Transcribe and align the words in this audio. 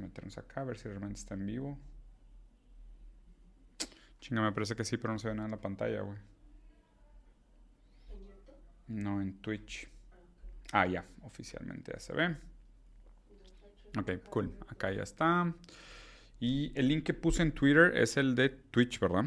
a 0.00 0.06
meternos 0.06 0.38
acá 0.38 0.62
a 0.62 0.64
ver 0.64 0.78
si 0.78 0.88
realmente 0.88 1.18
está 1.18 1.34
en 1.34 1.46
vivo. 1.46 1.78
Chinga, 4.20 4.42
me 4.42 4.52
parece 4.52 4.76
que 4.76 4.84
sí, 4.84 4.96
pero 4.96 5.12
no 5.12 5.18
se 5.18 5.28
ve 5.28 5.34
nada 5.34 5.46
en 5.46 5.52
la 5.52 5.60
pantalla, 5.60 6.02
güey. 6.02 6.18
No, 8.88 9.20
en 9.22 9.40
Twitch. 9.40 9.88
Ah, 10.72 10.86
ya, 10.86 11.04
oficialmente 11.22 11.92
ya 11.92 12.00
se 12.00 12.12
ve. 12.12 12.36
Ok, 13.98 14.28
cool. 14.28 14.52
Acá 14.68 14.92
ya 14.92 15.02
está. 15.02 15.54
Y 16.38 16.72
el 16.78 16.88
link 16.88 17.04
que 17.04 17.14
puse 17.14 17.42
en 17.42 17.52
Twitter 17.52 17.96
es 17.96 18.16
el 18.16 18.34
de 18.34 18.48
Twitch, 18.48 18.98
¿verdad? 19.00 19.24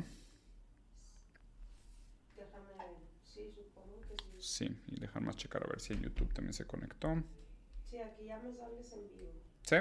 Sí, 4.40 4.70
y 4.88 5.00
dejar 5.00 5.24
más 5.24 5.38
checar 5.38 5.64
a 5.64 5.68
ver 5.68 5.80
si 5.80 5.94
en 5.94 6.02
YouTube 6.02 6.34
también 6.34 6.54
se 6.54 6.66
conectó. 6.66 7.24
Sí, 7.84 7.98
aquí 7.98 8.26
ya 8.26 8.40
me 8.40 8.54
sales 8.54 8.92
en 8.94 9.08
vivo. 9.08 9.32
¿Sí? 9.62 9.78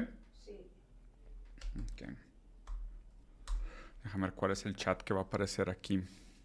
Déjame 4.02 4.26
ver 4.26 4.34
cuál 4.34 4.52
es 4.52 4.66
el 4.66 4.74
chat 4.74 5.02
que 5.02 5.14
va 5.14 5.20
a 5.20 5.24
aparecer 5.24 5.70
aquí. 5.70 5.98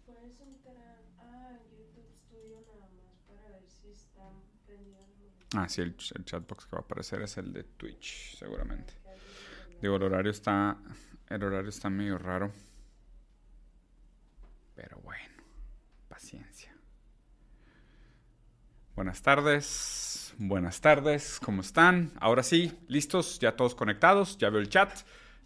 Puedes 0.06 0.40
entrar 0.40 1.02
a 1.18 1.58
YouTube 1.70 2.06
Studio 2.26 2.60
nada 2.68 2.88
más 2.96 3.14
para 3.26 3.50
ver 3.50 3.68
si 3.68 3.90
están 3.90 4.32
prendidos. 4.64 5.04
Ah, 5.54 5.68
sí, 5.68 5.82
el, 5.82 5.96
el 6.14 6.24
chatbox 6.24 6.66
que 6.66 6.72
va 6.72 6.78
a 6.78 6.82
aparecer 6.82 7.20
es 7.22 7.36
el 7.36 7.52
de 7.52 7.64
Twitch, 7.64 8.36
seguramente. 8.36 8.94
Digo, 9.80 9.96
el 9.96 10.02
horario 10.02 10.30
está. 10.30 10.78
El 11.28 11.42
horario 11.42 11.68
está 11.68 11.90
medio 11.90 12.18
raro. 12.18 12.52
Pero 14.74 14.98
bueno, 15.00 15.42
paciencia. 16.08 16.74
Buenas 18.94 19.20
tardes. 19.22 20.27
Buenas 20.40 20.80
tardes. 20.80 21.40
¿Cómo 21.44 21.62
están? 21.62 22.12
Ahora 22.20 22.44
sí, 22.44 22.72
listos, 22.86 23.40
ya 23.40 23.56
todos 23.56 23.74
conectados. 23.74 24.38
Ya 24.38 24.50
veo 24.50 24.60
el 24.60 24.68
chat. 24.68 24.88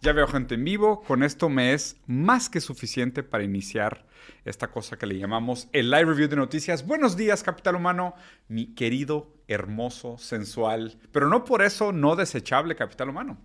Ya 0.03 0.11
veo 0.11 0.27
gente 0.27 0.55
en 0.55 0.65
vivo. 0.65 1.01
Con 1.01 1.23
esto 1.23 1.47
me 1.47 1.71
es 1.71 1.95
más 2.07 2.49
que 2.49 2.59
suficiente 2.59 3.23
para 3.23 3.45
iniciar 3.45 4.05
esta 4.43 4.69
cosa 4.69 4.97
que 4.97 5.05
le 5.05 5.17
llamamos 5.17 5.69
el 5.71 5.89
live 5.89 6.03
review 6.03 6.27
de 6.27 6.35
noticias. 6.35 6.85
Buenos 6.85 7.15
días, 7.15 7.41
capital 7.41 7.77
humano, 7.77 8.13
mi 8.49 8.75
querido, 8.75 9.33
hermoso, 9.47 10.17
sensual, 10.17 10.99
pero 11.13 11.29
no 11.29 11.45
por 11.45 11.61
eso 11.61 11.93
no 11.93 12.17
desechable 12.17 12.75
capital 12.75 13.07
humano. 13.07 13.37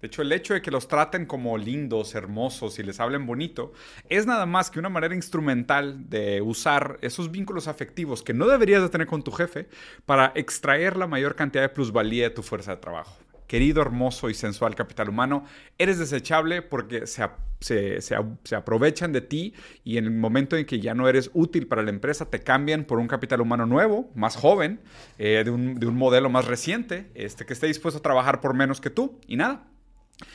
De 0.00 0.06
hecho, 0.06 0.22
el 0.22 0.32
hecho 0.32 0.54
de 0.54 0.62
que 0.62 0.70
los 0.70 0.88
traten 0.88 1.26
como 1.26 1.58
lindos, 1.58 2.14
hermosos 2.14 2.78
y 2.78 2.82
les 2.82 2.98
hablen 2.98 3.26
bonito 3.26 3.74
es 4.08 4.24
nada 4.24 4.46
más 4.46 4.70
que 4.70 4.78
una 4.78 4.88
manera 4.88 5.14
instrumental 5.14 6.08
de 6.08 6.40
usar 6.40 6.96
esos 7.02 7.30
vínculos 7.30 7.68
afectivos 7.68 8.22
que 8.22 8.32
no 8.32 8.46
deberías 8.46 8.80
de 8.80 8.88
tener 8.88 9.06
con 9.06 9.22
tu 9.22 9.32
jefe 9.32 9.68
para 10.06 10.32
extraer 10.34 10.96
la 10.96 11.06
mayor 11.06 11.34
cantidad 11.34 11.64
de 11.64 11.68
plusvalía 11.68 12.22
de 12.22 12.30
tu 12.30 12.42
fuerza 12.42 12.70
de 12.70 12.78
trabajo 12.78 13.18
querido, 13.46 13.82
hermoso 13.82 14.30
y 14.30 14.34
sensual 14.34 14.74
capital 14.74 15.08
humano, 15.08 15.44
eres 15.78 15.98
desechable 15.98 16.62
porque 16.62 17.06
se, 17.06 17.22
se, 17.60 18.00
se, 18.00 18.56
aprovechan 18.56 19.12
de 19.12 19.20
ti 19.20 19.54
y 19.84 19.98
en 19.98 20.04
el 20.04 20.10
momento 20.10 20.56
en 20.56 20.66
que 20.66 20.80
ya 20.80 20.94
no 20.94 21.08
eres 21.08 21.30
útil 21.34 21.66
para 21.66 21.82
la 21.82 21.90
empresa, 21.90 22.28
te 22.30 22.40
cambian 22.40 22.84
por 22.84 22.98
un 22.98 23.08
capital 23.08 23.40
humano 23.40 23.66
nuevo, 23.66 24.10
más 24.14 24.36
joven, 24.36 24.80
eh, 25.18 25.42
de, 25.44 25.50
un, 25.50 25.76
de, 25.76 25.86
un, 25.86 25.96
modelo 25.96 26.28
más 26.28 26.46
reciente, 26.46 27.10
este, 27.14 27.46
que 27.46 27.52
esté 27.52 27.66
dispuesto 27.66 27.98
a 27.98 28.02
trabajar 28.02 28.40
por 28.40 28.54
menos 28.54 28.80
que 28.80 28.90
tú 28.90 29.20
y 29.26 29.36
nada. 29.36 29.64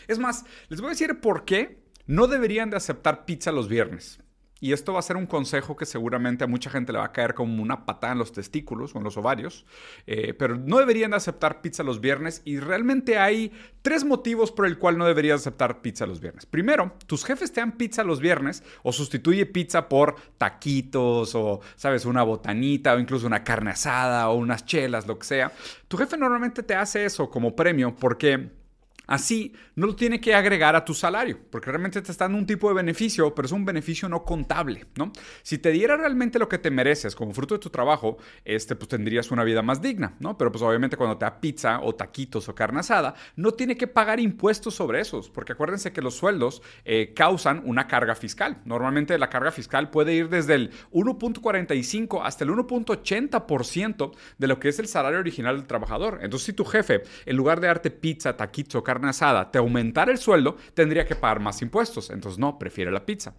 Es 0.07 0.19
más, 0.19 0.45
les 0.69 0.79
voy 0.79 0.87
a 0.87 0.91
decir 0.91 1.19
por 1.19 1.45
qué 1.45 1.81
no 2.07 2.27
deberían 2.27 2.69
de 2.69 2.77
aceptar 2.77 3.25
pizza 3.25 3.51
los 3.51 3.67
viernes. 3.67 4.20
Y 4.61 4.73
esto 4.73 4.93
va 4.93 4.99
a 4.99 5.01
ser 5.01 5.17
un 5.17 5.25
consejo 5.25 5.75
que 5.75 5.87
seguramente 5.87 6.43
a 6.43 6.47
mucha 6.47 6.69
gente 6.69 6.93
le 6.93 6.99
va 6.99 7.05
a 7.05 7.11
caer 7.11 7.33
como 7.33 7.61
una 7.61 7.83
patada 7.85 8.13
en 8.13 8.19
los 8.19 8.31
testículos 8.31 8.93
o 8.93 8.99
en 8.99 9.03
los 9.03 9.17
ovarios. 9.17 9.65
Eh, 10.05 10.35
pero 10.35 10.55
no 10.55 10.77
deberían 10.77 11.11
de 11.11 11.17
aceptar 11.17 11.61
pizza 11.61 11.81
los 11.81 11.99
viernes 11.99 12.43
y 12.45 12.59
realmente 12.59 13.17
hay 13.17 13.51
tres 13.81 14.05
motivos 14.05 14.51
por 14.51 14.67
el 14.67 14.77
cual 14.77 14.99
no 14.99 15.07
deberías 15.07 15.41
aceptar 15.41 15.81
pizza 15.81 16.05
los 16.05 16.21
viernes. 16.21 16.45
Primero, 16.45 16.93
tus 17.07 17.25
jefes 17.25 17.51
te 17.51 17.59
dan 17.59 17.71
pizza 17.71 18.03
los 18.03 18.19
viernes 18.19 18.63
o 18.83 18.93
sustituye 18.93 19.47
pizza 19.47 19.89
por 19.89 20.15
taquitos 20.37 21.33
o, 21.33 21.61
sabes, 21.75 22.05
una 22.05 22.21
botanita 22.21 22.93
o 22.93 22.99
incluso 22.99 23.25
una 23.25 23.43
carne 23.43 23.71
asada 23.71 24.29
o 24.29 24.35
unas 24.35 24.63
chelas, 24.65 25.07
lo 25.07 25.17
que 25.17 25.25
sea. 25.25 25.51
Tu 25.87 25.97
jefe 25.97 26.17
normalmente 26.17 26.61
te 26.61 26.75
hace 26.75 27.03
eso 27.03 27.31
como 27.31 27.55
premio 27.55 27.95
porque 27.95 28.60
Así, 29.07 29.53
no 29.75 29.87
lo 29.87 29.95
tiene 29.95 30.21
que 30.21 30.35
agregar 30.35 30.75
a 30.75 30.85
tu 30.85 30.93
salario, 30.93 31.39
porque 31.49 31.69
realmente 31.69 32.01
te 32.01 32.11
está 32.11 32.25
dando 32.25 32.37
un 32.37 32.45
tipo 32.45 32.69
de 32.69 32.75
beneficio, 32.75 33.33
pero 33.35 33.45
es 33.45 33.51
un 33.51 33.65
beneficio 33.65 34.07
no 34.07 34.23
contable, 34.23 34.85
¿no? 34.95 35.11
Si 35.43 35.57
te 35.57 35.71
diera 35.71 35.97
realmente 35.97 36.39
lo 36.39 36.47
que 36.47 36.57
te 36.57 36.71
mereces 36.71 37.15
como 37.15 37.33
fruto 37.33 37.55
de 37.55 37.59
tu 37.59 37.69
trabajo, 37.69 38.17
este, 38.45 38.75
pues 38.75 38.89
tendrías 38.89 39.31
una 39.31 39.43
vida 39.43 39.61
más 39.61 39.81
digna, 39.81 40.15
¿no? 40.19 40.37
Pero 40.37 40.51
pues 40.51 40.61
obviamente 40.61 40.97
cuando 40.97 41.17
te 41.17 41.25
da 41.25 41.41
pizza 41.41 41.81
o 41.81 41.95
taquitos 41.95 42.47
o 42.47 42.55
carne 42.55 42.79
asada, 42.79 43.15
no 43.35 43.51
tiene 43.51 43.75
que 43.75 43.87
pagar 43.87 44.19
impuestos 44.19 44.75
sobre 44.75 45.01
esos, 45.01 45.29
porque 45.29 45.53
acuérdense 45.53 45.91
que 45.91 46.01
los 46.01 46.15
sueldos 46.15 46.61
eh, 46.85 47.13
causan 47.15 47.63
una 47.65 47.87
carga 47.87 48.15
fiscal. 48.15 48.61
Normalmente 48.65 49.17
la 49.17 49.29
carga 49.29 49.51
fiscal 49.51 49.89
puede 49.89 50.13
ir 50.13 50.29
desde 50.29 50.55
el 50.55 50.71
1.45 50.91 52.21
hasta 52.23 52.43
el 52.43 52.51
1.80% 52.51 54.11
de 54.37 54.47
lo 54.47 54.59
que 54.59 54.69
es 54.69 54.79
el 54.79 54.87
salario 54.87 55.19
original 55.19 55.57
del 55.57 55.67
trabajador. 55.67 56.19
Entonces, 56.21 56.45
si 56.45 56.53
tu 56.53 56.65
jefe, 56.65 57.03
en 57.25 57.35
lugar 57.35 57.59
de 57.59 57.67
darte 57.67 57.91
pizza, 57.91 58.37
taquitos 58.37 58.71
te 59.51 59.57
aumentara 59.57 60.11
el 60.11 60.17
sueldo, 60.17 60.57
tendría 60.73 61.05
que 61.05 61.15
pagar 61.15 61.39
más 61.39 61.61
impuestos. 61.61 62.09
Entonces 62.09 62.39
no, 62.39 62.57
prefiere 62.57 62.91
la 62.91 63.05
pizza. 63.05 63.33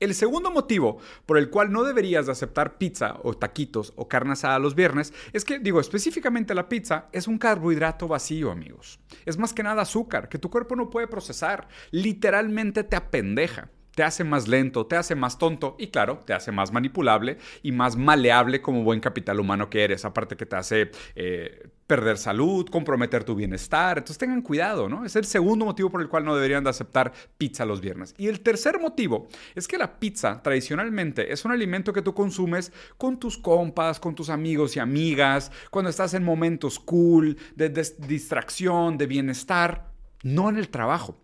El 0.00 0.14
segundo 0.14 0.52
motivo 0.52 0.98
por 1.26 1.38
el 1.38 1.50
cual 1.50 1.72
no 1.72 1.82
deberías 1.82 2.26
de 2.26 2.32
aceptar 2.32 2.78
pizza 2.78 3.16
o 3.24 3.34
taquitos 3.34 3.92
o 3.96 4.06
carne 4.06 4.32
asada 4.32 4.60
los 4.60 4.76
viernes 4.76 5.12
es 5.32 5.44
que, 5.44 5.58
digo, 5.58 5.80
específicamente 5.80 6.54
la 6.54 6.68
pizza 6.68 7.08
es 7.12 7.26
un 7.26 7.36
carbohidrato 7.36 8.06
vacío, 8.06 8.52
amigos. 8.52 9.00
Es 9.26 9.38
más 9.38 9.52
que 9.52 9.64
nada 9.64 9.82
azúcar 9.82 10.28
que 10.28 10.38
tu 10.38 10.50
cuerpo 10.50 10.76
no 10.76 10.88
puede 10.88 11.08
procesar. 11.08 11.66
Literalmente 11.90 12.84
te 12.84 12.94
apendeja 12.94 13.70
te 13.98 14.04
hace 14.04 14.22
más 14.22 14.46
lento, 14.46 14.86
te 14.86 14.94
hace 14.94 15.16
más 15.16 15.38
tonto 15.38 15.74
y 15.76 15.88
claro, 15.88 16.20
te 16.24 16.32
hace 16.32 16.52
más 16.52 16.70
manipulable 16.70 17.36
y 17.64 17.72
más 17.72 17.96
maleable 17.96 18.62
como 18.62 18.84
buen 18.84 19.00
capital 19.00 19.40
humano 19.40 19.68
que 19.68 19.82
eres. 19.82 20.04
Aparte 20.04 20.36
que 20.36 20.46
te 20.46 20.54
hace 20.54 20.92
eh, 21.16 21.68
perder 21.88 22.16
salud, 22.16 22.68
comprometer 22.68 23.24
tu 23.24 23.34
bienestar. 23.34 23.98
Entonces 23.98 24.16
tengan 24.16 24.40
cuidado, 24.42 24.88
¿no? 24.88 25.04
Es 25.04 25.16
el 25.16 25.24
segundo 25.24 25.64
motivo 25.64 25.90
por 25.90 26.00
el 26.00 26.08
cual 26.08 26.24
no 26.24 26.36
deberían 26.36 26.62
de 26.62 26.70
aceptar 26.70 27.12
pizza 27.38 27.64
los 27.64 27.80
viernes. 27.80 28.14
Y 28.18 28.28
el 28.28 28.38
tercer 28.38 28.78
motivo 28.78 29.26
es 29.56 29.66
que 29.66 29.78
la 29.78 29.98
pizza 29.98 30.40
tradicionalmente 30.44 31.32
es 31.32 31.44
un 31.44 31.50
alimento 31.50 31.92
que 31.92 32.00
tú 32.00 32.14
consumes 32.14 32.72
con 32.98 33.18
tus 33.18 33.36
compas, 33.36 33.98
con 33.98 34.14
tus 34.14 34.28
amigos 34.28 34.76
y 34.76 34.78
amigas, 34.78 35.50
cuando 35.72 35.90
estás 35.90 36.14
en 36.14 36.22
momentos 36.22 36.78
cool, 36.78 37.36
de, 37.56 37.68
de 37.68 37.84
distracción, 38.06 38.96
de 38.96 39.08
bienestar, 39.08 39.90
no 40.22 40.48
en 40.48 40.56
el 40.56 40.68
trabajo. 40.68 41.18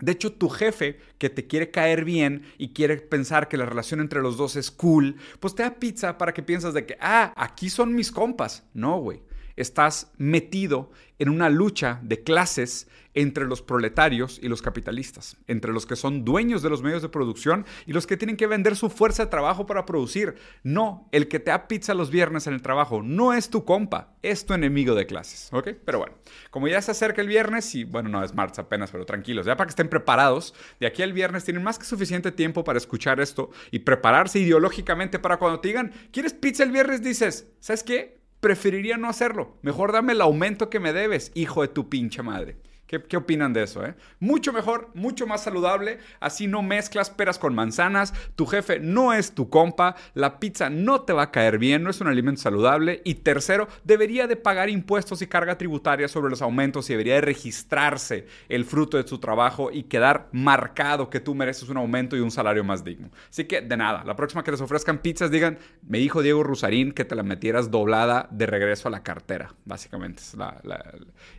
De 0.00 0.12
hecho, 0.12 0.32
tu 0.32 0.48
jefe 0.48 0.98
que 1.18 1.30
te 1.30 1.46
quiere 1.46 1.70
caer 1.70 2.04
bien 2.04 2.42
y 2.58 2.72
quiere 2.72 2.96
pensar 2.96 3.48
que 3.48 3.56
la 3.56 3.66
relación 3.66 4.00
entre 4.00 4.20
los 4.20 4.36
dos 4.36 4.56
es 4.56 4.70
cool, 4.70 5.16
pues 5.40 5.54
te 5.54 5.62
da 5.62 5.74
pizza 5.76 6.18
para 6.18 6.34
que 6.34 6.42
piensas 6.42 6.74
de 6.74 6.86
que, 6.86 6.96
ah, 7.00 7.32
aquí 7.36 7.70
son 7.70 7.94
mis 7.94 8.10
compas. 8.10 8.64
No, 8.74 8.98
güey. 8.98 9.22
Estás 9.56 10.12
metido 10.16 10.90
en 11.18 11.28
una 11.28 11.48
lucha 11.48 12.00
de 12.02 12.22
clases 12.22 12.88
entre 13.14 13.46
los 13.46 13.62
proletarios 13.62 14.40
y 14.42 14.48
los 14.48 14.60
capitalistas, 14.60 15.36
entre 15.46 15.72
los 15.72 15.86
que 15.86 15.96
son 15.96 16.24
dueños 16.24 16.62
de 16.62 16.70
los 16.70 16.82
medios 16.82 17.02
de 17.02 17.08
producción 17.08 17.64
y 17.86 17.92
los 17.92 18.06
que 18.06 18.16
tienen 18.16 18.36
que 18.36 18.48
vender 18.48 18.74
su 18.76 18.90
fuerza 18.90 19.24
de 19.24 19.30
trabajo 19.30 19.66
para 19.66 19.86
producir. 19.86 20.34
No, 20.64 21.08
el 21.12 21.28
que 21.28 21.38
te 21.38 21.50
da 21.50 21.68
pizza 21.68 21.94
los 21.94 22.10
viernes 22.10 22.46
en 22.46 22.54
el 22.54 22.62
trabajo 22.62 23.02
no 23.02 23.32
es 23.32 23.50
tu 23.50 23.64
compa, 23.64 24.14
es 24.22 24.44
tu 24.44 24.54
enemigo 24.54 24.94
de 24.94 25.06
clases, 25.06 25.48
¿ok? 25.52 25.70
Pero 25.84 25.98
bueno, 25.98 26.16
como 26.50 26.66
ya 26.66 26.82
se 26.82 26.90
acerca 26.90 27.22
el 27.22 27.28
viernes 27.28 27.74
y 27.74 27.84
bueno, 27.84 28.08
no 28.08 28.24
es 28.24 28.34
martes 28.34 28.58
apenas, 28.58 28.90
pero 28.90 29.06
tranquilos, 29.06 29.46
ya 29.46 29.56
para 29.56 29.68
que 29.68 29.70
estén 29.70 29.88
preparados, 29.88 30.54
de 30.80 30.86
aquí 30.88 31.02
al 31.02 31.12
viernes 31.12 31.44
tienen 31.44 31.62
más 31.62 31.78
que 31.78 31.84
suficiente 31.84 32.32
tiempo 32.32 32.64
para 32.64 32.78
escuchar 32.78 33.20
esto 33.20 33.50
y 33.70 33.80
prepararse 33.80 34.40
ideológicamente 34.40 35.20
para 35.20 35.38
cuando 35.38 35.60
te 35.60 35.68
digan, 35.68 35.92
¿quieres 36.10 36.34
pizza 36.34 36.64
el 36.64 36.72
viernes? 36.72 37.02
Dices, 37.02 37.46
¿sabes 37.60 37.84
qué? 37.84 38.23
Preferiría 38.44 38.98
no 38.98 39.08
hacerlo. 39.08 39.56
Mejor 39.62 39.90
dame 39.90 40.12
el 40.12 40.20
aumento 40.20 40.68
que 40.68 40.78
me 40.78 40.92
debes, 40.92 41.32
hijo 41.34 41.62
de 41.62 41.68
tu 41.68 41.88
pinche 41.88 42.22
madre. 42.22 42.58
¿Qué, 42.94 43.02
¿Qué, 43.08 43.16
opinan 43.16 43.52
de 43.52 43.64
eso? 43.64 43.84
Eh? 43.84 43.94
Mucho 44.20 44.52
mejor, 44.52 44.90
mucho 44.94 45.26
más 45.26 45.42
saludable. 45.42 45.98
Así 46.20 46.46
no 46.46 46.62
mezclas 46.62 47.10
peras 47.10 47.38
con 47.38 47.54
manzanas. 47.54 48.14
Tu 48.36 48.46
jefe 48.46 48.78
no 48.78 49.12
es 49.12 49.34
tu 49.34 49.50
compa. 49.50 49.96
La 50.14 50.38
pizza 50.38 50.70
no 50.70 51.02
te 51.02 51.12
va 51.12 51.22
a 51.22 51.30
caer 51.30 51.58
bien. 51.58 51.82
No 51.82 51.90
es 51.90 52.00
un 52.00 52.06
alimento 52.06 52.42
saludable. 52.42 53.02
Y 53.04 53.16
tercero, 53.16 53.68
debería 53.82 54.26
de 54.26 54.36
pagar 54.36 54.68
impuestos 54.68 55.22
y 55.22 55.26
carga 55.26 55.58
tributaria 55.58 56.06
sobre 56.08 56.30
los 56.30 56.42
aumentos 56.42 56.88
y 56.88 56.92
debería 56.92 57.14
de 57.14 57.22
registrarse 57.22 58.26
el 58.48 58.64
fruto 58.64 58.96
de 58.96 59.08
su 59.08 59.18
trabajo 59.18 59.70
y 59.72 59.84
quedar 59.84 60.28
marcado 60.32 61.10
que 61.10 61.20
tú 61.20 61.34
mereces 61.34 61.68
un 61.68 61.76
aumento 61.76 62.16
y 62.16 62.20
un 62.20 62.30
salario 62.30 62.64
más 62.64 62.84
digno. 62.84 63.10
Así 63.28 63.44
que 63.44 63.60
de 63.60 63.76
nada, 63.76 64.04
la 64.04 64.16
próxima 64.16 64.44
que 64.44 64.50
les 64.50 64.60
ofrezcan 64.60 64.98
pizzas, 64.98 65.30
digan, 65.30 65.58
me 65.82 65.98
dijo 65.98 66.22
Diego 66.22 66.42
Rusarín 66.42 66.92
que 66.92 67.04
te 67.04 67.14
la 67.14 67.22
metieras 67.22 67.70
doblada 67.70 68.28
de 68.30 68.46
regreso 68.46 68.88
a 68.88 68.90
la 68.90 69.02
cartera. 69.02 69.54
Básicamente, 69.64 70.22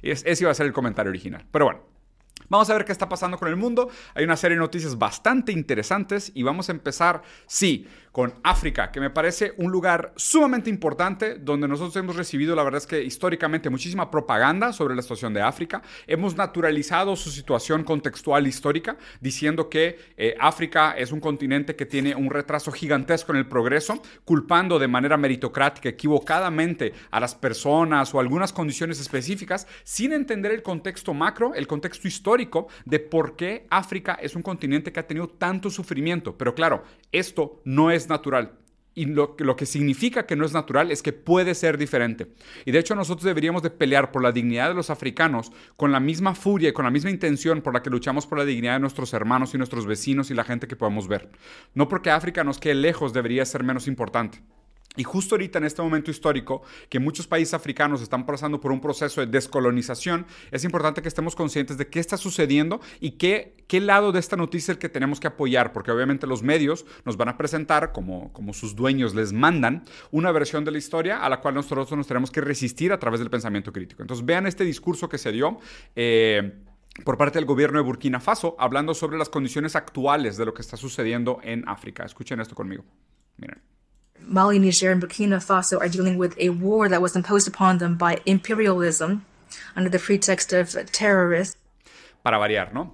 es, 0.02 0.24
ese 0.26 0.44
iba 0.44 0.52
a 0.52 0.56
ser 0.56 0.66
el 0.66 0.74
comentario 0.74 1.10
original. 1.10 1.45
Pero 1.52 1.66
bueno. 1.66 1.82
Vamos 2.48 2.70
a 2.70 2.74
ver 2.74 2.86
qué 2.86 2.92
está 2.92 3.10
pasando 3.10 3.38
con 3.38 3.48
el 3.48 3.56
mundo. 3.56 3.90
Hay 4.14 4.24
una 4.24 4.38
serie 4.38 4.56
de 4.56 4.62
noticias 4.62 4.98
bastante 4.98 5.52
interesantes 5.52 6.32
y 6.36 6.44
vamos 6.44 6.70
a 6.70 6.74
empezar, 6.74 7.24
sí, 7.48 7.88
con 8.16 8.34
África, 8.44 8.94
que 8.94 9.02
me 9.02 9.10
parece 9.10 9.56
un 9.58 9.74
lugar 9.74 10.14
sumamente 10.16 10.70
importante 10.70 11.36
donde 11.36 11.68
nosotros 11.68 11.98
hemos 11.98 12.16
recibido, 12.16 12.56
la 12.56 12.64
verdad 12.64 12.78
es 12.78 12.88
que 12.88 13.04
históricamente, 13.04 13.70
muchísima 13.70 14.10
propaganda 14.10 14.72
sobre 14.72 14.96
la 14.96 15.02
situación 15.02 15.34
de 15.34 15.42
África. 15.42 15.82
Hemos 16.08 16.38
naturalizado 16.38 17.18
su 17.18 17.30
situación 17.30 17.84
contextual 17.84 18.48
histórica, 18.48 18.96
diciendo 19.20 19.68
que 19.68 20.00
eh, 20.16 20.34
África 20.40 20.94
es 20.98 21.12
un 21.12 21.20
continente 21.20 21.76
que 21.76 21.86
tiene 21.86 22.16
un 22.16 22.30
retraso 22.30 22.72
gigantesco 22.72 23.34
en 23.34 23.40
el 23.40 23.50
progreso, 23.50 24.02
culpando 24.24 24.80
de 24.80 24.88
manera 24.88 25.18
meritocrática, 25.18 25.90
equivocadamente 25.90 26.94
a 27.12 27.20
las 27.20 27.36
personas 27.36 28.16
o 28.16 28.22
algunas 28.22 28.54
condiciones 28.54 29.02
específicas, 29.02 29.68
sin 29.84 30.14
entender 30.14 30.54
el 30.54 30.64
contexto 30.64 31.14
macro, 31.14 31.54
el 31.54 31.68
contexto 31.68 32.08
histórico 32.08 32.70
de 32.86 33.02
por 33.02 33.36
qué 33.36 33.68
África 33.70 34.18
es 34.22 34.38
un 34.38 34.42
continente 34.42 34.94
que 34.94 35.02
ha 35.02 35.08
tenido 35.08 35.28
tanto 35.28 35.70
sufrimiento. 35.70 36.38
Pero 36.38 36.56
claro, 36.56 36.86
esto 37.12 37.62
no 37.66 37.92
es 37.92 38.05
natural. 38.10 38.52
Y 38.98 39.06
lo, 39.08 39.36
lo, 39.40 39.58
que 39.58 39.66
significa 39.66 40.26
que 40.26 40.38
no 40.38 40.46
es 40.46 40.54
natural 40.54 40.90
es 40.90 41.04
que 41.04 41.12
puede 41.12 41.54
ser 41.54 41.78
diferente. 41.78 42.32
Y 42.64 42.72
de 42.72 42.80
hecho 42.80 42.96
nosotros 42.96 43.26
deberíamos 43.26 43.62
de 43.62 43.70
pelear 43.70 44.12
por 44.12 44.24
la 44.24 44.32
dignidad 44.32 44.70
de 44.70 44.74
los 44.74 44.90
africanos 44.90 45.52
con 45.76 45.92
la 45.92 46.00
misma 46.00 46.34
furia 46.34 46.70
y 46.70 46.74
con 46.74 46.86
la 46.86 46.92
misma 46.92 47.10
intención 47.10 47.62
por 47.62 47.74
la 47.74 47.84
que 47.84 47.90
luchamos 47.90 48.26
por 48.26 48.38
la 48.38 48.46
dignidad 48.46 48.76
de 48.76 48.80
nuestros 48.80 49.14
hermanos 49.14 49.54
y 49.54 49.58
nuestros 49.58 49.86
vecinos 49.86 50.32
y 50.32 50.34
la 50.34 50.46
gente 50.46 50.70
que 50.70 50.78
podemos 50.78 51.10
ver. 51.10 51.30
No 51.74 51.90
porque 51.90 52.10
África 52.10 52.46
nos 52.46 52.58
quede 52.58 52.76
lejos 52.76 53.12
debería 53.12 53.46
ser 53.46 53.64
menos 53.64 53.88
importante. 53.90 54.42
Y 54.96 55.04
justo 55.04 55.36
ahorita 55.36 55.60
en 55.60 55.66
este 55.66 55.82
momento 55.82 56.12
histórico, 56.12 56.64
que 56.90 57.00
muchos 57.00 57.28
países 57.28 57.54
africanos 57.54 58.02
están 58.02 58.26
pasando 58.26 58.60
por 58.60 58.72
un 58.72 58.82
proceso 58.82 59.22
de 59.22 59.28
descolonización, 59.28 60.26
es 60.52 60.64
importante 60.64 61.02
que 61.02 61.08
estemos 61.08 61.36
conscientes 61.36 61.78
de 61.78 61.88
qué 61.88 62.00
está 62.00 62.18
sucediendo 62.18 62.80
y 63.00 63.12
qué, 63.12 63.56
qué 63.68 63.80
lado 63.80 64.12
de 64.12 64.20
esta 64.20 64.36
noticia 64.36 64.72
es 64.72 64.76
el 64.76 64.80
que 64.80 64.90
tenemos 64.90 65.20
que 65.20 65.28
apoyar, 65.28 65.74
porque 65.74 65.92
obviamente 65.92 66.28
los 66.28 66.44
medios 66.44 66.86
nos 67.06 67.18
van 67.18 67.30
a 67.30 67.38
presentar, 67.38 67.92
como, 67.92 68.32
como 68.34 68.54
sus 68.54 68.76
dueños 68.76 69.16
les 69.16 69.34
mandan, 69.34 69.84
una 70.12 70.32
versión 70.32 70.66
de 70.66 70.72
la 70.72 70.78
historia 70.78 71.24
a 71.24 71.30
la 71.30 71.42
cual 71.42 71.56
nosotros 71.56 71.92
nos 71.92 72.08
tenemos 72.08 72.32
que 72.32 72.42
resistir 72.42 72.92
a 72.92 73.00
través 73.00 73.20
del 73.20 73.30
pensamiento 73.30 73.72
crítico. 73.72 74.02
Entonces 74.02 74.26
vean 74.26 74.48
este 74.48 74.64
discurso 74.64 75.10
que 75.10 75.18
se 75.18 75.32
dio. 75.32 75.60
Eh, 75.96 76.54
por 77.04 77.18
parte 77.18 77.40
del 77.40 77.46
gobierno 77.46 77.78
de 77.78 77.84
Burkina 77.84 78.22
Faso, 78.22 78.56
hablando 78.58 78.94
sobre 78.94 79.18
las 79.18 79.28
condiciones 79.28 79.76
actuales 79.76 80.38
de 80.38 80.46
lo 80.46 80.54
que 80.54 80.62
está 80.62 80.78
sucediendo 80.78 81.40
en 81.44 81.68
África. 81.68 82.06
Escuchen 82.06 82.40
esto 82.40 82.56
conmigo. 82.56 82.86
Miren. 83.38 83.75
Mali, 84.28 84.60
Niger, 84.60 84.92
and 84.92 85.02
Burkina 85.02 85.38
Faso 85.38 85.80
are 85.80 85.88
dealing 85.88 86.18
with 86.18 86.36
a 86.40 86.50
war 86.50 86.90
that 86.90 87.02
was 87.02 87.16
imposed 87.16 87.48
upon 87.48 87.78
them 87.78 87.96
by 87.96 88.20
imperialism 88.26 89.26
under 89.76 89.90
the 89.90 90.00
pretext 90.00 90.52
of 90.54 90.76
terrorists. 90.92 91.56
Para 92.24 92.40
variar, 92.40 92.74
¿no? 92.74 92.92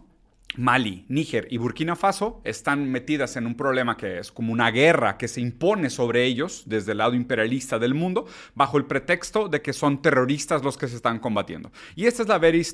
Mali, 0.57 1.05
Níger 1.07 1.47
y 1.49 1.57
Burkina 1.57 1.95
Faso 1.95 2.41
están 2.43 2.91
metidas 2.91 3.37
en 3.37 3.47
un 3.47 3.55
problema 3.55 3.95
que 3.95 4.19
es 4.19 4.33
como 4.33 4.51
una 4.51 4.69
guerra 4.69 5.17
que 5.17 5.29
se 5.29 5.39
impone 5.39 5.89
sobre 5.89 6.25
ellos 6.25 6.63
desde 6.65 6.91
el 6.91 6.97
lado 6.97 7.13
imperialista 7.13 7.79
del 7.79 7.93
mundo 7.93 8.25
bajo 8.53 8.77
el 8.77 8.85
pretexto 8.85 9.47
de 9.47 9.61
que 9.61 9.71
son 9.71 10.01
terroristas 10.01 10.61
los 10.61 10.77
que 10.77 10.89
se 10.89 10.97
están 10.97 11.19
combatiendo. 11.19 11.71
Y 11.95 12.05
esta 12.05 12.23
es 12.23 12.27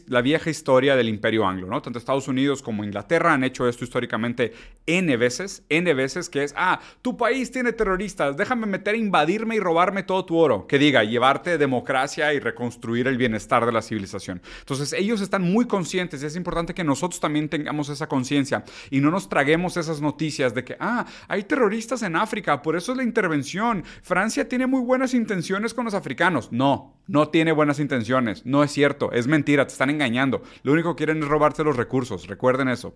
la, 0.08 0.22
vieja 0.22 0.50
historia 0.50 0.96
del 0.96 1.08
imperio 1.08 1.46
anglo, 1.46 1.68
¿no? 1.68 1.82
Tanto 1.82 2.00
Estados 2.00 2.28
Unidos 2.28 2.64
como 2.64 2.84
Inglaterra 2.84 3.34
han 3.34 3.44
hecho 3.44 3.68
esto 3.68 3.84
históricamente 3.84 4.54
N 4.88 5.16
veces, 5.18 5.64
N 5.70 5.94
veces, 5.94 6.30
que 6.30 6.44
es, 6.44 6.54
ah, 6.58 6.80
tu 7.04 7.16
país 7.16 7.52
tiene 7.52 7.74
terroristas, 7.74 8.38
déjame 8.38 8.66
meter, 8.66 8.96
invadirme 8.96 9.56
y 9.56 9.60
robarme 9.60 10.02
todo 10.02 10.26
tu 10.26 10.38
oro. 10.38 10.66
Que 10.66 10.80
diga, 10.80 11.04
llevarte 11.04 11.60
democracia 11.60 12.34
y 12.34 12.40
reconstruir 12.40 13.08
el 13.08 13.18
bienestar 13.18 13.66
de 13.66 13.72
la 13.72 13.84
civilización. 13.84 14.42
Entonces 14.62 14.94
ellos 14.94 15.22
están 15.22 15.44
muy 15.44 15.66
conscientes 15.66 16.24
y 16.24 16.26
es 16.26 16.36
importante 16.36 16.74
que 16.74 16.84
nosotros 16.84 17.20
también 17.20 17.50
tengamos 17.50 17.67
esa 17.90 18.08
conciencia 18.08 18.64
y 18.90 19.00
no 19.00 19.12
nos 19.12 19.30
traguemos 19.30 19.78
esas 19.78 20.02
noticias 20.02 20.54
de 20.54 20.64
que, 20.64 20.78
ah, 20.80 21.06
hay 21.28 21.44
terroristas 21.44 22.02
en 22.04 22.16
África, 22.16 22.62
por 22.62 22.76
eso 22.76 22.92
es 22.92 22.98
la 22.98 23.04
intervención. 23.04 23.84
Francia 24.02 24.48
tiene 24.48 24.68
muy 24.68 24.82
buenas 24.82 25.14
intenciones 25.14 25.74
con 25.74 25.86
los 25.86 25.94
africanos. 25.94 26.52
No, 26.52 27.02
no 27.08 27.30
tiene 27.30 27.52
buenas 27.52 27.80
intenciones. 27.80 28.46
No 28.46 28.64
es 28.64 28.72
cierto, 28.72 29.12
es 29.12 29.28
mentira, 29.28 29.66
te 29.66 29.74
están 29.74 29.90
engañando. 29.90 30.44
Lo 30.64 30.74
único 30.74 30.96
que 30.96 31.06
quieren 31.06 31.22
es 31.22 31.30
robarte 31.30 31.64
los 31.64 31.78
recursos. 31.78 32.28
Recuerden 32.28 32.70
eso. 32.70 32.96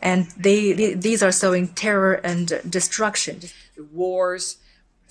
And 0.00 0.28
they, 0.40 0.74
they, 0.74 0.94
these 0.96 1.22
are 1.24 1.32
sowing 1.32 1.68
terror 1.68 2.20
and 2.24 2.60
destruction. 2.64 3.38
Wars 3.92 4.58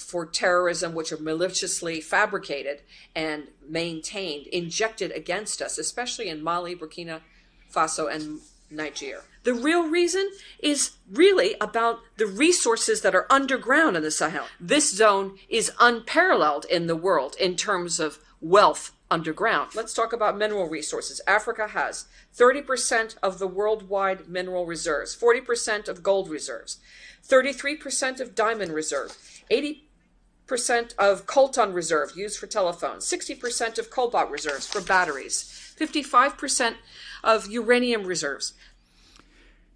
for 0.04 0.26
terrorism, 0.26 0.94
which 0.94 1.12
are 1.12 1.18
maliciously 1.18 2.02
fabricated 2.02 2.82
and 3.16 3.48
maintained, 3.68 4.48
injected 4.48 5.12
against 5.12 5.62
us, 5.62 5.78
especially 5.78 6.30
in 6.30 6.44
Mali, 6.44 6.76
Burkina 6.76 7.22
Faso, 7.74 8.14
and 8.14 8.40
Niger. 8.70 9.24
The 9.44 9.54
real 9.54 9.90
reason 9.90 10.30
is 10.60 10.92
really 11.12 11.56
about 11.60 12.00
the 12.18 12.28
resources 12.28 13.02
that 13.02 13.16
are 13.16 13.28
underground 13.30 13.98
in 13.98 14.04
the 14.04 14.12
Sahel. 14.12 14.46
This 14.60 14.96
zone 14.96 15.38
is 15.50 15.72
unparalleled 15.80 16.66
in 16.66 16.88
the 16.88 16.96
world 16.96 17.36
in 17.40 17.56
terms 17.56 18.00
of 18.00 18.20
wealth 18.40 18.92
underground. 19.12 19.76
Let's 19.76 19.94
talk 19.94 20.12
about 20.12 20.38
mineral 20.38 20.68
resources. 20.68 21.22
Africa 21.28 21.68
has 21.70 22.06
30% 22.36 23.16
of 23.22 23.38
the 23.38 23.48
worldwide 23.48 24.28
mineral 24.28 24.66
reserves, 24.66 25.16
40% 25.16 25.88
of 25.88 26.02
gold 26.04 26.30
reserves, 26.30 26.80
33% 27.28 28.20
of 28.20 28.36
diamond 28.36 28.74
reserve, 28.74 29.18
80% 29.52 29.82
of 31.00 31.26
coltan 31.26 31.74
reserve 31.74 32.12
used 32.16 32.38
for 32.38 32.48
telephones, 32.48 33.06
60% 33.06 33.80
of 33.80 33.90
cobalt 33.90 34.30
reserves 34.30 34.68
for 34.68 34.82
batteries, 34.82 35.44
55% 35.80 36.76
of 37.24 37.50
uranium 37.50 38.06
reserves. 38.06 38.54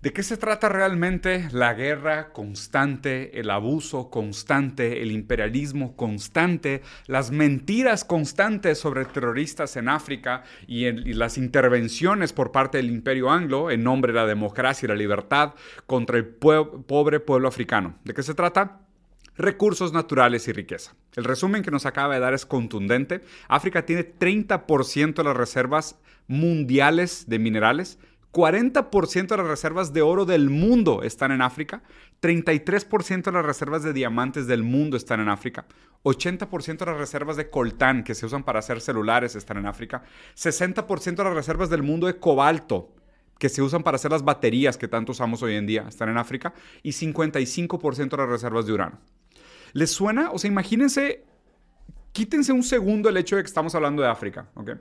¿De 0.01 0.13
qué 0.13 0.21
se 0.21 0.37
trata 0.37 0.69
realmente 0.69 1.49
la 1.51 1.73
guerra 1.73 2.31
constante, 2.31 3.39
el 3.39 3.49
abuso 3.49 4.11
constante, 4.11 5.01
el 5.01 5.11
imperialismo 5.11 5.95
constante, 5.95 6.83
las 7.07 7.31
mentiras 7.31 8.05
constantes 8.05 8.77
sobre 8.77 9.05
terroristas 9.05 9.75
en 9.75 9.89
África 9.89 10.43
y, 10.67 10.85
en, 10.85 10.99
y, 10.99 11.13
las 11.13 11.39
intervenciones 11.39 12.31
por 12.31 12.51
parte 12.51 12.77
del 12.77 12.91
imperio 12.91 13.31
anglo 13.31 13.71
en 13.71 13.83
nombre 13.83 14.13
de 14.13 14.19
la 14.19 14.27
democracia 14.27 14.85
y 14.85 14.89
la 14.89 14.95
libertad 14.95 15.55
contra 15.87 16.17
el 16.17 16.27
pue 16.27 16.83
pobre 16.83 17.19
pueblo 17.19 17.47
africano? 17.47 17.97
¿De 18.03 18.13
qué 18.13 18.21
se 18.21 18.35
trata? 18.35 18.86
Recursos 19.37 19.93
naturales 19.93 20.47
y 20.47 20.51
riqueza. 20.51 20.95
El 21.15 21.23
resumen 21.23 21.63
que 21.63 21.71
nos 21.71 21.85
acaba 21.85 22.13
de 22.13 22.19
dar 22.19 22.33
es 22.33 22.45
contundente. 22.45 23.21
África 23.47 23.85
tiene 23.85 24.17
30% 24.17 25.15
de 25.15 25.23
las 25.23 25.37
reservas 25.37 25.99
mundiales 26.27 27.25
de 27.27 27.39
minerales, 27.39 27.99
40% 28.33 29.27
de 29.27 29.37
las 29.37 29.47
reservas 29.47 29.93
de 29.93 30.01
oro 30.01 30.25
del 30.25 30.49
mundo 30.49 31.01
están 31.03 31.31
en 31.31 31.41
África, 31.41 31.81
33% 32.21 33.23
de 33.23 33.31
las 33.31 33.45
reservas 33.45 33.83
de 33.83 33.93
diamantes 33.93 34.47
del 34.47 34.63
mundo 34.63 34.97
están 34.97 35.21
en 35.21 35.29
África, 35.29 35.65
80% 36.03 36.77
de 36.77 36.85
las 36.85 36.97
reservas 36.97 37.37
de 37.37 37.49
coltán 37.49 38.03
que 38.03 38.15
se 38.15 38.25
usan 38.25 38.43
para 38.43 38.59
hacer 38.59 38.81
celulares 38.81 39.35
están 39.35 39.57
en 39.57 39.65
África, 39.65 40.03
60% 40.35 41.15
de 41.15 41.23
las 41.23 41.33
reservas 41.33 41.69
del 41.69 41.83
mundo 41.83 42.07
de 42.07 42.19
cobalto 42.19 42.93
que 43.39 43.49
se 43.49 43.61
usan 43.61 43.83
para 43.83 43.95
hacer 43.95 44.11
las 44.11 44.23
baterías 44.23 44.77
que 44.77 44.87
tanto 44.87 45.11
usamos 45.11 45.41
hoy 45.43 45.55
en 45.55 45.67
día 45.67 45.85
están 45.87 46.09
en 46.09 46.17
África 46.17 46.53
y 46.83 46.91
55% 46.91 48.09
de 48.09 48.17
las 48.17 48.29
reservas 48.29 48.65
de 48.65 48.73
urano. 48.73 48.99
¿Les 49.77 49.91
suena? 49.91 50.31
O 50.31 50.39
sea, 50.39 50.49
imagínense, 50.49 51.23
quítense 52.11 52.51
un 52.51 52.63
segundo 52.63 53.09
el 53.09 53.17
hecho 53.17 53.35
de 53.35 53.43
que 53.43 53.47
estamos 53.47 53.75
hablando 53.75 54.01
de 54.01 54.07
África, 54.07 54.49
¿ok? 54.55 54.71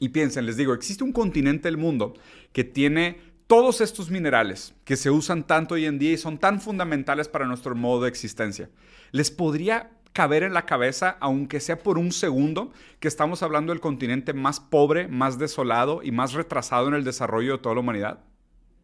Y 0.00 0.10
piensen, 0.10 0.44
les 0.44 0.58
digo, 0.58 0.74
existe 0.74 1.02
un 1.02 1.12
continente 1.12 1.68
del 1.68 1.78
mundo 1.78 2.12
que 2.52 2.62
tiene 2.62 3.22
todos 3.46 3.80
estos 3.80 4.10
minerales 4.10 4.74
que 4.84 4.96
se 4.96 5.08
usan 5.08 5.46
tanto 5.46 5.76
hoy 5.76 5.86
en 5.86 5.98
día 5.98 6.12
y 6.12 6.18
son 6.18 6.36
tan 6.36 6.60
fundamentales 6.60 7.26
para 7.26 7.46
nuestro 7.46 7.74
modo 7.74 8.02
de 8.02 8.10
existencia. 8.10 8.68
¿Les 9.12 9.30
podría 9.30 9.92
caber 10.12 10.42
en 10.42 10.52
la 10.52 10.66
cabeza, 10.66 11.16
aunque 11.20 11.58
sea 11.58 11.78
por 11.78 11.96
un 11.96 12.12
segundo, 12.12 12.70
que 13.00 13.08
estamos 13.08 13.42
hablando 13.42 13.72
del 13.72 13.80
continente 13.80 14.34
más 14.34 14.60
pobre, 14.60 15.08
más 15.08 15.38
desolado 15.38 16.02
y 16.02 16.12
más 16.12 16.34
retrasado 16.34 16.88
en 16.88 16.92
el 16.92 17.04
desarrollo 17.04 17.52
de 17.52 17.62
toda 17.62 17.76
la 17.76 17.80
humanidad? 17.80 18.18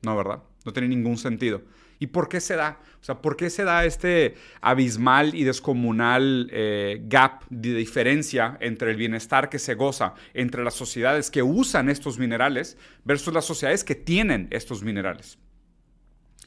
No, 0.00 0.16
¿verdad? 0.16 0.42
No 0.64 0.72
tiene 0.72 0.88
ningún 0.88 1.18
sentido. 1.18 1.60
¿Y 2.04 2.06
por 2.06 2.28
qué 2.28 2.38
se 2.38 2.54
da? 2.54 2.80
O 3.00 3.02
sea, 3.02 3.22
¿por 3.22 3.34
qué 3.34 3.48
se 3.48 3.64
da 3.64 3.86
este 3.86 4.34
abismal 4.60 5.34
y 5.34 5.44
descomunal 5.44 6.50
eh, 6.52 7.00
gap 7.04 7.44
de 7.48 7.72
diferencia 7.72 8.58
entre 8.60 8.90
el 8.90 8.98
bienestar 8.98 9.48
que 9.48 9.58
se 9.58 9.74
goza 9.74 10.12
entre 10.34 10.62
las 10.62 10.74
sociedades 10.74 11.30
que 11.30 11.42
usan 11.42 11.88
estos 11.88 12.18
minerales 12.18 12.76
versus 13.06 13.32
las 13.32 13.46
sociedades 13.46 13.84
que 13.84 13.94
tienen 13.94 14.48
estos 14.50 14.82
minerales? 14.82 15.38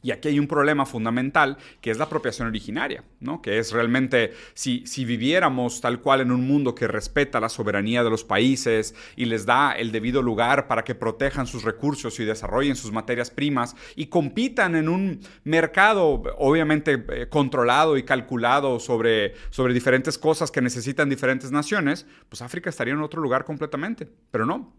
Y 0.02 0.12
aquí 0.12 0.30
hay 0.30 0.40
un 0.40 0.48
problema 0.48 0.86
fundamental 0.86 1.58
que 1.82 1.92
es 1.92 1.98
la 1.98 2.06
apropiación 2.06 2.48
originaria, 2.48 3.04
¿no? 3.20 3.42
que 3.42 3.60
es 3.60 3.72
realmente 3.72 4.34
si, 4.54 4.86
si 4.86 5.06
viviéramos 5.06 5.82
tal 5.82 6.02
cual 6.02 6.22
en 6.22 6.32
un 6.32 6.48
mundo 6.48 6.76
que 6.76 6.88
respeta 6.88 7.40
la 7.40 7.50
soberanía 7.50 8.04
de 8.04 8.10
los 8.10 8.24
países 8.24 8.96
y 9.16 9.26
les 9.26 9.46
da 9.46 9.72
el 9.72 9.92
debido 9.92 10.22
lugar 10.22 10.68
para 10.68 10.84
que 10.84 10.96
protejan 10.96 11.48
sus 11.48 11.64
recursos 11.64 12.20
y 12.20 12.26
desarrollen 12.26 12.76
sus 12.76 12.92
materias 12.92 13.30
primas 13.30 13.76
y 13.96 14.08
compitan 14.08 14.76
en 14.76 14.90
un 14.90 15.20
mercado 15.44 16.24
obviamente 16.38 17.06
eh, 17.10 17.28
controlado 17.30 17.98
y 17.98 18.04
calculado 18.04 18.80
sobre, 18.80 19.34
sobre 19.50 19.74
diferentes 19.74 20.18
cosas 20.18 20.52
que 20.52 20.62
necesitan 20.62 21.10
diferentes 21.10 21.52
naciones, 21.52 22.06
pues 22.30 22.42
África 22.42 22.70
estaría 22.70 22.94
en 22.94 23.02
otro 23.02 23.22
lugar 23.22 23.46
completamente, 23.46 24.08
pero 24.32 24.46
no, 24.46 24.74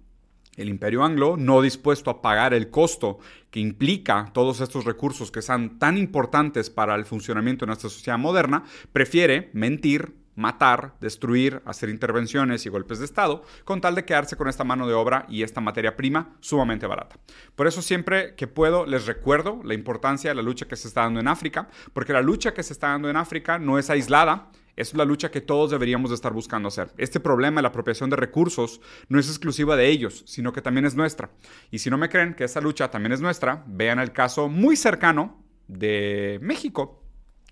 el 0.58 0.68
imperio 0.68 1.04
anglo, 1.04 1.36
no 1.38 1.62
dispuesto 1.62 2.10
a 2.10 2.20
pagar 2.20 2.52
el 2.52 2.68
costo 2.68 3.18
que 3.50 3.60
implica 3.60 4.30
todos 4.34 4.60
estos 4.60 4.84
recursos 4.84 5.30
que 5.30 5.40
son 5.40 5.78
tan 5.78 5.96
importantes 5.96 6.68
para 6.68 6.94
el 6.94 7.06
funcionamiento 7.06 7.64
de 7.64 7.68
nuestra 7.68 7.88
sociedad 7.88 8.18
moderna, 8.18 8.64
prefiere 8.92 9.50
mentir, 9.54 10.14
matar, 10.34 10.94
destruir, 11.00 11.62
hacer 11.64 11.88
intervenciones 11.88 12.64
y 12.64 12.68
golpes 12.68 12.98
de 12.98 13.06
Estado, 13.06 13.42
con 13.64 13.80
tal 13.80 13.94
de 13.94 14.04
quedarse 14.04 14.36
con 14.36 14.48
esta 14.48 14.64
mano 14.64 14.86
de 14.86 14.94
obra 14.94 15.26
y 15.28 15.42
esta 15.42 15.60
materia 15.60 15.96
prima 15.96 16.36
sumamente 16.40 16.86
barata. 16.86 17.16
Por 17.56 17.66
eso 17.66 17.82
siempre 17.82 18.34
que 18.36 18.46
puedo 18.46 18.86
les 18.86 19.06
recuerdo 19.06 19.60
la 19.64 19.74
importancia 19.74 20.30
de 20.30 20.36
la 20.36 20.42
lucha 20.42 20.68
que 20.68 20.76
se 20.76 20.88
está 20.88 21.02
dando 21.02 21.18
en 21.20 21.28
África, 21.28 21.68
porque 21.92 22.12
la 22.12 22.22
lucha 22.22 22.54
que 22.54 22.62
se 22.62 22.72
está 22.72 22.88
dando 22.88 23.10
en 23.10 23.16
África 23.16 23.58
no 23.58 23.78
es 23.78 23.90
aislada, 23.90 24.50
es 24.78 24.94
la 24.94 25.04
lucha 25.04 25.30
que 25.30 25.40
todos 25.40 25.72
deberíamos 25.72 26.10
de 26.10 26.14
estar 26.14 26.32
buscando 26.32 26.68
hacer. 26.68 26.92
Este 26.96 27.18
problema 27.18 27.58
de 27.58 27.62
la 27.62 27.68
apropiación 27.68 28.10
de 28.10 28.16
recursos 28.16 28.80
no 29.08 29.18
es 29.18 29.28
exclusiva 29.28 29.74
de 29.74 29.88
ellos, 29.88 30.22
sino 30.26 30.52
que 30.52 30.62
también 30.62 30.86
es 30.86 30.94
nuestra. 30.94 31.30
Y 31.72 31.80
si 31.80 31.90
no 31.90 31.98
me 31.98 32.08
creen 32.08 32.34
que 32.34 32.44
esta 32.44 32.60
lucha 32.60 32.88
también 32.88 33.12
es 33.12 33.20
nuestra, 33.20 33.64
vean 33.66 33.98
el 33.98 34.12
caso 34.12 34.48
muy 34.48 34.76
cercano 34.76 35.42
de 35.66 36.38
México. 36.42 37.02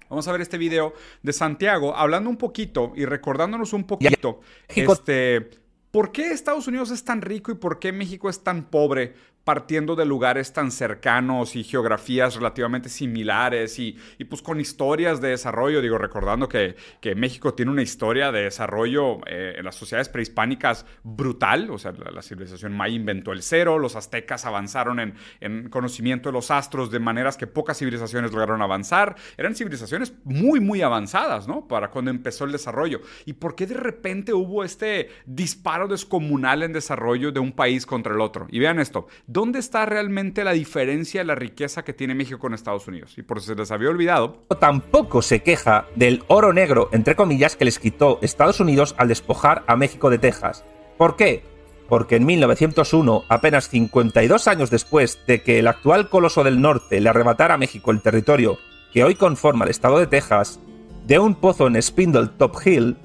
Vamos 0.08 0.28
a 0.28 0.32
ver 0.32 0.40
este 0.40 0.56
video 0.56 0.94
de 1.22 1.32
Santiago 1.32 1.96
hablando 1.96 2.30
un 2.30 2.36
poquito 2.36 2.92
y 2.94 3.06
recordándonos 3.06 3.72
un 3.72 3.88
poquito 3.88 4.40
este, 4.68 5.50
por 5.90 6.12
qué 6.12 6.30
Estados 6.30 6.68
Unidos 6.68 6.92
es 6.92 7.04
tan 7.04 7.22
rico 7.22 7.50
y 7.50 7.56
por 7.56 7.80
qué 7.80 7.90
México 7.90 8.30
es 8.30 8.44
tan 8.44 8.70
pobre 8.70 9.14
partiendo 9.46 9.94
de 9.94 10.04
lugares 10.04 10.52
tan 10.52 10.72
cercanos 10.72 11.54
y 11.54 11.62
geografías 11.62 12.34
relativamente 12.34 12.88
similares 12.88 13.78
y, 13.78 13.96
y 14.18 14.24
pues 14.24 14.42
con 14.42 14.58
historias 14.58 15.20
de 15.20 15.28
desarrollo, 15.28 15.80
digo, 15.80 15.98
recordando 15.98 16.48
que, 16.48 16.74
que 17.00 17.14
México 17.14 17.54
tiene 17.54 17.70
una 17.70 17.82
historia 17.82 18.32
de 18.32 18.42
desarrollo 18.42 19.20
eh, 19.28 19.54
en 19.56 19.64
las 19.64 19.76
sociedades 19.76 20.08
prehispánicas 20.08 20.84
brutal, 21.04 21.70
o 21.70 21.78
sea, 21.78 21.92
la, 21.92 22.10
la, 22.10 22.22
civilización 22.22 22.72
maya 22.72 22.96
inventó 22.96 23.30
el 23.30 23.40
cero, 23.40 23.78
los 23.78 23.94
aztecas 23.94 24.44
avanzaron 24.46 24.98
en, 24.98 25.14
en 25.38 25.68
conocimiento 25.68 26.28
de 26.28 26.32
los 26.32 26.50
astros 26.50 26.90
de 26.90 26.98
maneras 26.98 27.36
que 27.36 27.46
pocas 27.46 27.78
civilizaciones 27.78 28.32
lograron 28.32 28.62
avanzar, 28.62 29.14
eran 29.36 29.54
civilizaciones 29.54 30.12
muy, 30.24 30.58
muy 30.58 30.82
avanzadas, 30.82 31.46
¿no? 31.46 31.68
Para 31.68 31.92
cuando 31.92 32.10
empezó 32.10 32.46
el 32.46 32.50
desarrollo. 32.50 33.00
¿Y 33.24 33.34
por 33.34 33.54
qué 33.54 33.68
de 33.68 33.74
repente 33.74 34.32
hubo 34.32 34.64
este 34.64 35.08
disparo 35.24 35.86
descomunal 35.86 36.64
en 36.64 36.72
desarrollo 36.72 37.30
de 37.30 37.38
un 37.38 37.52
país 37.52 37.86
contra 37.86 38.12
el 38.12 38.20
otro? 38.20 38.48
Y 38.50 38.58
vean 38.58 38.80
esto, 38.80 39.06
¿dónde 39.36 39.58
está 39.58 39.84
realmente 39.84 40.44
la 40.44 40.52
diferencia 40.52 41.20
de 41.20 41.26
la 41.26 41.34
riqueza 41.34 41.84
que 41.84 41.92
tiene 41.92 42.14
México 42.14 42.38
con 42.38 42.54
Estados 42.54 42.88
Unidos? 42.88 43.18
Y 43.18 43.22
por 43.22 43.38
si 43.38 43.48
se 43.48 43.54
les 43.54 43.70
había 43.70 43.90
olvidado. 43.90 44.46
Tampoco 44.58 45.20
se 45.20 45.42
queja 45.42 45.84
del 45.94 46.24
oro 46.28 46.54
negro, 46.54 46.88
entre 46.92 47.16
comillas, 47.16 47.54
que 47.54 47.66
les 47.66 47.78
quitó 47.78 48.18
Estados 48.22 48.60
Unidos 48.60 48.94
al 48.96 49.08
despojar 49.08 49.62
a 49.66 49.76
México 49.76 50.08
de 50.08 50.16
Texas. 50.16 50.64
¿Por 50.96 51.16
qué? 51.16 51.44
Porque 51.86 52.16
en 52.16 52.24
1901, 52.24 53.24
apenas 53.28 53.68
52 53.68 54.48
años 54.48 54.70
después 54.70 55.18
de 55.26 55.42
que 55.42 55.58
el 55.58 55.68
actual 55.68 56.08
coloso 56.08 56.42
del 56.42 56.62
norte 56.62 56.98
le 57.02 57.10
arrebatara 57.10 57.56
a 57.56 57.58
México 57.58 57.90
el 57.90 58.00
territorio 58.00 58.56
que 58.90 59.04
hoy 59.04 59.16
conforma 59.16 59.66
el 59.66 59.70
estado 59.70 59.98
de 59.98 60.06
Texas, 60.06 60.60
de 61.06 61.18
un 61.18 61.34
pozo 61.34 61.66
en 61.66 61.82
Spindle 61.82 62.28
Top 62.38 62.56
Hill 62.64 62.96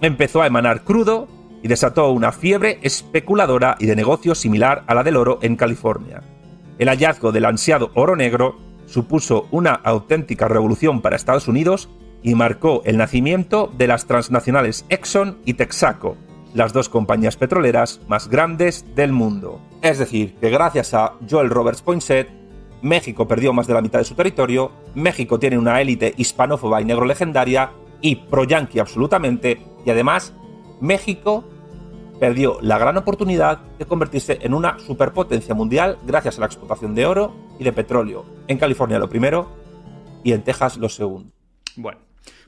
empezó 0.00 0.40
a 0.40 0.46
emanar 0.46 0.84
crudo 0.84 1.26
y 1.62 1.68
desató 1.68 2.10
una 2.10 2.32
fiebre 2.32 2.78
especuladora 2.82 3.76
y 3.78 3.86
de 3.86 3.96
negocio 3.96 4.34
similar 4.34 4.84
a 4.86 4.94
la 4.94 5.02
del 5.02 5.16
oro 5.16 5.38
en 5.42 5.56
California. 5.56 6.22
El 6.78 6.88
hallazgo 6.88 7.32
del 7.32 7.44
ansiado 7.44 7.90
oro 7.94 8.16
negro 8.16 8.58
supuso 8.86 9.46
una 9.50 9.72
auténtica 9.72 10.48
revolución 10.48 11.00
para 11.00 11.16
Estados 11.16 11.48
Unidos 11.48 11.88
y 12.22 12.34
marcó 12.34 12.82
el 12.84 12.96
nacimiento 12.96 13.72
de 13.76 13.86
las 13.86 14.06
transnacionales 14.06 14.84
Exxon 14.88 15.38
y 15.44 15.54
Texaco, 15.54 16.16
las 16.54 16.72
dos 16.72 16.88
compañías 16.88 17.36
petroleras 17.36 18.00
más 18.08 18.28
grandes 18.28 18.94
del 18.94 19.12
mundo. 19.12 19.60
Es 19.82 19.98
decir, 19.98 20.34
que 20.40 20.50
gracias 20.50 20.94
a 20.94 21.14
Joel 21.28 21.50
Roberts 21.50 21.82
Poinsett, 21.82 22.28
México 22.82 23.28
perdió 23.28 23.52
más 23.52 23.66
de 23.66 23.74
la 23.74 23.82
mitad 23.82 23.98
de 23.98 24.04
su 24.04 24.14
territorio, 24.14 24.72
México 24.94 25.38
tiene 25.38 25.58
una 25.58 25.80
élite 25.80 26.14
hispanófoba 26.16 26.80
y 26.80 26.84
negro 26.84 27.04
legendaria 27.04 27.72
y 28.00 28.16
pro-yanqui 28.16 28.78
absolutamente, 28.78 29.60
y 29.84 29.90
además 29.90 30.34
México 30.80 31.44
perdió 32.18 32.58
la 32.60 32.78
gran 32.78 32.96
oportunidad 32.96 33.58
de 33.78 33.86
convertirse 33.86 34.38
en 34.42 34.54
una 34.54 34.78
superpotencia 34.78 35.54
mundial 35.54 35.98
gracias 36.06 36.36
a 36.36 36.40
la 36.40 36.46
explotación 36.46 36.94
de 36.94 37.06
oro 37.06 37.34
y 37.58 37.64
de 37.64 37.72
petróleo. 37.72 38.24
En 38.46 38.58
California 38.58 38.98
lo 38.98 39.08
primero 39.08 39.48
y 40.22 40.32
en 40.32 40.42
Texas 40.42 40.76
lo 40.76 40.88
segundo. 40.88 41.32
Bueno, 41.76 41.98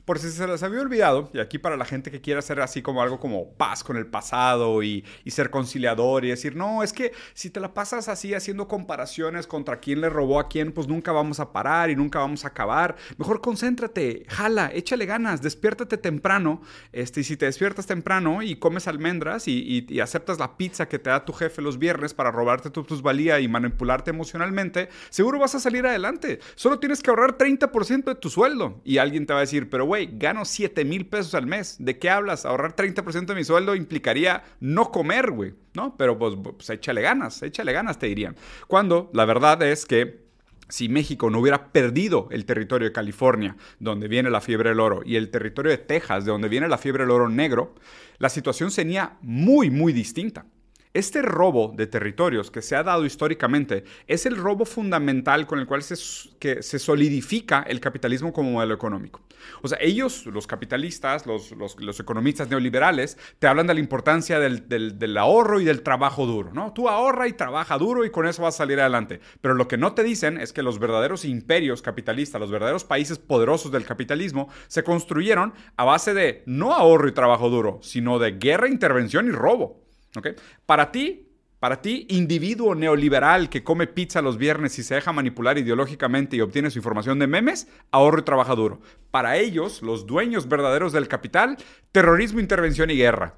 por 0.05 0.19
si 0.19 0.29
se 0.31 0.45
les 0.47 0.61
había 0.63 0.81
olvidado, 0.81 1.29
y 1.33 1.39
aquí 1.39 1.57
para 1.57 1.77
la 1.77 1.85
gente 1.85 2.11
que 2.11 2.19
quiera 2.19 2.39
hacer 2.39 2.59
así 2.59 2.81
como 2.81 3.01
algo 3.01 3.19
como 3.19 3.53
paz 3.53 3.83
con 3.83 3.95
el 3.95 4.05
pasado 4.05 4.83
y, 4.83 5.05
ser 5.27 5.49
conciliador 5.49 6.25
y 6.25 6.29
decir, 6.29 6.55
no, 6.55 6.83
es 6.83 6.93
que 6.93 7.11
si 7.33 7.49
te 7.49 7.59
la 7.59 7.73
pasas 7.73 8.07
así 8.07 8.35
haciendo 8.35 8.67
comparaciones 8.67 9.47
contra 9.47 9.79
quién 9.79 9.99
le 9.99 10.09
robó 10.09 10.39
a 10.39 10.47
quién, 10.47 10.71
pues 10.71 10.87
nunca 10.87 11.11
vamos 11.11 11.39
a 11.39 11.51
parar 11.51 11.89
y 11.89 11.95
nunca 11.95 12.19
vamos 12.19 12.45
a 12.45 12.49
acabar. 12.49 12.95
Mejor 13.17 13.41
concéntrate, 13.41 14.25
jala, 14.27 14.69
échale 14.71 15.07
ganas, 15.07 15.41
despiértate 15.41 15.97
temprano. 15.97 16.61
Este, 16.91 17.21
y 17.21 17.23
si 17.23 17.35
te 17.35 17.47
despiertas 17.47 17.87
temprano 17.87 18.43
y 18.43 18.57
comes 18.57 18.87
almendras 18.87 19.47
y, 19.47 19.87
y, 19.89 19.99
aceptas 20.01 20.37
la 20.37 20.55
pizza 20.55 20.87
que 20.87 20.99
te 20.99 21.09
da 21.09 21.25
tu 21.25 21.33
jefe 21.33 21.63
los 21.63 21.79
viernes 21.79 22.13
para 22.13 22.29
robarte 22.29 22.69
tu 22.69 22.85
plusvalía 22.85 23.39
y 23.39 23.47
manipularte 23.47 24.11
emocionalmente, 24.11 24.89
seguro 25.09 25.39
vas 25.39 25.55
a 25.55 25.59
salir 25.59 25.87
adelante. 25.87 26.39
Solo 26.53 26.77
tienes 26.77 27.01
que 27.01 27.09
ahorrar 27.09 27.39
30% 27.39 28.03
de 28.03 28.15
tu 28.15 28.29
sueldo. 28.29 28.81
Y 28.83 28.99
alguien 28.99 29.25
te 29.25 29.33
va 29.33 29.39
a 29.39 29.41
decir, 29.41 29.69
pero 29.69 29.87
gano 30.11 30.45
7 30.45 30.85
mil 30.85 31.05
pesos 31.05 31.35
al 31.35 31.45
mes. 31.45 31.77
¿De 31.79 31.97
qué 31.97 32.09
hablas? 32.09 32.45
Ahorrar 32.45 32.75
30% 32.75 33.25
de 33.25 33.35
mi 33.35 33.43
sueldo 33.43 33.75
implicaría 33.75 34.43
no 34.59 34.91
comer, 34.91 35.31
güey, 35.31 35.53
¿no? 35.73 35.95
Pero 35.97 36.17
pues, 36.17 36.35
pues 36.41 36.69
échale 36.69 37.01
ganas, 37.01 37.41
échale 37.43 37.73
ganas, 37.73 37.99
te 37.99 38.07
dirían. 38.07 38.35
Cuando 38.67 39.09
la 39.13 39.25
verdad 39.25 39.61
es 39.63 39.85
que 39.85 40.23
si 40.69 40.89
México 40.89 41.29
no 41.29 41.39
hubiera 41.39 41.71
perdido 41.71 42.27
el 42.31 42.45
territorio 42.45 42.87
de 42.87 42.93
California, 42.93 43.55
donde 43.79 44.07
viene 44.07 44.29
la 44.29 44.41
fiebre 44.41 44.69
del 44.69 44.79
oro, 44.79 45.01
y 45.05 45.17
el 45.17 45.29
territorio 45.29 45.71
de 45.71 45.77
Texas, 45.77 46.25
de 46.25 46.31
donde 46.31 46.49
viene 46.49 46.67
la 46.67 46.77
fiebre 46.77 47.03
del 47.03 47.11
oro 47.11 47.29
negro, 47.29 47.75
la 48.17 48.29
situación 48.29 48.71
sería 48.71 49.17
muy, 49.21 49.69
muy 49.69 49.93
distinta. 49.93 50.45
Este 50.93 51.23
robo 51.23 51.73
de 51.75 51.87
territorios 51.87 52.51
que 52.51 52.61
se 52.61 52.75
ha 52.75 52.83
dado 52.83 53.03
históricamente 53.03 53.83
es 54.05 54.27
el 54.27 54.37
robo 54.37 54.63
fundamental 54.63 55.47
con 55.47 55.57
el 55.57 55.65
cual 55.65 55.81
se, 55.81 55.95
que 56.37 56.61
se 56.61 56.77
solidifica 56.77 57.63
el 57.63 57.79
capitalismo 57.79 58.31
como 58.31 58.51
modelo 58.51 58.75
económico. 58.75 59.21
O 59.63 59.67
sea, 59.67 59.79
ellos, 59.81 60.27
los 60.27 60.45
capitalistas, 60.45 61.25
los, 61.25 61.51
los, 61.51 61.99
economistas 61.99 62.47
neoliberales, 62.47 63.17
te 63.39 63.47
hablan 63.47 63.65
de 63.65 63.73
la 63.73 63.79
importancia 63.79 64.37
del, 64.37 64.69
del, 64.69 64.99
del, 64.99 65.17
ahorro 65.17 65.59
y 65.59 65.65
del 65.65 65.81
trabajo 65.81 66.27
duro, 66.27 66.53
¿no? 66.53 66.73
Tú 66.73 66.87
ahorra 66.87 67.27
y 67.27 67.33
trabaja 67.33 67.79
duro 67.79 68.05
y 68.05 68.11
con 68.11 68.27
eso 68.27 68.43
vas 68.43 68.53
a 68.53 68.59
salir 68.59 68.79
adelante. 68.79 69.19
Pero 69.41 69.55
lo 69.55 69.67
que 69.67 69.77
no 69.77 69.93
te 69.93 70.03
dicen 70.03 70.39
es 70.39 70.53
que 70.53 70.61
los 70.61 70.77
verdaderos 70.77 71.25
imperios 71.25 71.81
capitalistas, 71.81 72.39
los 72.39 72.51
verdaderos 72.51 72.83
países 72.83 73.17
poderosos 73.17 73.71
del 73.71 73.83
capitalismo, 73.83 74.47
se 74.67 74.83
construyeron 74.83 75.55
a 75.75 75.85
base 75.85 76.13
de 76.13 76.43
no 76.45 76.71
ahorro 76.71 77.07
y 77.07 77.13
trabajo 77.13 77.49
duro, 77.49 77.79
sino 77.81 78.19
de 78.19 78.33
guerra, 78.33 78.67
intervención 78.67 79.25
y 79.25 79.31
robo. 79.31 79.82
Para 80.65 80.91
ti, 80.91 81.27
para 81.59 81.81
ti, 81.81 82.05
individuo 82.09 82.75
neoliberal 82.75 83.49
que 83.49 83.63
come 83.63 83.87
pizza 83.87 84.21
los 84.21 84.37
viernes 84.37 84.77
y 84.79 84.83
se 84.83 84.95
deja 84.95 85.13
manipular 85.13 85.57
ideológicamente 85.57 86.35
y 86.35 86.41
obtiene 86.41 86.69
su 86.69 86.79
información 86.79 87.19
de 87.19 87.27
memes, 87.27 87.69
ahorro 87.89 88.19
y 88.19 88.23
trabaja 88.23 88.53
duro. 88.53 88.81
Para 89.11 89.37
ellos, 89.37 89.81
los 89.81 90.05
dueños 90.05 90.49
verdaderos 90.49 90.91
del 90.91 91.07
capital, 91.07 91.57
terrorismo, 91.93 92.41
intervención 92.41 92.89
y 92.89 92.97
guerra. 92.97 93.35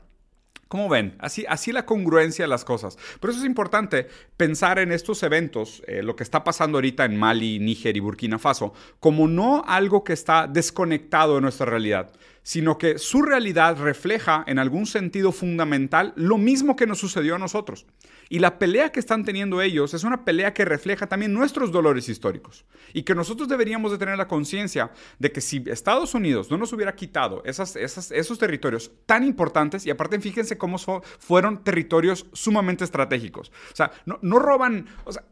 ¿Cómo 0.67 0.89
ven? 0.89 1.15
Así, 1.19 1.45
así 1.47 1.71
la 1.71 1.85
congruencia 1.85 2.45
de 2.45 2.49
las 2.49 2.65
cosas. 2.65 2.97
Por 3.19 3.29
eso 3.29 3.39
es 3.39 3.45
importante 3.45 4.07
pensar 4.35 4.79
en 4.79 4.91
estos 4.91 5.21
eventos, 5.21 5.83
eh, 5.85 6.01
lo 6.01 6.15
que 6.15 6.23
está 6.23 6.43
pasando 6.43 6.77
ahorita 6.77 7.05
en 7.05 7.17
Mali, 7.17 7.59
Níger 7.59 7.95
y 7.95 7.99
Burkina 7.99 8.39
Faso, 8.39 8.73
como 8.99 9.27
no 9.27 9.63
algo 9.67 10.03
que 10.03 10.13
está 10.13 10.47
desconectado 10.47 11.35
de 11.35 11.41
nuestra 11.41 11.67
realidad, 11.67 12.11
sino 12.45 12.77
que 12.77 12.99
su 12.99 13.23
realidad 13.23 13.75
refleja 13.79 14.43
en 14.45 14.59
algún 14.59 14.85
sentido 14.85 15.31
fundamental 15.31 16.13
lo 16.15 16.37
mismo 16.37 16.75
que 16.75 16.85
nos 16.85 16.99
sucedió 16.99 17.33
a 17.33 17.39
nosotros. 17.39 17.87
Y 18.29 18.37
la 18.37 18.59
pelea 18.59 18.91
que 18.91 18.99
están 18.99 19.25
teniendo 19.25 19.63
ellos 19.63 19.95
es 19.95 20.03
una 20.03 20.23
pelea 20.23 20.53
que 20.53 20.63
refleja 20.63 21.07
también 21.07 21.33
nuestros 21.33 21.71
dolores 21.71 22.07
históricos. 22.07 22.63
Y 22.93 23.01
que 23.01 23.15
nosotros 23.15 23.49
deberíamos 23.49 23.91
de 23.91 23.97
tener 23.97 24.15
la 24.15 24.27
conciencia 24.27 24.91
de 25.17 25.31
que 25.31 25.41
si 25.41 25.63
Estados 25.65 26.13
Unidos 26.13 26.51
no 26.51 26.57
nos 26.57 26.71
hubiera 26.71 26.95
quitado 26.95 27.41
esas, 27.45 27.75
esas, 27.75 28.11
esos 28.11 28.37
territorios 28.37 28.91
tan 29.07 29.23
importantes, 29.23 29.83
y 29.87 29.89
aparte 29.89 30.19
fíjense 30.19 30.55
cómo 30.55 30.77
fueron 31.17 31.63
territorios 31.63 32.27
sumamente 32.31 32.83
estratégicos. 32.83 33.51
O 33.73 33.75
sea, 33.75 33.91
no, 34.05 34.19
no 34.21 34.37
roban, 34.37 34.85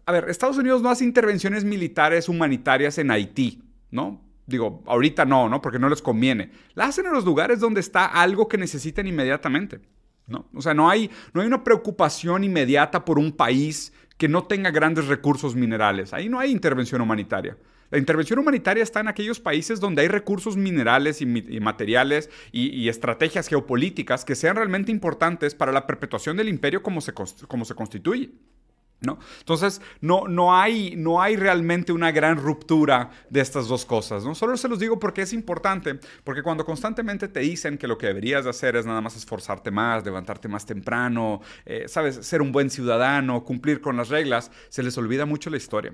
a 0.08 0.12
ver, 0.12 0.30
Estados 0.30 0.58
Unidos 0.58 0.82
no 0.82 0.90
hace 0.90 1.04
intervenciones 1.04 1.64
militares 1.64 2.28
humanitarias 2.28 2.98
en 2.98 3.12
Haití, 3.12 3.62
¿no? 3.92 4.33
Digo, 4.46 4.84
ahorita 4.86 5.26
no, 5.26 5.48
¿no? 5.48 5.62
Porque 5.62 5.80
no 5.80 5.90
les 5.90 6.02
conviene. 6.02 6.52
La 6.74 6.86
hacen 6.86 7.06
en 7.06 7.14
los 7.14 7.26
lugares 7.26 7.60
donde 7.60 7.80
está 7.80 8.06
algo 8.06 8.48
que 8.48 8.58
necesitan 8.58 9.08
inmediatamente. 9.08 9.80
¿no? 10.28 10.48
O 10.54 10.62
sea, 10.62 10.74
no 10.74 10.90
hay, 10.90 11.10
no 11.34 11.42
hay 11.42 11.48
una 11.48 11.64
preocupación 11.64 12.44
inmediata 12.44 13.06
por 13.06 13.20
un 13.20 13.32
país 13.32 13.94
que 14.18 14.28
no 14.28 14.44
tenga 14.44 14.72
grandes 14.72 15.08
recursos 15.08 15.56
minerales. 15.56 16.14
Ahí 16.14 16.30
no 16.30 16.40
hay 16.40 16.52
intervención 16.52 17.02
humanitaria. 17.02 17.58
La 17.90 18.00
intervención 18.00 18.40
humanitaria 18.40 18.82
está 18.82 19.02
en 19.02 19.08
aquellos 19.08 19.40
países 19.40 19.80
donde 19.80 20.02
hay 20.02 20.08
recursos 20.08 20.58
minerales 20.58 21.22
y, 21.22 21.26
materiales 21.26 22.30
y, 22.52 22.90
estrategias 22.90 23.48
geopolíticas 23.48 24.26
que 24.26 24.34
sean 24.34 24.56
realmente 24.56 24.92
importantes 24.92 25.54
para 25.54 25.72
la 25.72 25.86
perpetuación 25.86 26.36
del 26.36 26.50
imperio 26.50 26.82
como 26.82 27.02
se, 27.02 27.14
como 27.14 27.66
se 27.66 27.76
constituye. 27.76 28.32
¿No? 29.04 29.20
Entonces, 29.40 29.82
no, 30.00 30.28
no, 30.30 30.56
hay, 30.58 30.96
no 30.96 31.22
hay 31.22 31.36
realmente 31.36 31.92
una 31.92 32.12
gran 32.12 32.38
ruptura 32.38 33.12
de 33.30 33.42
estas 33.42 33.68
dos 33.68 33.86
cosas. 33.86 34.24
¿no? 34.24 34.34
Solo 34.34 34.56
se 34.56 34.70
los 34.70 34.80
digo 34.80 34.98
porque 34.98 35.24
es 35.24 35.34
importante, 35.34 36.00
porque 36.24 36.42
cuando 36.42 36.66
constantemente 36.66 37.28
te 37.28 37.42
dicen 37.42 37.78
que 37.78 37.88
lo 37.88 37.98
que 37.98 38.08
deberías 38.08 38.46
de 38.46 38.52
hacer 38.52 38.78
es 38.78 38.86
nada 38.86 39.02
más 39.02 39.18
esforzarte 39.18 39.72
más, 39.72 40.06
levantarte 40.06 40.48
más 40.48 40.66
temprano, 40.66 41.42
eh, 41.66 41.86
sabes, 41.88 42.26
ser 42.26 42.42
un 42.42 42.54
buen 42.54 42.70
ciudadano, 42.70 43.44
cumplir 43.44 43.82
con 43.82 43.98
las 43.98 44.08
reglas, 44.08 44.52
se 44.70 44.84
les 44.84 44.98
olvida 44.98 45.26
mucho 45.26 45.50
la 45.50 45.58
historia. 45.58 45.94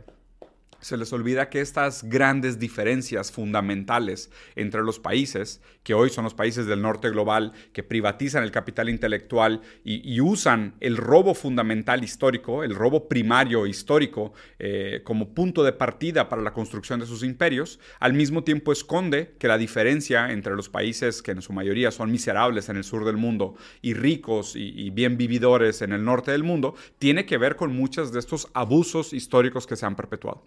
Se 0.82 0.96
les 0.96 1.12
olvida 1.12 1.50
que 1.50 1.60
estas 1.60 2.06
grandes 2.06 2.58
diferencias 2.58 3.34
fundamentales 3.34 4.32
entre 4.56 4.82
los 4.82 4.98
países, 4.98 5.62
que 5.84 5.94
hoy 5.94 6.10
son 6.10 6.24
los 6.24 6.34
países 6.34 6.68
del 6.68 6.82
norte 6.82 7.10
global, 7.10 7.52
que 7.74 7.84
privatizan 7.84 8.44
el 8.44 8.52
capital 8.52 8.88
intelectual 8.88 9.62
y, 9.84 10.20
usan 10.22 10.76
el 10.80 10.96
robo 10.96 11.34
fundamental 11.34 12.04
histórico, 12.04 12.64
el 12.64 12.76
robo 12.76 13.10
primario 13.10 13.68
histórico, 13.68 14.34
eh, 14.58 15.02
como 15.04 15.34
punto 15.34 15.64
de 15.64 15.74
partida 15.74 16.30
para 16.30 16.42
la 16.42 16.54
construcción 16.54 17.00
de 17.02 17.06
sus 17.06 17.24
imperios, 17.24 17.80
al 18.00 18.14
mismo 18.14 18.44
tiempo 18.44 18.72
esconde 18.72 19.36
que 19.38 19.48
la 19.48 19.58
diferencia 19.58 20.32
entre 20.32 20.56
los 20.56 20.70
países 20.70 21.22
que 21.22 21.32
en 21.32 21.42
su 21.42 21.52
mayoría 21.52 21.92
son 21.92 22.12
miserables 22.12 22.70
en 22.70 22.78
el 22.78 22.84
sur 22.86 23.04
del 23.04 23.18
mundo 23.18 23.56
y 23.82 23.96
ricos 23.96 24.56
y, 24.56 24.70
y 24.80 24.92
bien 24.92 25.18
vividores 25.18 25.82
en 25.82 25.92
el 25.92 26.06
norte 26.06 26.32
del 26.32 26.44
mundo, 26.44 26.76
tiene 27.00 27.26
que 27.26 27.38
ver 27.38 27.58
con 27.58 27.76
muchos 27.76 28.14
de 28.14 28.20
estos 28.20 28.48
abusos 28.54 29.12
históricos 29.14 29.68
que 29.68 29.76
se 29.76 29.86
han 29.86 29.96
perpetuado. 29.96 30.46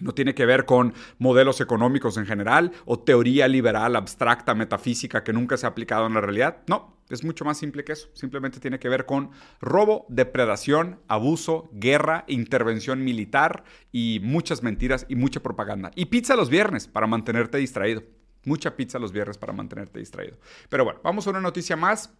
No 0.00 0.12
tiene 0.12 0.34
que 0.34 0.44
ver 0.44 0.64
con 0.64 0.92
modelos 1.18 1.60
económicos 1.60 2.16
en 2.16 2.26
general 2.26 2.72
o 2.84 2.98
teoría 2.98 3.46
liberal 3.46 3.94
abstracta, 3.94 4.54
metafísica 4.54 5.22
que 5.22 5.32
nunca 5.32 5.56
se 5.56 5.66
ha 5.66 5.68
aplicado 5.68 6.06
en 6.06 6.14
la 6.14 6.20
realidad. 6.20 6.62
No, 6.66 6.98
es 7.10 7.22
mucho 7.22 7.44
más 7.44 7.58
simple 7.58 7.84
que 7.84 7.92
eso. 7.92 8.08
Simplemente 8.12 8.58
tiene 8.58 8.80
que 8.80 8.88
ver 8.88 9.06
con 9.06 9.30
robo, 9.60 10.06
depredación, 10.08 10.98
abuso, 11.06 11.68
guerra, 11.72 12.24
intervención 12.26 13.04
militar 13.04 13.62
y 13.92 14.20
muchas 14.22 14.62
mentiras 14.62 15.06
y 15.08 15.14
mucha 15.14 15.40
propaganda. 15.40 15.92
Y 15.94 16.06
pizza 16.06 16.34
los 16.34 16.50
viernes 16.50 16.88
para 16.88 17.06
mantenerte 17.06 17.58
distraído. 17.58 18.02
Mucha 18.44 18.76
pizza 18.76 18.98
los 18.98 19.12
viernes 19.12 19.38
para 19.38 19.52
mantenerte 19.52 20.00
distraído. 20.00 20.38
Pero 20.68 20.84
bueno, 20.84 21.00
vamos 21.04 21.26
a 21.26 21.30
una 21.30 21.40
noticia 21.40 21.76
más. 21.76 22.12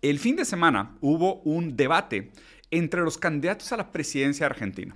El 0.00 0.18
fin 0.18 0.34
de 0.34 0.44
semana 0.44 0.96
hubo 1.00 1.42
un 1.42 1.76
debate 1.76 2.32
entre 2.72 3.02
los 3.02 3.18
candidatos 3.18 3.70
a 3.72 3.76
la 3.76 3.92
presidencia 3.92 4.46
argentina. 4.46 4.94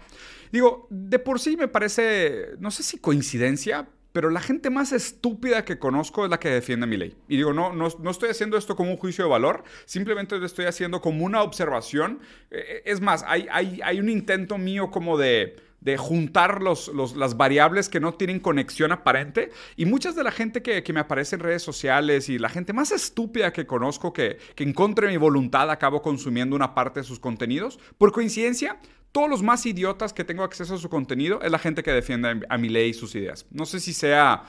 Digo, 0.50 0.88
de 0.90 1.20
por 1.20 1.38
sí 1.38 1.56
me 1.56 1.68
parece, 1.68 2.56
no 2.58 2.72
sé 2.72 2.82
si 2.82 2.98
coincidencia, 2.98 3.88
pero 4.12 4.30
la 4.30 4.40
gente 4.40 4.70
más 4.70 4.92
estúpida 4.92 5.64
que 5.66 5.78
conozco 5.78 6.24
es 6.24 6.30
la 6.30 6.40
que 6.40 6.48
defiende 6.48 6.86
mi 6.86 6.96
ley. 6.96 7.14
Y 7.28 7.36
digo, 7.36 7.52
no, 7.52 7.74
no, 7.74 7.88
no, 8.00 8.10
estoy 8.10 8.30
haciendo 8.30 8.56
esto 8.56 8.74
como 8.74 8.90
un 8.90 8.96
juicio 8.96 9.24
de 9.24 9.30
valor, 9.30 9.62
simplemente 9.84 10.38
lo 10.38 10.46
estoy 10.46 10.64
haciendo 10.64 11.02
como 11.02 11.24
una 11.24 11.42
observación. 11.42 12.20
Eh, 12.50 12.82
es 12.86 13.02
más, 13.02 13.22
hay, 13.26 13.46
hay, 13.52 13.78
hay 13.84 14.00
un 14.00 14.08
intento 14.08 14.56
mío 14.56 14.90
como 14.90 15.18
de 15.18 15.56
de 15.80 15.96
juntar 15.96 16.62
los, 16.62 16.88
los, 16.88 17.16
las 17.16 17.36
variables 17.36 17.88
que 17.88 18.00
no 18.00 18.14
tienen 18.14 18.40
conexión 18.40 18.92
aparente. 18.92 19.50
Y 19.76 19.86
muchas 19.86 20.16
de 20.16 20.24
la 20.24 20.30
gente 20.30 20.62
que, 20.62 20.82
que, 20.82 20.92
me 20.92 21.00
aparece 21.00 21.36
en 21.36 21.40
redes 21.40 21.62
sociales 21.62 22.28
y 22.28 22.38
la 22.38 22.48
gente 22.48 22.72
más 22.72 22.92
estúpida 22.92 23.52
que 23.52 23.66
conozco 23.66 24.12
que, 24.12 24.38
que 24.54 24.64
mi 24.66 25.16
voluntad 25.16 25.70
acabo 25.70 26.02
consumiendo 26.02 26.56
una 26.56 26.74
parte 26.74 27.00
de 27.00 27.04
sus 27.04 27.20
contenidos, 27.20 27.78
por 27.98 28.12
coincidencia, 28.12 28.78
todos 29.12 29.30
los 29.30 29.42
más 29.42 29.64
idiotas 29.64 30.12
que 30.12 30.24
tengo 30.24 30.42
acceso 30.42 30.74
a 30.74 30.78
su 30.78 30.90
contenido 30.90 31.40
es 31.42 31.50
la 31.50 31.58
gente 31.58 31.82
que 31.82 31.90
defiende 31.90 32.40
a 32.48 32.58
mi 32.58 32.68
ley 32.68 32.90
y 32.90 32.94
sus 32.94 33.14
ideas. 33.14 33.46
No 33.50 33.64
sé 33.64 33.80
si 33.80 33.92
sea 33.94 34.44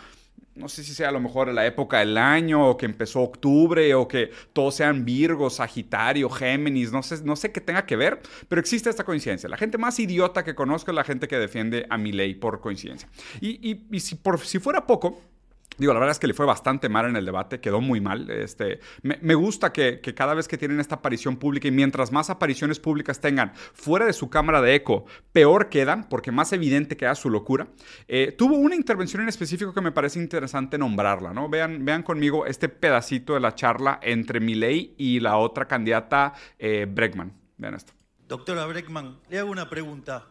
no 0.58 0.70
sé 0.70 0.84
si 0.84 0.94
sea 0.94 1.10
a 1.10 1.12
lo 1.12 1.20
mejor 1.20 1.53
la 1.53 1.65
época 1.65 2.00
del 2.00 2.17
año, 2.17 2.70
o 2.70 2.77
que 2.77 2.86
empezó 2.86 3.22
octubre, 3.22 3.94
o 3.94 4.08
que 4.08 4.32
todos 4.53 4.75
sean 4.75 5.06
Virgo, 5.06 5.50
Sagitario, 5.50 6.29
Géminis, 6.29 6.91
no 6.91 7.03
sé, 7.03 7.24
no 7.24 7.36
sé 7.36 7.51
qué 7.51 7.62
tenga 7.62 7.86
que 7.86 7.96
ver, 7.96 8.20
pero 8.50 8.60
existe 8.60 8.89
esta 8.89 9.03
coincidencia. 9.03 9.48
La 9.50 9.58
gente 9.58 9.77
más 9.77 10.00
idiota 10.00 10.44
que 10.44 10.56
conozco 10.56 10.91
es 10.91 10.96
la 10.96 11.03
gente 11.03 11.27
que 11.27 11.38
defiende 11.38 11.86
a 11.89 11.98
mi 11.98 12.12
ley 12.12 12.36
por 12.36 12.60
coincidencia. 12.60 13.08
Y, 13.39 13.72
y, 13.72 13.88
y 13.91 14.00
si, 14.00 14.15
por, 14.15 14.39
si 14.39 14.60
fuera 14.60 14.88
poco, 14.88 15.22
Digo, 15.77 15.93
la 15.93 16.00
verdad 16.00 16.13
es 16.13 16.19
que 16.19 16.27
le 16.27 16.34
fue 16.34 16.46
bastante 16.46 16.89
mal 16.89 17.05
en 17.05 17.15
el 17.15 17.25
debate, 17.25 17.60
quedó 17.60 17.81
muy 17.81 18.01
mal. 18.01 18.29
Este, 18.31 18.79
me, 19.03 19.36
gusta 19.36 19.72
que, 19.72 20.01
cada 20.01 20.34
vez 20.34 20.48
que 20.48 20.57
tienen 20.57 20.79
esta 20.79 20.96
aparición 20.96 21.38
pública 21.38 21.67
y 21.67 21.72
mientras 21.72 22.12
más 22.12 22.31
apariciones 22.31 22.79
públicas 22.79 23.22
tengan 23.22 23.53
fuera 23.55 24.05
de 24.05 24.13
su 24.13 24.29
cámara 24.29 24.62
de 24.62 24.74
eco, 24.74 25.05
peor 25.31 25.69
quedan, 25.69 26.10
porque 26.10 26.31
más 26.31 26.52
evidente 26.52 26.97
queda 26.97 27.13
su 27.13 27.30
locura. 27.30 27.67
Eh, 28.08 28.34
tuvo 28.36 28.56
una 28.56 28.75
intervención 28.75 29.21
en 29.21 29.30
específico 29.30 29.73
que 29.73 29.82
me 29.82 29.91
parece 29.91 30.19
interesante 30.19 30.80
nombrarla, 30.80 31.32
¿no? 31.32 31.47
Vean, 31.47 31.86
vean 31.86 32.02
conmigo 32.02 32.47
este 32.47 32.69
pedacito 32.69 33.36
de 33.36 33.39
la 33.39 33.54
charla 33.54 33.99
entre 34.02 34.39
Milei 34.39 34.95
y 34.97 35.19
la 35.19 35.38
otra 35.38 35.67
candidata, 35.67 36.34
eh, 36.58 36.88
Bregman. 36.89 37.34
Vean 37.58 37.75
esto. 37.75 37.93
Doctora 38.28 38.65
Breckman, 38.65 39.19
le 39.30 39.39
hago 39.39 39.52
una 39.52 39.69
pregunta. 39.69 40.28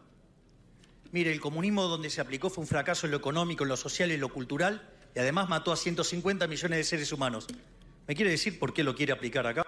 Mire, 1.11 1.31
el 1.31 1.39
comunismo 1.39 1.83
donde 1.83 2.09
se 2.09 2.19
aplicó 2.19 2.49
fue 2.49 2.63
un 2.63 2.67
fracaso 2.67 3.07
en 3.07 3.11
lo 3.11 3.17
económico, 3.17 3.63
en 3.63 3.69
lo 3.69 3.77
social 3.77 4.11
y 4.11 4.15
en 4.15 4.21
lo 4.21 4.29
cultural 4.29 4.96
y 5.17 5.19
además 5.19 5.49
mató 5.49 5.71
a 5.71 5.75
150 5.75 6.45
millones 6.45 6.77
de 6.77 6.83
seres 6.83 7.11
humanos. 7.11 7.47
¿Me 8.07 8.13
quiere 8.13 8.29
decir 8.29 8.59
por 8.59 8.71
qué 8.71 8.83
lo 8.83 8.93
quiere 8.93 9.13
aplicar 9.13 9.47
acá? 9.47 9.65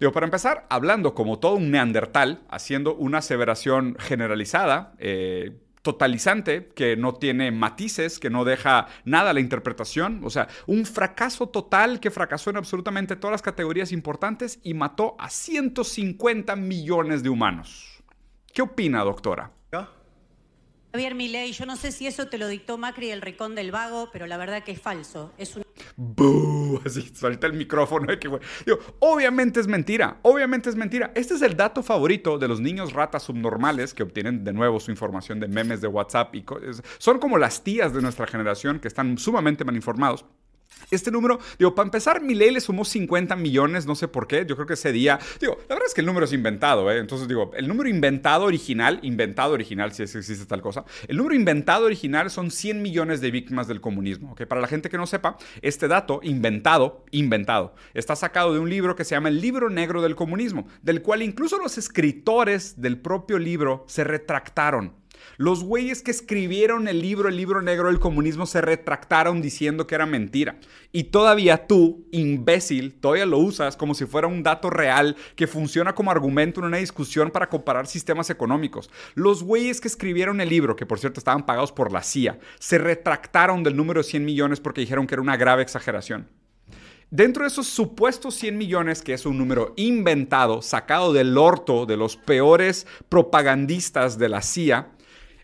Digo, 0.00 0.12
para 0.12 0.24
empezar, 0.24 0.66
hablando 0.70 1.14
como 1.14 1.38
todo 1.38 1.56
un 1.56 1.70
neandertal, 1.70 2.40
haciendo 2.48 2.94
una 2.94 3.18
aseveración 3.18 3.96
generalizada, 3.98 4.94
eh, 4.98 5.58
totalizante, 5.82 6.70
que 6.74 6.96
no 6.96 7.12
tiene 7.12 7.50
matices, 7.50 8.18
que 8.18 8.30
no 8.30 8.46
deja 8.46 8.86
nada 9.04 9.30
a 9.30 9.34
la 9.34 9.40
interpretación, 9.40 10.22
o 10.24 10.30
sea, 10.30 10.48
un 10.66 10.86
fracaso 10.86 11.50
total 11.50 12.00
que 12.00 12.10
fracasó 12.10 12.48
en 12.48 12.56
absolutamente 12.56 13.14
todas 13.14 13.32
las 13.32 13.42
categorías 13.42 13.92
importantes 13.92 14.58
y 14.62 14.72
mató 14.72 15.16
a 15.18 15.28
150 15.28 16.56
millones 16.56 17.22
de 17.22 17.28
humanos. 17.28 18.02
¿Qué 18.54 18.62
opina, 18.62 19.04
doctora? 19.04 19.52
Javier 20.98 21.14
Milei, 21.14 21.52
yo 21.52 21.64
no 21.64 21.76
sé 21.76 21.92
si 21.92 22.08
eso 22.08 22.26
te 22.26 22.38
lo 22.38 22.48
dictó 22.48 22.76
Macri 22.76 23.12
el 23.12 23.22
Ricón 23.22 23.54
del 23.54 23.70
Vago, 23.70 24.08
pero 24.12 24.26
la 24.26 24.36
verdad 24.36 24.64
que 24.64 24.72
es 24.72 24.80
falso. 24.80 25.32
Es 25.38 25.54
un... 25.54 25.62
Así 26.84 27.08
suelta 27.14 27.46
el 27.46 27.52
micrófono. 27.52 28.12
¿eh? 28.12 28.18
Digo, 28.20 28.40
obviamente 28.98 29.60
es 29.60 29.68
mentira. 29.68 30.18
Obviamente 30.22 30.68
es 30.68 30.74
mentira. 30.74 31.12
Este 31.14 31.34
es 31.34 31.42
el 31.42 31.56
dato 31.56 31.84
favorito 31.84 32.36
de 32.36 32.48
los 32.48 32.60
niños 32.60 32.94
ratas 32.94 33.22
subnormales 33.22 33.94
que 33.94 34.02
obtienen 34.02 34.42
de 34.42 34.52
nuevo 34.52 34.80
su 34.80 34.90
información 34.90 35.38
de 35.38 35.46
memes 35.46 35.80
de 35.80 35.86
WhatsApp. 35.86 36.34
y 36.34 36.44
Son 36.98 37.20
como 37.20 37.38
las 37.38 37.62
tías 37.62 37.94
de 37.94 38.02
nuestra 38.02 38.26
generación 38.26 38.80
que 38.80 38.88
están 38.88 39.18
sumamente 39.18 39.64
mal 39.64 39.76
informados. 39.76 40.24
Este 40.90 41.10
número, 41.10 41.38
digo, 41.58 41.74
para 41.74 41.86
empezar, 41.86 42.22
Milei 42.22 42.50
le 42.50 42.60
sumó 42.60 42.84
50 42.84 43.36
millones, 43.36 43.84
no 43.84 43.94
sé 43.94 44.08
por 44.08 44.26
qué. 44.26 44.46
Yo 44.46 44.54
creo 44.56 44.66
que 44.66 44.74
ese 44.74 44.90
día, 44.90 45.18
digo, 45.38 45.58
la 45.68 45.74
verdad 45.74 45.86
es 45.86 45.94
que 45.94 46.00
el 46.00 46.06
número 46.06 46.24
es 46.24 46.32
inventado, 46.32 46.90
¿eh? 46.90 46.98
Entonces, 46.98 47.28
digo, 47.28 47.50
el 47.54 47.68
número 47.68 47.90
inventado 47.90 48.46
original, 48.46 48.98
inventado 49.02 49.52
original, 49.52 49.92
si 49.92 50.02
existe 50.02 50.46
tal 50.46 50.62
cosa, 50.62 50.84
el 51.06 51.16
número 51.18 51.34
inventado 51.34 51.84
original 51.86 52.30
son 52.30 52.50
100 52.50 52.80
millones 52.80 53.20
de 53.20 53.30
víctimas 53.30 53.68
del 53.68 53.82
comunismo, 53.82 54.32
¿ok? 54.32 54.46
Para 54.46 54.62
la 54.62 54.66
gente 54.66 54.88
que 54.88 54.96
no 54.96 55.06
sepa, 55.06 55.36
este 55.60 55.88
dato, 55.88 56.20
inventado, 56.22 57.04
inventado, 57.10 57.74
está 57.92 58.16
sacado 58.16 58.54
de 58.54 58.60
un 58.60 58.70
libro 58.70 58.96
que 58.96 59.04
se 59.04 59.14
llama 59.14 59.28
El 59.28 59.42
Libro 59.42 59.68
Negro 59.68 60.00
del 60.00 60.16
Comunismo, 60.16 60.66
del 60.82 61.02
cual 61.02 61.22
incluso 61.22 61.58
los 61.58 61.76
escritores 61.76 62.80
del 62.80 62.98
propio 62.98 63.38
libro 63.38 63.84
se 63.88 64.04
retractaron. 64.04 64.94
Los 65.36 65.64
güeyes 65.64 66.02
que 66.02 66.10
escribieron 66.10 66.88
el 66.88 67.00
libro, 67.00 67.28
el 67.28 67.36
libro 67.36 67.62
negro 67.62 67.88
del 67.88 68.00
comunismo, 68.00 68.46
se 68.46 68.60
retractaron 68.60 69.42
diciendo 69.42 69.86
que 69.86 69.94
era 69.94 70.06
mentira. 70.06 70.58
Y 70.92 71.04
todavía 71.04 71.66
tú, 71.66 72.06
imbécil, 72.12 72.94
todavía 72.94 73.26
lo 73.26 73.38
usas 73.38 73.76
como 73.76 73.94
si 73.94 74.06
fuera 74.06 74.26
un 74.26 74.42
dato 74.42 74.70
real 74.70 75.16
que 75.36 75.46
funciona 75.46 75.94
como 75.94 76.10
argumento 76.10 76.60
en 76.60 76.66
una 76.66 76.78
discusión 76.78 77.30
para 77.30 77.48
comparar 77.48 77.86
sistemas 77.86 78.30
económicos. 78.30 78.90
Los 79.14 79.42
güeyes 79.42 79.80
que 79.80 79.88
escribieron 79.88 80.40
el 80.40 80.48
libro, 80.48 80.76
que 80.76 80.86
por 80.86 80.98
cierto 80.98 81.20
estaban 81.20 81.46
pagados 81.46 81.72
por 81.72 81.92
la 81.92 82.02
CIA, 82.02 82.38
se 82.58 82.78
retractaron 82.78 83.62
del 83.62 83.76
número 83.76 84.00
de 84.00 84.08
100 84.08 84.24
millones 84.24 84.60
porque 84.60 84.80
dijeron 84.80 85.06
que 85.06 85.14
era 85.14 85.22
una 85.22 85.36
grave 85.36 85.62
exageración. 85.62 86.28
Dentro 87.10 87.44
de 87.44 87.48
esos 87.48 87.66
supuestos 87.66 88.34
100 88.34 88.58
millones, 88.58 89.00
que 89.00 89.14
es 89.14 89.24
un 89.24 89.38
número 89.38 89.72
inventado, 89.76 90.60
sacado 90.60 91.14
del 91.14 91.38
orto 91.38 91.86
de 91.86 91.96
los 91.96 92.18
peores 92.18 92.86
propagandistas 93.08 94.18
de 94.18 94.28
la 94.28 94.42
CIA, 94.42 94.90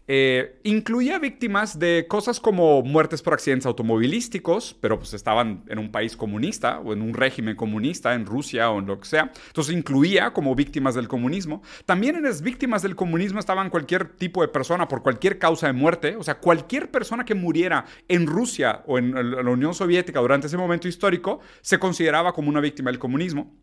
eh, 0.07 0.61
incluía 0.65 1.19
víctimas 1.19 1.79
de 1.79 2.07
cosas 2.09 2.39
como 2.39 2.83
muertes 2.83 3.23
por 3.23 3.33
accidentes 3.33 3.65
automovilísticos, 3.65 4.77
pero 4.81 4.99
pues 4.99 5.15
estaban 5.15 5.65
en 5.69 5.79
un 5.79 5.91
país 5.91 6.17
comunista 6.17 6.79
o 6.81 6.93
en 6.93 7.01
un 7.01 7.15
régimen 7.15 7.57
comunista, 7.57 8.15
en 8.15 8.27
Rusia 8.27 8.71
o 8.71 8.81
en 8.81 8.87
lo 8.87 9.01
que 9.01 9.09
sea. 9.09 9.33
Entonces 9.47 9.75
incluía 9.75 10.33
como 10.33 10.55
víctimas 10.55 10.95
del 10.95 11.09
comunismo. 11.09 11.63
También 11.87 12.17
en 12.17 12.25
las 12.25 12.43
víctimas 12.43 12.83
del 12.83 12.97
comunismo 12.97 13.41
estaban 13.41 13.71
cualquier 13.71 14.09
tipo 14.17 14.43
de 14.43 14.49
persona 14.49 14.89
por 14.89 15.03
cualquier 15.03 15.39
causa 15.39 15.69
de 15.69 15.73
muerte. 15.73 16.17
O 16.17 16.23
sea, 16.23 16.39
cualquier 16.39 16.91
persona 16.91 17.25
que 17.25 17.35
muriera 17.35 17.87
en 18.09 18.27
Rusia 18.27 18.83
o 18.87 18.99
en 18.99 19.15
la 19.15 19.51
Unión 19.51 19.75
Soviética 19.75 20.21
durante 20.21 20.49
ese 20.49 20.59
momento 20.59 20.87
histórico 20.87 21.41
se 21.63 21.79
consideraba 21.79 22.35
como 22.35 22.51
una 22.51 22.61
víctima 22.61 22.91
del 22.91 22.99
comunismo. 22.99 23.55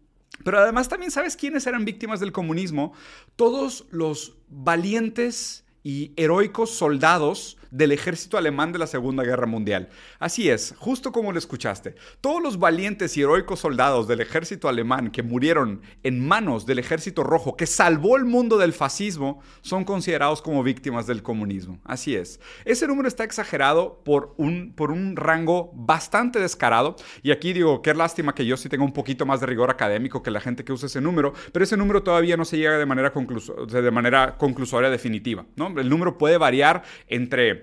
Pero 0.44 0.60
además 0.60 0.90
también 0.90 1.12
sabes 1.12 1.36
quiénes 1.36 1.68
eran 1.68 1.86
víctimas 1.86 2.20
del 2.20 2.32
comunismo. 2.32 2.94
Todos 3.36 3.86
los 3.92 4.38
valientes 4.50 5.66
y 5.84 6.12
heroicos 6.16 6.72
soldados 6.72 7.58
del 7.72 7.92
ejército 7.92 8.38
alemán 8.38 8.72
de 8.72 8.80
la 8.80 8.88
Segunda 8.88 9.24
Guerra 9.24 9.48
Mundial. 9.48 9.90
Así 10.20 10.50
es, 10.50 10.76
justo 10.78 11.12
como 11.12 11.32
lo 11.32 11.40
escuchaste. 11.40 11.96
Todos 12.20 12.42
los 12.42 12.60
valientes 12.60 13.18
y 13.18 13.22
heroicos 13.22 13.62
soldados 13.62 14.08
del 14.08 14.22
ejército 14.22 14.68
alemán 14.68 15.10
que 15.10 15.24
murieron 15.24 15.82
en 16.04 16.26
manos 16.26 16.66
del 16.66 16.80
ejército 16.80 17.24
rojo, 17.24 17.56
que 17.56 17.66
salvó 17.66 18.18
el 18.18 18.26
mundo 18.26 18.58
del 18.58 18.74
fascismo, 18.74 19.42
son 19.62 19.86
considerados 19.86 20.42
como 20.42 20.64
víctimas 20.64 21.08
del 21.08 21.24
comunismo. 21.24 21.80
Así 21.84 22.16
es. 22.16 22.40
Ese 22.66 22.88
número 22.88 23.08
está 23.08 23.24
exagerado 23.24 24.02
por 24.04 24.34
un, 24.38 24.74
por 24.76 24.92
un 24.92 25.16
rango 25.16 25.72
bastante 25.74 26.40
descarado. 26.40 26.96
Y 27.24 27.32
aquí 27.32 27.54
digo, 27.54 27.82
qué 27.82 27.94
lástima 27.94 28.36
que 28.36 28.46
yo 28.46 28.58
sí 28.58 28.68
tenga 28.70 28.84
un 28.84 28.94
poquito 28.94 29.26
más 29.26 29.40
de 29.40 29.48
rigor 29.48 29.70
académico 29.70 30.22
que 30.22 30.32
la 30.32 30.42
gente 30.42 30.66
que 30.66 30.74
usa 30.74 30.88
ese 30.88 31.02
número, 31.02 31.34
pero 31.54 31.64
ese 31.64 31.78
número 31.78 32.04
todavía 32.04 32.36
no 32.36 32.46
se 32.46 32.58
llega 32.58 32.78
de 32.78 32.86
manera, 32.86 33.12
de 33.12 33.92
manera 33.92 34.38
conclusoria 34.38 34.90
definitiva. 34.90 35.46
¿no? 35.56 35.68
El 35.80 35.90
número 35.90 36.18
puede 36.18 36.38
variar 36.38 36.84
entre 37.08 37.61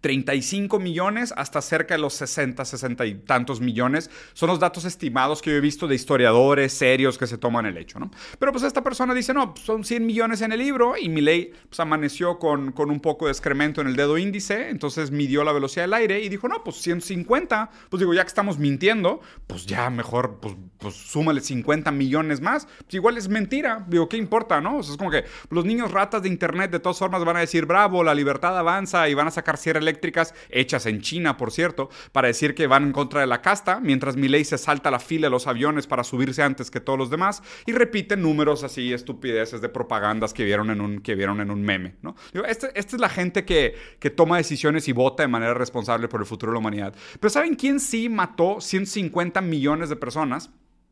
35 0.00 0.78
millones 0.78 1.34
hasta 1.36 1.60
cerca 1.60 1.94
de 1.94 2.00
los 2.00 2.14
60, 2.14 2.64
60 2.64 3.06
y 3.06 3.14
tantos 3.14 3.60
millones. 3.60 4.10
Son 4.32 4.48
los 4.48 4.60
datos 4.60 4.84
estimados 4.84 5.42
que 5.42 5.50
yo 5.50 5.56
he 5.56 5.60
visto 5.60 5.88
de 5.88 5.94
historiadores 5.94 6.72
serios 6.72 7.18
que 7.18 7.26
se 7.26 7.38
toman 7.38 7.66
el 7.66 7.76
hecho, 7.76 7.98
¿no? 7.98 8.10
Pero 8.38 8.52
pues 8.52 8.64
esta 8.64 8.82
persona 8.82 9.14
dice, 9.14 9.34
no, 9.34 9.54
pues, 9.54 9.66
son 9.66 9.84
100 9.84 10.06
millones 10.06 10.40
en 10.40 10.52
el 10.52 10.60
libro 10.60 10.96
y 10.96 11.08
mi 11.08 11.20
ley 11.20 11.52
pues 11.68 11.80
amaneció 11.80 12.38
con, 12.38 12.72
con 12.72 12.90
un 12.90 13.00
poco 13.00 13.26
de 13.26 13.32
excremento 13.32 13.80
en 13.80 13.88
el 13.88 13.96
dedo 13.96 14.18
índice, 14.18 14.68
entonces 14.68 15.10
midió 15.10 15.42
la 15.42 15.52
velocidad 15.52 15.84
del 15.84 15.94
aire 15.94 16.20
y 16.20 16.28
dijo, 16.28 16.48
no, 16.48 16.62
pues 16.62 16.76
150, 16.76 17.70
pues 17.90 17.98
digo, 17.98 18.14
ya 18.14 18.22
que 18.22 18.28
estamos 18.28 18.58
mintiendo, 18.58 19.20
pues 19.46 19.66
ya 19.66 19.90
mejor, 19.90 20.38
pues, 20.40 20.54
pues 20.78 20.94
súmale 20.94 21.40
50 21.40 21.90
millones 21.90 22.40
más, 22.40 22.66
pues 22.66 22.94
igual 22.94 23.18
es 23.18 23.28
mentira, 23.28 23.84
digo, 23.88 24.08
¿qué 24.08 24.16
importa, 24.16 24.60
no? 24.60 24.78
O 24.78 24.82
sea, 24.82 24.92
es 24.92 24.98
como 24.98 25.10
que 25.10 25.24
los 25.50 25.64
niños 25.64 25.90
ratas 25.90 26.22
de 26.22 26.28
internet 26.28 26.70
de 26.70 26.78
todas 26.78 26.98
formas 26.98 27.24
van 27.24 27.36
a 27.36 27.40
decir, 27.40 27.66
bravo, 27.66 28.04
la 28.04 28.14
libertad 28.14 28.56
avanza 28.56 29.08
y 29.08 29.14
van 29.14 29.26
a 29.26 29.30
sacar 29.30 29.56
sierras 29.56 29.87
eléctricas, 29.88 30.34
hechas 30.50 30.86
en 30.86 31.00
China, 31.00 31.36
por 31.36 31.50
cierto, 31.50 31.88
para 32.12 32.28
decir 32.28 32.54
que 32.54 32.66
van 32.66 32.84
en 32.84 32.92
contra 32.92 33.20
de 33.20 33.26
la 33.26 33.40
casta, 33.42 33.80
mientras 33.80 34.16
Milei 34.16 34.44
se 34.44 34.58
salta 34.58 34.90
la 34.90 35.00
fila 35.00 35.26
de 35.26 35.30
los 35.30 35.46
aviones 35.46 35.86
para 35.86 36.04
subirse 36.04 36.42
antes 36.42 36.70
que 36.70 36.80
todos 36.80 36.98
los 36.98 37.10
demás 37.10 37.42
y 37.66 37.72
repite 37.72 38.16
números 38.16 38.64
así, 38.64 38.92
estupideces 38.92 39.60
de 39.60 39.68
propagandas 39.68 40.34
que 40.34 40.44
vieron 40.44 40.70
en 40.70 40.80
un, 40.80 41.00
que 41.00 41.14
vieron 41.14 41.40
en 41.40 41.50
un 41.50 41.62
meme, 41.62 41.96
¿no? 42.02 42.14
Digo, 42.32 42.44
este- 42.44 42.70
esta 42.78 42.96
es 42.96 43.00
la 43.00 43.08
gente 43.08 43.44
que, 43.44 43.74
que 43.98 44.10
toma 44.10 44.36
decisiones 44.36 44.86
y 44.88 44.92
vota 44.92 45.22
de 45.22 45.28
manera 45.28 45.54
responsable 45.54 46.08
por 46.08 46.20
el 46.20 46.26
futuro 46.26 46.52
de 46.52 46.56
la 46.56 46.60
humanidad. 46.60 46.94
Pero 47.18 47.30
¿saben 47.30 47.54
quién 47.54 47.80
sí 47.80 48.08
mató 48.08 48.60
150 48.60 49.40
millones 49.40 49.88
de 49.88 49.96
personas? 49.96 50.50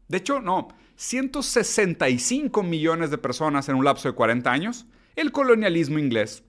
De 0.09 0.19
hecho, 0.19 0.41
no, 0.41 0.69
165 0.97 2.63
millones 2.63 3.11
de 3.11 3.19
personas 3.19 3.69
en 3.69 3.77
un 3.77 3.85
lapso 3.85 4.09
de 4.09 4.15
40 4.15 4.51
años. 4.51 4.87
El 5.15 5.33
colonialismo 5.33 5.99
inglés. 5.99 6.43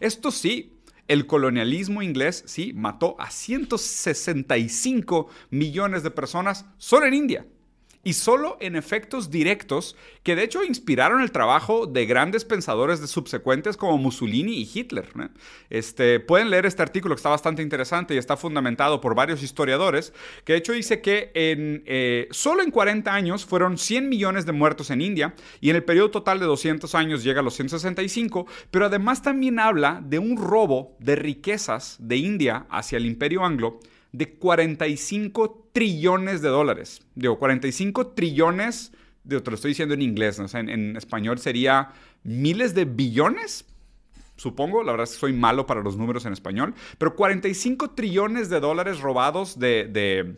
Esto 0.00 0.30
sí, 0.30 0.72
el 1.08 1.26
colonialismo 1.26 2.02
inglés 2.02 2.44
sí 2.46 2.72
mató 2.74 3.16
a 3.18 3.30
165 3.30 5.28
millones 5.50 6.02
de 6.02 6.10
personas 6.10 6.66
solo 6.78 7.06
en 7.06 7.14
India. 7.14 7.46
Y 8.06 8.12
solo 8.12 8.56
en 8.60 8.76
efectos 8.76 9.32
directos 9.32 9.96
que 10.22 10.36
de 10.36 10.44
hecho 10.44 10.62
inspiraron 10.62 11.22
el 11.22 11.32
trabajo 11.32 11.88
de 11.88 12.06
grandes 12.06 12.44
pensadores 12.44 13.00
de 13.00 13.08
subsecuentes 13.08 13.76
como 13.76 13.98
Mussolini 13.98 14.58
y 14.58 14.70
Hitler. 14.72 15.08
Este, 15.70 16.20
pueden 16.20 16.50
leer 16.50 16.66
este 16.66 16.82
artículo 16.82 17.16
que 17.16 17.18
está 17.18 17.30
bastante 17.30 17.62
interesante 17.62 18.14
y 18.14 18.18
está 18.18 18.36
fundamentado 18.36 19.00
por 19.00 19.16
varios 19.16 19.42
historiadores, 19.42 20.12
que 20.44 20.52
de 20.52 20.60
hecho 20.60 20.72
dice 20.72 21.00
que 21.00 21.32
en, 21.34 21.82
eh, 21.84 22.28
solo 22.30 22.62
en 22.62 22.70
40 22.70 23.12
años 23.12 23.44
fueron 23.44 23.76
100 23.76 24.08
millones 24.08 24.46
de 24.46 24.52
muertos 24.52 24.90
en 24.90 25.00
India 25.00 25.34
y 25.60 25.70
en 25.70 25.74
el 25.74 25.82
periodo 25.82 26.12
total 26.12 26.38
de 26.38 26.46
200 26.46 26.94
años 26.94 27.24
llega 27.24 27.40
a 27.40 27.42
los 27.42 27.54
165, 27.56 28.46
pero 28.70 28.86
además 28.86 29.20
también 29.20 29.58
habla 29.58 30.00
de 30.00 30.20
un 30.20 30.36
robo 30.36 30.96
de 31.00 31.16
riquezas 31.16 31.96
de 31.98 32.18
India 32.18 32.66
hacia 32.70 32.98
el 32.98 33.06
imperio 33.06 33.44
anglo 33.44 33.80
de 34.16 34.34
45 34.34 35.68
trillones 35.72 36.40
de 36.40 36.48
dólares. 36.48 37.02
Digo, 37.14 37.38
45 37.38 38.08
trillones, 38.08 38.92
digo, 39.24 39.42
te 39.42 39.50
lo 39.50 39.56
estoy 39.56 39.72
diciendo 39.72 39.94
en 39.94 40.00
inglés, 40.00 40.38
¿no? 40.38 40.46
En, 40.58 40.96
español 40.96 41.38
sería 41.38 41.90
miles 42.22 42.74
de 42.74 42.86
billones, 42.86 43.66
supongo, 44.36 44.82
la 44.82 44.92
verdad 44.92 45.04
es 45.04 45.12
que 45.12 45.20
soy 45.20 45.34
malo 45.34 45.66
para 45.66 45.82
los 45.82 45.98
números 45.98 46.24
en 46.24 46.32
español, 46.32 46.74
pero 46.96 47.14
45 47.14 47.90
trillones 47.90 48.48
de 48.48 48.60
dólares 48.60 49.00
robados 49.00 49.58
de... 49.58 49.88
de 49.92 50.36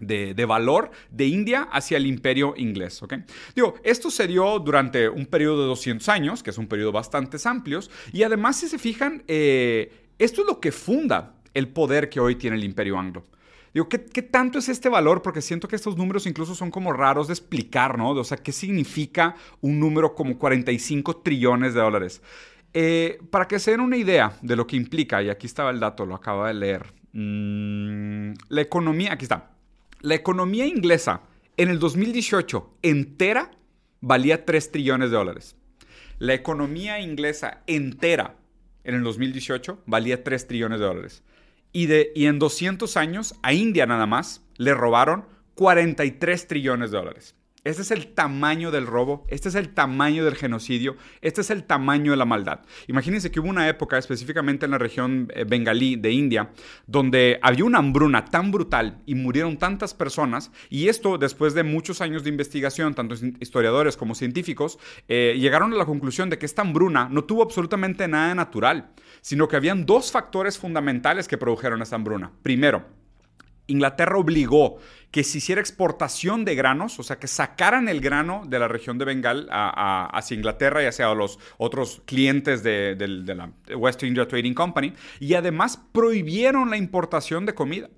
de, 0.00 0.34
de, 0.34 0.44
valor 0.44 0.90
de 1.12 1.26
India 1.26 1.68
hacia 1.70 1.98
el 1.98 2.06
imperio 2.06 2.54
inglés. 2.56 3.00
¿ok? 3.00 3.14
Digo, 3.54 3.76
esto 3.84 4.10
se 4.10 4.26
dio 4.26 4.58
durante 4.58 5.08
un 5.08 5.24
periodo 5.24 5.62
de 5.62 5.68
200 5.68 6.08
años, 6.08 6.42
que 6.42 6.50
es 6.50 6.58
un 6.58 6.66
periodo 6.66 6.90
bastante 6.90 7.38
amplio, 7.44 7.78
y 8.12 8.24
además, 8.24 8.56
si 8.56 8.66
se 8.68 8.78
fijan, 8.78 9.22
eh, 9.28 9.92
esto 10.18 10.40
es 10.40 10.48
lo 10.48 10.58
que 10.58 10.72
funda 10.72 11.33
el 11.54 11.68
poder 11.68 12.08
que 12.08 12.20
hoy 12.20 12.36
tiene 12.36 12.56
el 12.56 12.64
imperio 12.64 12.98
anglo. 12.98 13.24
Digo, 13.72 13.88
¿qué, 13.88 14.04
¿qué, 14.04 14.22
tanto 14.22 14.58
es 14.58 14.68
este 14.68 14.88
valor? 14.88 15.22
Porque 15.22 15.42
siento 15.42 15.66
que 15.66 15.74
estos 15.74 15.96
números 15.96 16.26
incluso 16.26 16.54
son 16.54 16.70
como 16.70 16.92
raros 16.92 17.26
de 17.26 17.32
explicar, 17.32 17.98
¿no? 17.98 18.10
O 18.10 18.24
sea, 18.24 18.36
¿qué 18.36 18.52
significa 18.52 19.34
un 19.60 19.80
número 19.80 20.14
como 20.14 20.38
45 20.38 21.16
trillones 21.16 21.74
de 21.74 21.80
dólares? 21.80 22.22
Eh, 22.72 23.18
para 23.30 23.48
que 23.48 23.58
se 23.58 23.72
den 23.72 23.80
una 23.80 23.96
idea 23.96 24.36
de 24.42 24.56
lo 24.56 24.66
que 24.66 24.76
implica, 24.76 25.22
y 25.22 25.28
aquí 25.30 25.46
estaba 25.46 25.70
el 25.70 25.80
dato, 25.80 26.06
lo 26.06 26.14
acabo 26.14 26.44
de 26.44 26.54
leer. 26.54 26.92
Mm, 27.12 28.34
la 28.48 28.60
economía, 28.60 29.12
aquí 29.12 29.24
está. 29.24 29.50
La 30.00 30.14
economía 30.14 30.66
inglesa 30.66 31.22
en 31.56 31.68
el 31.68 31.78
2018 31.78 32.78
entera 32.82 33.52
valía 34.00 34.44
3 34.44 34.72
trillones 34.72 35.10
de 35.10 35.16
dólares. 35.16 35.56
La 36.18 36.34
economía 36.34 37.00
inglesa 37.00 37.62
entera 37.66 38.36
en 38.82 38.96
el 38.96 39.02
2018 39.02 39.82
valía 39.86 40.22
3 40.22 40.46
trillones 40.46 40.80
de 40.80 40.86
dólares. 40.86 41.22
Y, 41.74 41.86
de, 41.86 42.12
y 42.14 42.26
en 42.26 42.38
200 42.38 42.96
años 42.96 43.34
a 43.42 43.52
India 43.52 43.84
nada 43.84 44.06
más 44.06 44.46
le 44.56 44.72
robaron 44.74 45.26
43 45.56 46.46
trillones 46.46 46.92
de 46.92 46.98
dólares. 46.98 47.34
Este 47.64 47.80
es 47.80 47.90
el 47.92 48.08
tamaño 48.08 48.70
del 48.70 48.86
robo, 48.86 49.24
este 49.28 49.48
es 49.48 49.54
el 49.54 49.70
tamaño 49.70 50.26
del 50.26 50.34
genocidio, 50.34 50.96
este 51.22 51.40
es 51.40 51.48
el 51.48 51.64
tamaño 51.64 52.10
de 52.10 52.18
la 52.18 52.26
maldad. 52.26 52.60
Imagínense 52.88 53.30
que 53.30 53.40
hubo 53.40 53.48
una 53.48 53.70
época, 53.70 53.96
específicamente 53.96 54.66
en 54.66 54.72
la 54.72 54.76
región 54.76 55.28
eh, 55.34 55.44
bengalí 55.48 55.96
de 55.96 56.12
India, 56.12 56.50
donde 56.86 57.38
había 57.40 57.64
una 57.64 57.78
hambruna 57.78 58.26
tan 58.26 58.52
brutal 58.52 59.00
y 59.06 59.14
murieron 59.14 59.56
tantas 59.56 59.94
personas, 59.94 60.52
y 60.68 60.88
esto 60.88 61.16
después 61.16 61.54
de 61.54 61.62
muchos 61.62 62.02
años 62.02 62.22
de 62.22 62.28
investigación, 62.28 62.92
tanto 62.92 63.14
historiadores 63.40 63.96
como 63.96 64.14
científicos, 64.14 64.78
eh, 65.08 65.34
llegaron 65.40 65.72
a 65.72 65.76
la 65.76 65.86
conclusión 65.86 66.28
de 66.28 66.38
que 66.38 66.44
esta 66.44 66.60
hambruna 66.60 67.08
no 67.10 67.24
tuvo 67.24 67.42
absolutamente 67.42 68.06
nada 68.08 68.28
de 68.28 68.34
natural, 68.34 68.90
sino 69.24 69.48
que 69.48 69.56
habían 69.56 69.86
dos 69.86 70.12
factores 70.12 70.58
fundamentales 70.58 71.28
que 71.28 71.38
produjeron 71.38 71.80
esta 71.80 71.96
hambruna. 71.96 72.30
Primero, 72.42 72.84
Inglaterra 73.66 74.18
obligó 74.18 74.76
que 75.10 75.24
se 75.24 75.38
hiciera 75.38 75.62
exportación 75.62 76.44
de 76.44 76.54
granos, 76.54 76.98
o 76.98 77.02
sea, 77.02 77.18
que 77.18 77.26
sacaran 77.26 77.88
el 77.88 78.02
grano 78.02 78.42
de 78.46 78.58
la 78.58 78.68
región 78.68 78.98
de 78.98 79.06
Bengal 79.06 79.48
a, 79.50 80.10
hacia 80.12 80.34
Inglaterra 80.34 80.82
y 80.82 80.86
hacia 80.86 81.14
los 81.14 81.38
otros 81.56 82.02
clientes 82.04 82.62
de 82.62 82.96
la 83.34 83.50
West 83.74 84.02
India 84.02 84.28
Trading 84.28 84.52
Company, 84.52 84.92
y 85.20 85.32
además 85.32 85.82
prohibieron 85.92 86.68
la 86.68 86.76
importación 86.76 87.46
de 87.46 87.54
comida. 87.54 87.88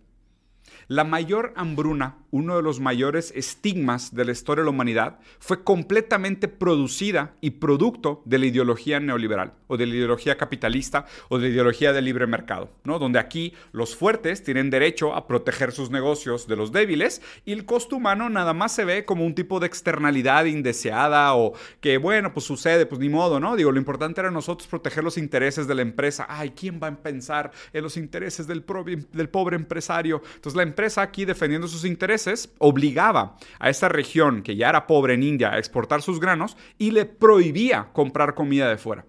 La 0.86 1.02
mayor 1.02 1.54
hambruna, 1.56 2.18
uno 2.36 2.56
de 2.56 2.62
los 2.62 2.80
mayores 2.80 3.32
estigmas 3.34 4.14
de 4.14 4.26
la 4.26 4.32
historia 4.32 4.62
de 4.62 4.66
la 4.66 4.70
humanidad, 4.70 5.18
fue 5.38 5.64
completamente 5.64 6.48
producida 6.48 7.34
y 7.40 7.50
producto 7.50 8.22
de 8.26 8.38
la 8.38 8.46
ideología 8.46 9.00
neoliberal, 9.00 9.54
o 9.68 9.76
de 9.78 9.86
la 9.86 9.94
ideología 9.94 10.36
capitalista, 10.36 11.06
o 11.30 11.38
de 11.38 11.48
la 11.48 11.54
ideología 11.54 11.94
del 11.94 12.04
libre 12.04 12.26
mercado, 12.26 12.68
¿no? 12.84 12.98
Donde 12.98 13.18
aquí 13.18 13.54
los 13.72 13.96
fuertes 13.96 14.44
tienen 14.44 14.68
derecho 14.68 15.14
a 15.14 15.26
proteger 15.26 15.72
sus 15.72 15.90
negocios 15.90 16.46
de 16.46 16.56
los 16.56 16.72
débiles 16.72 17.22
y 17.46 17.52
el 17.52 17.64
costo 17.64 17.96
humano 17.96 18.28
nada 18.28 18.52
más 18.52 18.72
se 18.72 18.84
ve 18.84 19.06
como 19.06 19.24
un 19.24 19.34
tipo 19.34 19.58
de 19.58 19.66
externalidad 19.66 20.44
indeseada 20.44 21.34
o 21.34 21.54
que, 21.80 21.96
bueno, 21.96 22.34
pues 22.34 22.44
sucede, 22.44 22.84
pues 22.84 23.00
ni 23.00 23.08
modo, 23.08 23.40
¿no? 23.40 23.56
Digo, 23.56 23.72
lo 23.72 23.78
importante 23.78 24.20
era 24.20 24.30
nosotros 24.30 24.68
proteger 24.68 25.04
los 25.04 25.16
intereses 25.16 25.66
de 25.66 25.74
la 25.74 25.82
empresa. 25.82 26.26
Ay, 26.28 26.50
¿quién 26.50 26.80
va 26.82 26.88
a 26.88 26.96
pensar 26.96 27.50
en 27.72 27.82
los 27.82 27.96
intereses 27.96 28.46
del, 28.46 28.64
del 29.12 29.28
pobre 29.30 29.56
empresario? 29.56 30.20
Entonces 30.34 30.56
la 30.56 30.62
empresa 30.62 31.00
aquí 31.00 31.24
defendiendo 31.24 31.66
sus 31.66 31.84
intereses 31.84 32.25
obligaba 32.58 33.36
a 33.58 33.70
esta 33.70 33.88
región 33.88 34.42
que 34.42 34.56
ya 34.56 34.68
era 34.68 34.86
pobre 34.86 35.14
en 35.14 35.22
India 35.22 35.52
a 35.52 35.58
exportar 35.58 36.02
sus 36.02 36.20
granos 36.20 36.56
y 36.78 36.90
le 36.90 37.04
prohibía 37.04 37.88
comprar 37.92 38.34
comida 38.34 38.68
de 38.68 38.78
fuera. 38.78 39.04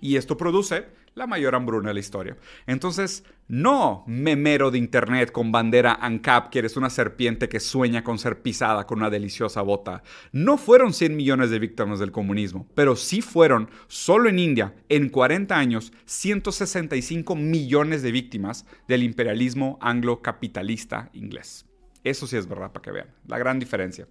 Y 0.00 0.16
esto 0.16 0.36
produce 0.36 0.86
la 1.14 1.26
mayor 1.26 1.54
hambruna 1.54 1.88
de 1.88 1.94
la 1.94 2.00
historia. 2.00 2.36
Entonces, 2.66 3.24
no 3.48 4.04
memero 4.06 4.70
de 4.70 4.78
internet 4.78 5.32
con 5.32 5.50
bandera 5.50 5.98
ANCAP 6.00 6.50
que 6.50 6.60
eres 6.60 6.76
una 6.76 6.88
serpiente 6.88 7.48
que 7.48 7.60
sueña 7.60 8.04
con 8.04 8.18
ser 8.18 8.42
pisada 8.42 8.86
con 8.86 8.98
una 8.98 9.10
deliciosa 9.10 9.60
bota. 9.62 10.02
No 10.32 10.56
fueron 10.56 10.92
100 10.92 11.16
millones 11.16 11.50
de 11.50 11.58
víctimas 11.58 11.98
del 11.98 12.12
comunismo, 12.12 12.66
pero 12.74 12.96
sí 12.96 13.22
fueron, 13.22 13.70
solo 13.88 14.28
en 14.28 14.38
India, 14.38 14.74
en 14.88 15.08
40 15.08 15.56
años, 15.56 15.92
165 16.06 17.34
millones 17.34 18.02
de 18.02 18.12
víctimas 18.12 18.66
del 18.86 19.02
imperialismo 19.02 19.78
anglo-capitalista 19.80 21.10
inglés. 21.12 21.69
Eso 22.04 22.26
sí 22.26 22.36
es 22.36 22.46
verdad 22.46 22.72
para 22.72 22.82
que 22.82 22.90
vean, 22.90 23.08
la 23.26 23.38
gran 23.38 23.58
diferencia. 23.58 24.06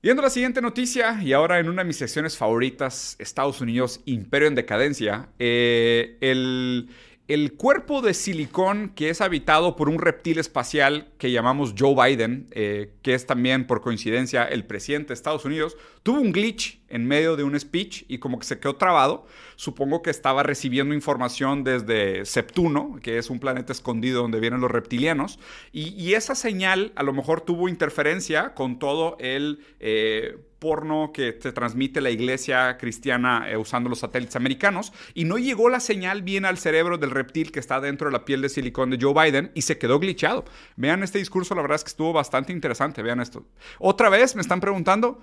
Yendo 0.00 0.22
a 0.22 0.26
la 0.26 0.30
siguiente 0.30 0.62
noticia, 0.62 1.20
y 1.22 1.32
ahora 1.32 1.58
en 1.58 1.68
una 1.68 1.82
de 1.82 1.88
mis 1.88 1.96
secciones 1.96 2.36
favoritas, 2.36 3.16
Estados 3.18 3.60
Unidos, 3.60 4.00
Imperio 4.04 4.46
en 4.46 4.54
Decadencia, 4.54 5.28
eh, 5.40 6.16
el, 6.20 6.88
el 7.26 7.54
cuerpo 7.54 8.00
de 8.00 8.14
silicón 8.14 8.92
que 8.94 9.10
es 9.10 9.20
habitado 9.20 9.76
por 9.76 9.88
un 9.88 9.98
reptil 9.98 10.38
espacial 10.38 11.08
que 11.18 11.30
llamamos 11.30 11.74
Joe 11.76 11.94
Biden, 11.94 12.46
eh, 12.52 12.92
que 13.02 13.14
es 13.14 13.26
también 13.26 13.66
por 13.66 13.82
coincidencia 13.82 14.44
el 14.44 14.64
presidente 14.64 15.08
de 15.08 15.14
Estados 15.14 15.44
Unidos, 15.44 15.76
tuvo 16.02 16.20
un 16.20 16.32
glitch 16.32 16.77
en 16.88 17.06
medio 17.06 17.36
de 17.36 17.44
un 17.44 17.58
speech 17.58 18.04
y 18.08 18.18
como 18.18 18.38
que 18.38 18.46
se 18.46 18.58
quedó 18.58 18.76
trabado. 18.76 19.26
Supongo 19.56 20.02
que 20.02 20.10
estaba 20.10 20.42
recibiendo 20.42 20.94
información 20.94 21.64
desde 21.64 22.24
Septuno, 22.24 22.98
que 23.02 23.18
es 23.18 23.30
un 23.30 23.40
planeta 23.40 23.72
escondido 23.72 24.22
donde 24.22 24.40
vienen 24.40 24.60
los 24.60 24.70
reptilianos, 24.70 25.38
y, 25.72 26.14
esa 26.18 26.34
señal 26.34 26.92
a 26.96 27.02
lo 27.02 27.12
mejor 27.12 27.42
tuvo 27.42 27.68
interferencia 27.68 28.54
con 28.54 28.78
todo 28.78 29.16
el... 29.20 29.60
Eh, 29.78 30.38
porno 30.58 31.12
que 31.12 31.38
se 31.40 31.52
transmite 31.52 32.00
la 32.00 32.10
iglesia 32.10 32.76
cristiana 32.78 33.48
eh, 33.48 33.56
usando 33.56 33.88
los 33.88 34.00
satélites 34.00 34.36
americanos 34.36 34.92
y 35.14 35.24
no 35.24 35.38
llegó 35.38 35.68
la 35.68 35.80
señal 35.80 36.22
bien 36.22 36.44
al 36.44 36.58
cerebro 36.58 36.98
del 36.98 37.10
reptil 37.10 37.52
que 37.52 37.60
está 37.60 37.80
dentro 37.80 38.08
de 38.08 38.12
la 38.12 38.24
piel 38.24 38.42
de 38.42 38.48
silicón 38.48 38.90
de 38.90 38.98
Joe 39.00 39.14
Biden 39.14 39.52
y 39.54 39.62
se 39.62 39.78
quedó 39.78 39.98
glitchado. 39.98 40.44
Vean 40.76 41.02
este 41.02 41.18
discurso, 41.18 41.54
la 41.54 41.62
verdad 41.62 41.76
es 41.76 41.84
que 41.84 41.90
estuvo 41.90 42.12
bastante 42.12 42.52
interesante, 42.52 43.02
vean 43.02 43.20
esto. 43.20 43.44
Otra 43.78 44.08
vez 44.08 44.34
me 44.34 44.42
están 44.42 44.60
preguntando, 44.60 45.22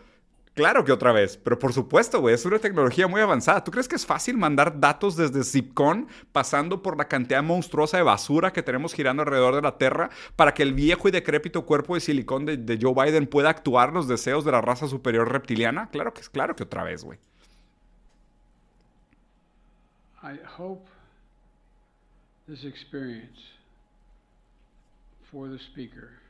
Claro 0.55 0.85
que 0.85 0.93
otra 0.93 1.11
vez, 1.11 1.35
pero 1.35 1.59
por 1.59 1.73
supuesto, 1.73 2.21
güey, 2.21 2.33
es 2.33 2.45
una 2.45 2.59
tecnología 2.59 3.09
muy 3.09 3.19
avanzada. 3.19 3.61
¿Tú 3.61 3.71
crees 3.71 3.89
que 3.89 3.97
es 3.97 4.05
fácil 4.05 4.37
mandar 4.37 4.79
datos 4.79 5.17
desde 5.17 5.43
Zipcon 5.43 6.07
pasando 6.31 6.81
por 6.81 6.97
la 6.97 7.09
cantidad 7.09 7.43
monstruosa 7.43 7.97
de 7.97 8.03
basura 8.03 8.53
que 8.53 8.63
tenemos 8.63 8.93
girando 8.93 9.23
alrededor 9.23 9.55
de 9.55 9.61
la 9.61 9.77
Tierra 9.77 10.09
para 10.37 10.53
que 10.53 10.63
el 10.63 10.73
viejo 10.73 11.09
y 11.09 11.11
decrépito 11.11 11.65
cuerpo 11.65 11.95
de 11.95 11.99
silicón 11.99 12.45
de, 12.45 12.79
Joe 12.81 12.93
Biden 12.93 13.27
pueda 13.27 13.49
actuar 13.49 13.91
los 13.91 14.07
deseos 14.07 14.45
de 14.45 14.53
la 14.53 14.61
raza 14.61 14.87
superior 14.87 15.29
reptiliana? 15.29 15.89
Claro 15.89 16.13
que 16.13 16.21
es 16.21 16.29
claro 16.29 16.55
que 16.55 16.63
otra 16.63 16.85
vez, 16.85 17.03
güey. 17.03 17.19
I 20.23 20.39
hope 20.57 20.87
this 22.47 22.63
experience 22.63 23.41
for 25.29 25.49
the 25.49 25.59
speaker 25.59 26.24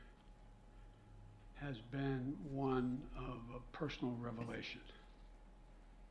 has 1.62 1.76
been 1.90 2.36
one 2.52 3.00
of 3.16 3.38
a 3.54 3.76
personal 3.76 4.14
revelation. 4.20 4.80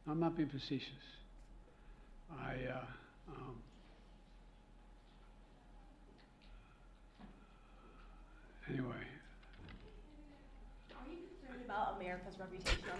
I'm 0.08 0.19
not 0.19 0.36
being 0.36 0.49
facetious. 0.49 0.89
I, 2.31 2.53
uh, 2.71 2.81
um, 3.29 3.55
anyway, 8.69 8.86
Are 10.91 11.12
you 11.12 11.17
concerned 11.39 11.62
about 11.65 11.95
America's 11.99 12.39
reputation 12.39 12.84
on 12.91 12.99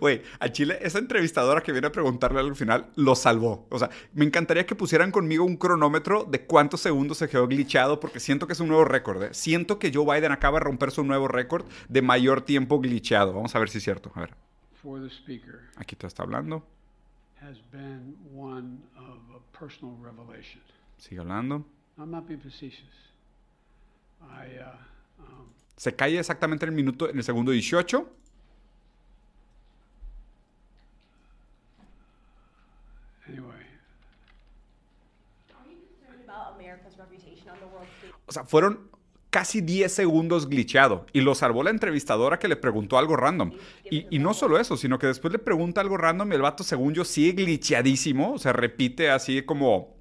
Güey, 0.00 0.22
a 0.38 0.48
Chile, 0.48 0.78
esa 0.82 0.98
entrevistadora 0.98 1.62
que 1.62 1.72
viene 1.72 1.86
a 1.86 1.92
preguntarle 1.92 2.40
al 2.40 2.56
final 2.56 2.86
lo 2.96 3.14
salvó. 3.14 3.66
O 3.70 3.78
sea, 3.78 3.90
me 4.12 4.24
encantaría 4.24 4.66
que 4.66 4.74
pusieran 4.74 5.10
conmigo 5.10 5.44
un 5.44 5.56
cronómetro 5.56 6.24
de 6.24 6.44
cuántos 6.44 6.80
segundos 6.80 7.18
se 7.18 7.28
quedó 7.28 7.46
glitchado, 7.46 8.00
porque 8.00 8.20
siento 8.20 8.46
que 8.46 8.52
es 8.52 8.60
un 8.60 8.68
nuevo 8.68 8.84
récord. 8.84 9.22
¿eh? 9.22 9.28
Siento 9.32 9.78
que 9.78 9.92
Joe 9.92 10.04
Biden 10.04 10.32
acaba 10.32 10.58
de 10.58 10.64
romper 10.64 10.90
su 10.90 11.04
nuevo 11.04 11.28
récord 11.28 11.66
de 11.88 12.02
mayor 12.02 12.42
tiempo 12.42 12.80
glitchado. 12.80 13.32
Vamos 13.32 13.54
a 13.54 13.58
ver 13.58 13.68
si 13.68 13.78
es 13.78 13.84
cierto. 13.84 14.12
A 14.14 14.20
ver, 14.20 14.34
for 14.82 15.00
the 15.00 15.10
speaker 15.10 15.60
aquí 15.76 15.96
te 15.96 16.06
está 16.06 16.22
hablando. 16.22 16.64
has 17.40 17.58
been 17.72 18.14
one 18.32 18.82
of 18.96 19.18
a 19.34 19.58
personal 19.58 19.96
revelation. 20.00 20.60
Sigue 20.98 21.20
hablando. 21.20 21.64
I'm 21.98 22.10
not 22.10 22.28
being 22.28 22.40
facetious. 22.40 23.12
I, 24.22 24.58
uh, 24.60 25.22
um, 25.24 25.46
Se 25.76 25.94
cae 25.96 26.18
exactamente 26.18 26.66
en 26.66 26.70
el 26.70 26.76
minuto, 26.76 27.08
en 27.08 27.16
el 27.16 27.24
segundo 27.24 27.52
18. 27.52 28.06
anyway, 33.28 33.64
Are 35.54 35.70
you 35.70 35.78
concerned 35.86 36.24
about 36.24 36.56
America's 36.56 36.98
reputation 36.98 37.48
on 37.48 37.58
the 37.60 37.66
world 37.68 37.86
stage? 37.98 38.12
O 38.30 38.32
sea, 38.32 38.44
fueron 38.44 38.88
casi 39.30 39.60
10 39.60 39.92
segundos 39.92 40.48
glitchado. 40.48 41.04
Y 41.12 41.20
lo 41.20 41.34
salvó 41.34 41.64
la 41.64 41.70
entrevistadora 41.70 42.38
que 42.38 42.46
le 42.46 42.54
preguntó 42.54 42.96
algo 42.96 43.16
random. 43.16 43.50
Y, 43.90 44.06
y 44.08 44.20
no 44.20 44.34
solo 44.34 44.56
eso, 44.60 44.76
sino 44.76 45.00
que 45.00 45.08
después 45.08 45.32
le 45.32 45.40
pregunta 45.40 45.80
algo 45.80 45.96
random 45.96 46.30
y 46.30 46.36
el 46.36 46.42
vato, 46.42 46.62
según 46.62 46.94
yo, 46.94 47.04
sigue 47.04 47.32
glitchadísimo. 47.32 48.34
O 48.34 48.38
sea, 48.38 48.52
repite 48.52 49.10
así 49.10 49.42
como 49.42 49.99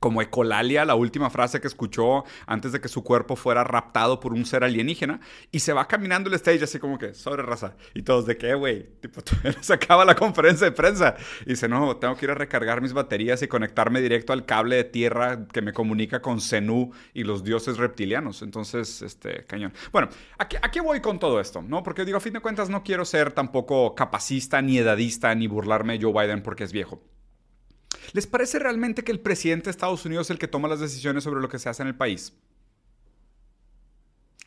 como 0.00 0.22
ecolalia, 0.22 0.84
la 0.84 0.94
última 0.94 1.30
frase 1.30 1.60
que 1.60 1.68
escuchó 1.68 2.24
antes 2.46 2.72
de 2.72 2.80
que 2.80 2.88
su 2.88 3.04
cuerpo 3.04 3.36
fuera 3.36 3.62
raptado 3.62 4.18
por 4.18 4.32
un 4.32 4.44
ser 4.44 4.64
alienígena, 4.64 5.20
y 5.52 5.60
se 5.60 5.72
va 5.72 5.86
caminando 5.86 6.28
el 6.28 6.34
stage 6.34 6.64
así 6.64 6.78
como 6.78 6.98
que, 6.98 7.14
sobre 7.14 7.42
raza, 7.42 7.76
y 7.94 8.02
todos 8.02 8.26
de 8.26 8.36
qué, 8.36 8.54
güey, 8.54 8.88
tipo, 9.00 9.20
se 9.60 9.74
acaba 9.74 10.04
la 10.04 10.16
conferencia 10.16 10.66
de 10.66 10.72
prensa, 10.72 11.14
y 11.46 11.50
dice, 11.50 11.68
no, 11.68 11.96
tengo 11.98 12.16
que 12.16 12.24
ir 12.24 12.30
a 12.30 12.34
recargar 12.34 12.80
mis 12.80 12.92
baterías 12.92 13.42
y 13.42 13.48
conectarme 13.48 14.00
directo 14.00 14.32
al 14.32 14.46
cable 14.46 14.76
de 14.76 14.84
tierra 14.84 15.46
que 15.46 15.62
me 15.62 15.72
comunica 15.72 16.22
con 16.22 16.40
Zenú 16.40 16.92
y 17.12 17.24
los 17.24 17.44
dioses 17.44 17.76
reptilianos, 17.76 18.42
entonces, 18.42 19.02
este, 19.02 19.44
cañón. 19.44 19.72
Bueno, 19.92 20.08
¿a 20.38 20.48
qué, 20.48 20.56
a 20.56 20.82
voy 20.82 21.00
con 21.00 21.18
todo 21.18 21.40
esto? 21.40 21.60
¿No? 21.60 21.82
Porque 21.82 22.04
digo, 22.04 22.16
a 22.16 22.20
fin 22.20 22.32
de 22.32 22.40
cuentas 22.40 22.70
no 22.70 22.82
quiero 22.82 23.04
ser 23.04 23.32
tampoco 23.32 23.94
capacista, 23.94 24.62
ni 24.62 24.78
edadista, 24.78 25.34
ni 25.34 25.46
burlarme 25.46 25.98
de 25.98 26.04
Joe 26.04 26.12
Biden 26.12 26.42
porque 26.42 26.64
es 26.64 26.72
viejo. 26.72 27.02
¿Les 28.12 28.26
parece 28.26 28.58
realmente 28.58 29.04
que 29.04 29.12
el 29.12 29.20
presidente 29.20 29.64
de 29.64 29.70
Estados 29.70 30.04
Unidos 30.04 30.26
es 30.26 30.30
el 30.30 30.38
que 30.38 30.48
toma 30.48 30.68
las 30.68 30.80
decisiones 30.80 31.24
sobre 31.24 31.40
lo 31.40 31.48
que 31.48 31.58
se 31.58 31.68
hace 31.68 31.82
en 31.82 31.88
el 31.88 31.94
país? 31.94 32.32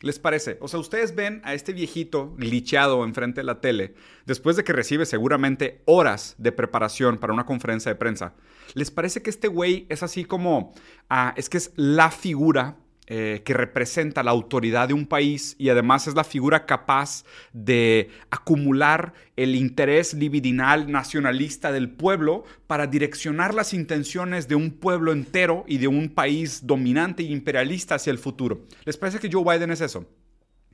¿Les 0.00 0.18
parece? 0.18 0.58
O 0.60 0.68
sea, 0.68 0.80
ustedes 0.80 1.14
ven 1.14 1.40
a 1.44 1.54
este 1.54 1.72
viejito 1.72 2.34
glitchado 2.36 3.04
enfrente 3.04 3.40
de 3.40 3.44
la 3.44 3.62
tele, 3.62 3.94
después 4.26 4.54
de 4.54 4.62
que 4.62 4.74
recibe 4.74 5.06
seguramente 5.06 5.80
horas 5.86 6.34
de 6.36 6.52
preparación 6.52 7.16
para 7.16 7.32
una 7.32 7.46
conferencia 7.46 7.90
de 7.90 7.96
prensa. 7.96 8.34
¿Les 8.74 8.90
parece 8.90 9.22
que 9.22 9.30
este 9.30 9.48
güey 9.48 9.86
es 9.88 10.02
así 10.02 10.26
como, 10.26 10.74
ah, 11.08 11.32
es 11.38 11.48
que 11.48 11.56
es 11.56 11.72
la 11.76 12.10
figura 12.10 12.76
eh, 13.06 13.42
que 13.44 13.52
representa 13.52 14.22
la 14.22 14.30
autoridad 14.30 14.88
de 14.88 14.94
un 14.94 15.06
país 15.06 15.56
y 15.58 15.68
además 15.68 16.06
es 16.06 16.14
la 16.14 16.24
figura 16.24 16.64
capaz 16.64 17.24
de 17.52 18.08
acumular 18.30 19.12
el 19.36 19.56
interés 19.56 20.14
libidinal 20.14 20.90
nacionalista 20.90 21.70
del 21.70 21.90
pueblo 21.90 22.44
para 22.66 22.86
direccionar 22.86 23.52
las 23.52 23.74
intenciones 23.74 24.48
de 24.48 24.54
un 24.54 24.70
pueblo 24.70 25.12
entero 25.12 25.64
y 25.68 25.78
de 25.78 25.88
un 25.88 26.08
país 26.08 26.66
dominante 26.66 27.22
e 27.22 27.26
imperialista 27.26 27.96
hacia 27.96 28.10
el 28.10 28.18
futuro. 28.18 28.62
¿Les 28.84 28.96
parece 28.96 29.18
que 29.18 29.30
Joe 29.30 29.44
Biden 29.44 29.70
es 29.70 29.82
eso? 29.82 30.06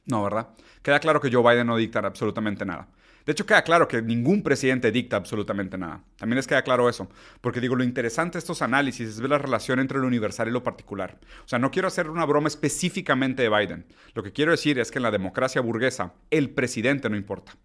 No, 0.06 0.22
¿verdad? 0.22 0.50
Queda 0.82 1.00
claro 1.00 1.20
que 1.20 1.32
Joe 1.32 1.42
Biden 1.42 1.66
no 1.66 1.76
dicta 1.76 1.98
absolutamente 1.98 2.64
nada. 2.64 2.88
De 3.26 3.32
hecho, 3.32 3.46
queda 3.46 3.62
claro 3.62 3.86
que 3.86 4.00
ningún 4.02 4.42
presidente 4.42 4.90
dicta 4.90 5.16
absolutamente 5.16 5.76
nada. 5.76 6.02
También 6.16 6.36
les 6.36 6.46
queda 6.46 6.62
claro 6.62 6.88
eso. 6.88 7.08
Porque 7.40 7.60
digo, 7.60 7.76
lo 7.76 7.84
interesante 7.84 8.34
de 8.34 8.40
estos 8.40 8.62
análisis 8.62 9.08
es 9.08 9.20
ver 9.20 9.30
la 9.30 9.38
relación 9.38 9.78
entre 9.78 9.98
lo 9.98 10.06
universal 10.06 10.48
y 10.48 10.52
lo 10.52 10.62
particular. 10.62 11.18
O 11.44 11.48
sea, 11.48 11.58
no 11.58 11.70
quiero 11.70 11.88
hacer 11.88 12.08
una 12.08 12.24
broma 12.24 12.48
específicamente 12.48 13.42
de 13.42 13.48
Biden. 13.48 13.86
Lo 14.14 14.22
que 14.22 14.32
quiero 14.32 14.52
decir 14.52 14.78
es 14.78 14.90
que 14.90 14.98
en 14.98 15.04
la 15.04 15.10
democracia 15.10 15.60
burguesa, 15.60 16.14
el 16.30 16.50
presidente 16.50 17.10
no 17.10 17.16
importa. 17.16 17.56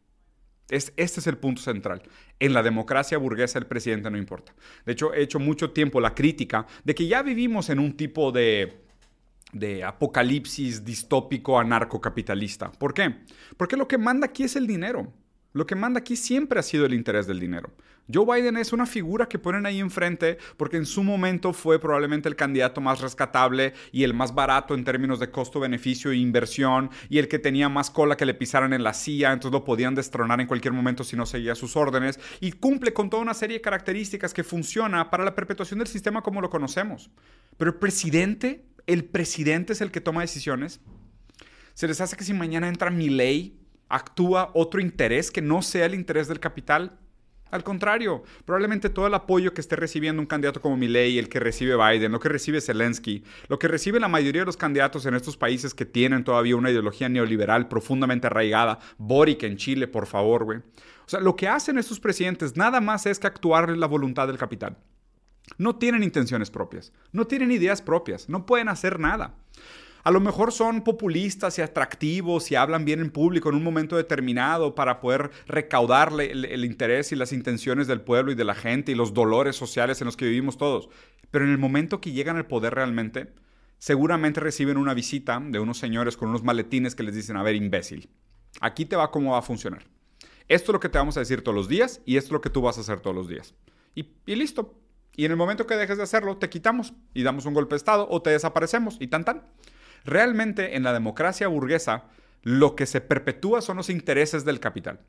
Es, 0.70 0.94
este 0.98 1.20
es 1.20 1.28
el 1.28 1.38
punto 1.38 1.62
central. 1.62 2.02
En 2.40 2.54
la 2.54 2.64
democracia 2.64 3.18
burguesa 3.18 3.60
el 3.60 3.68
presidente 3.68 4.10
no 4.10 4.18
importa. 4.18 4.54
De 4.86 4.94
hecho, 4.94 5.14
he 5.14 5.22
hecho 5.22 5.40
mucho 5.40 5.72
tiempo 5.72 6.02
la 6.02 6.16
crítica 6.16 6.66
de 6.84 6.96
que 6.96 7.08
ya 7.08 7.22
vivimos 7.22 7.70
en 7.70 7.80
un 7.80 7.96
tipo 7.96 8.32
de, 8.32 8.86
de 9.54 9.84
apocalipsis 9.84 10.84
distópico 10.84 11.60
anarcocapitalista. 11.60 12.72
¿Por 12.72 12.94
qué? 12.94 13.16
Porque 13.58 13.78
lo 13.78 13.88
que 13.88 13.98
manda 13.98 14.28
aquí 14.28 14.44
es 14.44 14.56
el 14.56 14.68
dinero. 14.68 15.14
Lo 15.56 15.66
que 15.66 15.76
manda 15.76 16.02
aquí 16.02 16.18
siempre 16.18 16.60
ha 16.60 16.64
sido 16.64 16.86
el 16.86 16.94
interés 16.94 17.28
del 17.28 17.40
dinero. 17.40 17.72
Joe 18.14 18.26
Biden 18.26 18.58
es 18.58 18.74
una 18.74 18.86
figura 18.86 19.30
que 19.30 19.40
ponen 19.40 19.66
ahí 19.66 19.80
enfrente 19.80 20.38
porque 20.58 20.76
en 20.76 20.86
su 20.86 21.02
momento 21.02 21.54
fue 21.54 21.80
probablemente 21.80 22.28
el 22.28 22.36
candidato 22.36 22.82
más 22.82 23.00
rescatable 23.00 23.74
y 23.94 24.04
el 24.04 24.14
más 24.14 24.36
barato 24.36 24.76
en 24.76 24.84
términos 24.84 25.18
de 25.22 25.32
costo-beneficio 25.32 26.12
e 26.12 26.18
inversión 26.18 26.90
y 27.08 27.20
el 27.20 27.30
que 27.30 27.40
tenía 27.40 27.70
más 27.70 27.90
cola 27.90 28.18
que 28.18 28.26
le 28.26 28.34
pisaran 28.34 28.74
en 28.74 28.84
la 28.84 28.94
silla, 28.94 29.32
entonces 29.32 29.58
lo 29.58 29.64
podían 29.64 29.96
destronar 29.96 30.42
en 30.42 30.48
cualquier 30.48 30.74
momento 30.74 31.06
si 31.06 31.16
no 31.16 31.26
seguía 31.26 31.56
sus 31.56 31.78
órdenes 31.78 32.20
y 32.42 32.52
cumple 32.52 32.92
con 32.92 33.10
toda 33.10 33.24
una 33.24 33.34
serie 33.34 33.60
de 33.60 33.62
características 33.62 34.34
que 34.34 34.44
funciona 34.44 35.10
para 35.10 35.24
la 35.24 35.36
perpetuación 35.36 35.80
del 35.80 35.88
sistema 35.88 36.22
como 36.22 36.42
lo 36.42 36.50
conocemos. 36.50 37.10
Pero 37.56 37.72
el 37.72 37.78
presidente, 37.78 38.66
el 38.88 39.06
presidente 39.06 39.72
es 39.72 39.80
el 39.80 39.92
que 39.92 40.02
toma 40.02 40.20
decisiones. 40.20 40.82
Se 41.74 41.88
les 41.88 42.02
hace 42.02 42.18
que 42.18 42.26
si 42.26 42.34
mañana 42.34 42.68
entra 42.68 42.92
mi 42.92 43.08
ley 43.08 43.65
actúa 43.90 44.52
otro 44.54 44.82
interés 44.82 45.32
que 45.32 45.42
no 45.42 45.62
sea 45.62 45.86
el 45.86 45.96
interés 45.96 46.28
del 46.28 46.40
capital. 46.40 46.98
Al 47.52 47.64
contrario, 47.64 48.24
probablemente 48.44 48.90
todo 48.90 49.08
el 49.08 49.14
apoyo 49.14 49.54
que 49.54 49.62
esté 49.62 49.76
recibiendo 49.76 50.22
un 50.22 50.26
candidato 50.26 50.62
como 50.62 50.78
Milley, 50.78 51.20
el 51.20 51.30
que 51.30 51.40
recibe 51.40 51.78
Biden, 51.78 52.12
lo 52.12 52.20
que 52.20 52.28
recibe 52.28 52.60
Zelensky, 52.60 53.24
lo 53.48 53.60
que 53.60 53.68
recibe 53.68 54.00
la 54.00 54.08
mayoría 54.08 54.42
de 54.42 54.48
los 54.48 54.58
candidatos 54.58 55.06
en 55.06 55.14
estos 55.14 55.38
países 55.38 55.74
que 55.74 55.86
tienen 55.86 56.24
todavía 56.24 56.56
una 56.56 56.72
ideología 56.72 57.08
neoliberal 57.08 57.68
profundamente 57.68 58.28
arraigada, 58.28 58.80
Boric 58.98 59.44
en 59.44 59.58
Chile, 59.58 59.88
por 59.88 60.08
favor, 60.08 60.44
güey. 60.44 60.58
O 60.58 61.08
sea, 61.10 61.20
lo 61.20 61.36
que 61.36 61.48
hacen 61.48 61.78
estos 61.78 62.00
presidentes 62.00 62.58
nada 62.58 62.82
más 62.82 63.06
es 63.06 63.20
que 63.20 63.28
actuar 63.28 63.70
la 63.78 63.88
voluntad 63.88 64.28
del 64.28 64.40
capital. 64.40 64.78
No 65.58 65.76
tienen 65.76 66.04
intenciones 66.04 66.50
propias, 66.50 66.92
no 67.12 67.28
tienen 67.28 67.52
ideas 67.52 67.82
propias, 67.82 68.28
no 68.28 68.48
pueden 68.48 68.68
hacer 68.68 69.00
nada. 69.00 69.36
A 70.06 70.12
lo 70.12 70.20
mejor 70.20 70.52
son 70.52 70.84
populistas 70.84 71.58
y 71.58 71.64
atractivos 71.64 72.52
y 72.52 72.56
hablan 72.56 72.86
bien 72.86 73.00
en 73.00 73.10
público 73.10 73.50
en 73.50 73.56
un 73.56 73.64
momento 73.64 73.98
determinado 73.98 74.76
para 74.76 75.00
poder 75.00 75.32
recaudarle 75.48 76.32
el, 76.32 76.64
interés 76.64 77.12
y 77.12 77.16
las 77.16 77.34
intenciones 77.34 77.88
del 77.88 78.02
pueblo 78.02 78.32
y 78.32 78.36
de 78.36 78.44
la 78.44 78.54
gente 78.54 78.92
y 78.92 78.96
los 78.96 79.16
dolores 79.16 79.56
sociales 79.56 80.02
en 80.02 80.06
los 80.06 80.16
que 80.16 80.26
vivimos 80.26 80.60
todos. 80.60 80.90
Pero 81.32 81.46
en 81.46 81.50
el 81.50 81.58
momento 81.58 82.02
que 82.02 82.12
llegan 82.12 82.38
al 82.38 82.46
poder 82.46 82.76
realmente, 82.76 83.34
seguramente 83.80 84.40
reciben 84.42 84.78
una 84.78 84.94
visita 84.94 85.42
de 85.44 85.60
unos 85.60 85.80
señores 85.80 86.18
con 86.18 86.30
unos 86.30 86.44
maletines 86.44 86.94
que 86.94 87.02
les 87.02 87.16
dicen, 87.16 87.36
a 87.36 87.42
ver, 87.42 87.56
imbécil, 87.56 88.08
aquí 88.62 88.86
te 88.86 88.96
va 88.96 89.10
cómo 89.10 89.32
va 89.32 89.40
a 89.40 89.42
funcionar. 89.42 89.88
Esto 90.48 90.72
es 90.72 90.74
lo 90.74 90.80
que 90.80 90.90
te 90.90 91.00
vamos 91.00 91.18
a 91.18 91.22
decir 91.22 91.42
todos 91.42 91.56
los 91.56 91.68
días 91.68 92.02
y 92.06 92.18
esto 92.18 92.28
es 92.28 92.34
lo 92.34 92.42
que 92.42 92.52
tú 92.52 92.62
vas 92.62 92.78
a 92.78 92.82
hacer 92.82 93.00
todos 93.00 93.16
los 93.16 93.28
días. 93.28 93.56
Y, 93.96 94.08
y 94.28 94.36
listo. 94.36 94.80
Y 95.16 95.26
en 95.26 95.32
el 95.32 95.38
momento 95.38 95.66
que 95.66 95.76
dejes 95.76 95.98
de 95.98 96.04
hacerlo, 96.04 96.38
te 96.38 96.48
quitamos 96.48 96.94
y 97.16 97.24
damos 97.24 97.48
un 97.48 97.56
golpe 97.56 97.74
de 97.74 97.78
Estado 97.78 98.08
o 98.08 98.22
te 98.22 98.30
desaparecemos 98.30 98.98
y 99.00 99.08
tan 99.08 99.26
tan. 99.26 99.42
Realmente 100.06 100.76
en 100.76 100.84
la 100.84 100.94
democracia 100.94 101.48
burguesa 101.48 102.06
lo 102.44 102.76
que 102.76 102.86
se 102.86 103.02
perpetúa 103.02 103.62
son 103.62 103.78
los 103.78 103.90
intereses 103.90 104.46
del 104.46 104.60
capital 104.60 105.00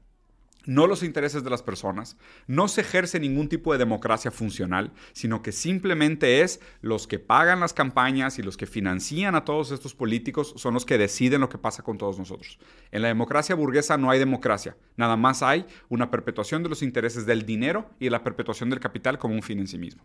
no 0.66 0.87
los 0.87 1.02
intereses 1.02 1.44
de 1.44 1.50
las 1.50 1.62
personas, 1.62 2.16
no 2.46 2.68
se 2.68 2.82
ejerce 2.82 3.18
ningún 3.18 3.48
tipo 3.48 3.72
de 3.72 3.78
democracia 3.78 4.30
funcional, 4.30 4.92
sino 5.12 5.40
que 5.40 5.52
simplemente 5.52 6.42
es 6.42 6.61
los 6.80 7.06
que 7.06 7.18
pagan 7.18 7.61
las 7.61 7.72
campañas 7.72 8.38
y 8.38 8.42
los 8.42 8.56
que 8.56 8.66
financian 8.66 9.35
a 9.35 9.44
todos 9.44 9.70
estos 9.70 9.94
políticos 9.94 10.54
son 10.56 10.74
los 10.74 10.85
que 10.85 10.98
deciden 10.98 11.40
lo 11.40 11.48
que 11.48 11.59
pasa 11.59 11.82
con 11.82 11.98
todos 11.98 12.18
nosotros. 12.18 12.59
En 12.90 13.02
la 13.02 13.09
democracia 13.09 13.54
burguesa 13.54 13.96
no 13.96 14.11
hay 14.11 14.18
democracia, 14.18 14.76
nada 14.96 15.16
más 15.16 15.42
hay 15.42 15.66
una 15.88 16.11
perpetuación 16.11 16.62
de 16.62 16.68
los 16.68 16.82
intereses 16.82 17.26
del 17.26 17.46
dinero 17.46 17.88
y 18.00 18.11
la 18.11 18.24
perpetuación 18.24 18.68
del 18.68 18.80
capital 18.80 19.18
como 19.18 19.35
un 19.35 19.42
fin 19.42 19.61
en 19.61 19.68
sí 19.68 19.78
mismo. 19.78 20.04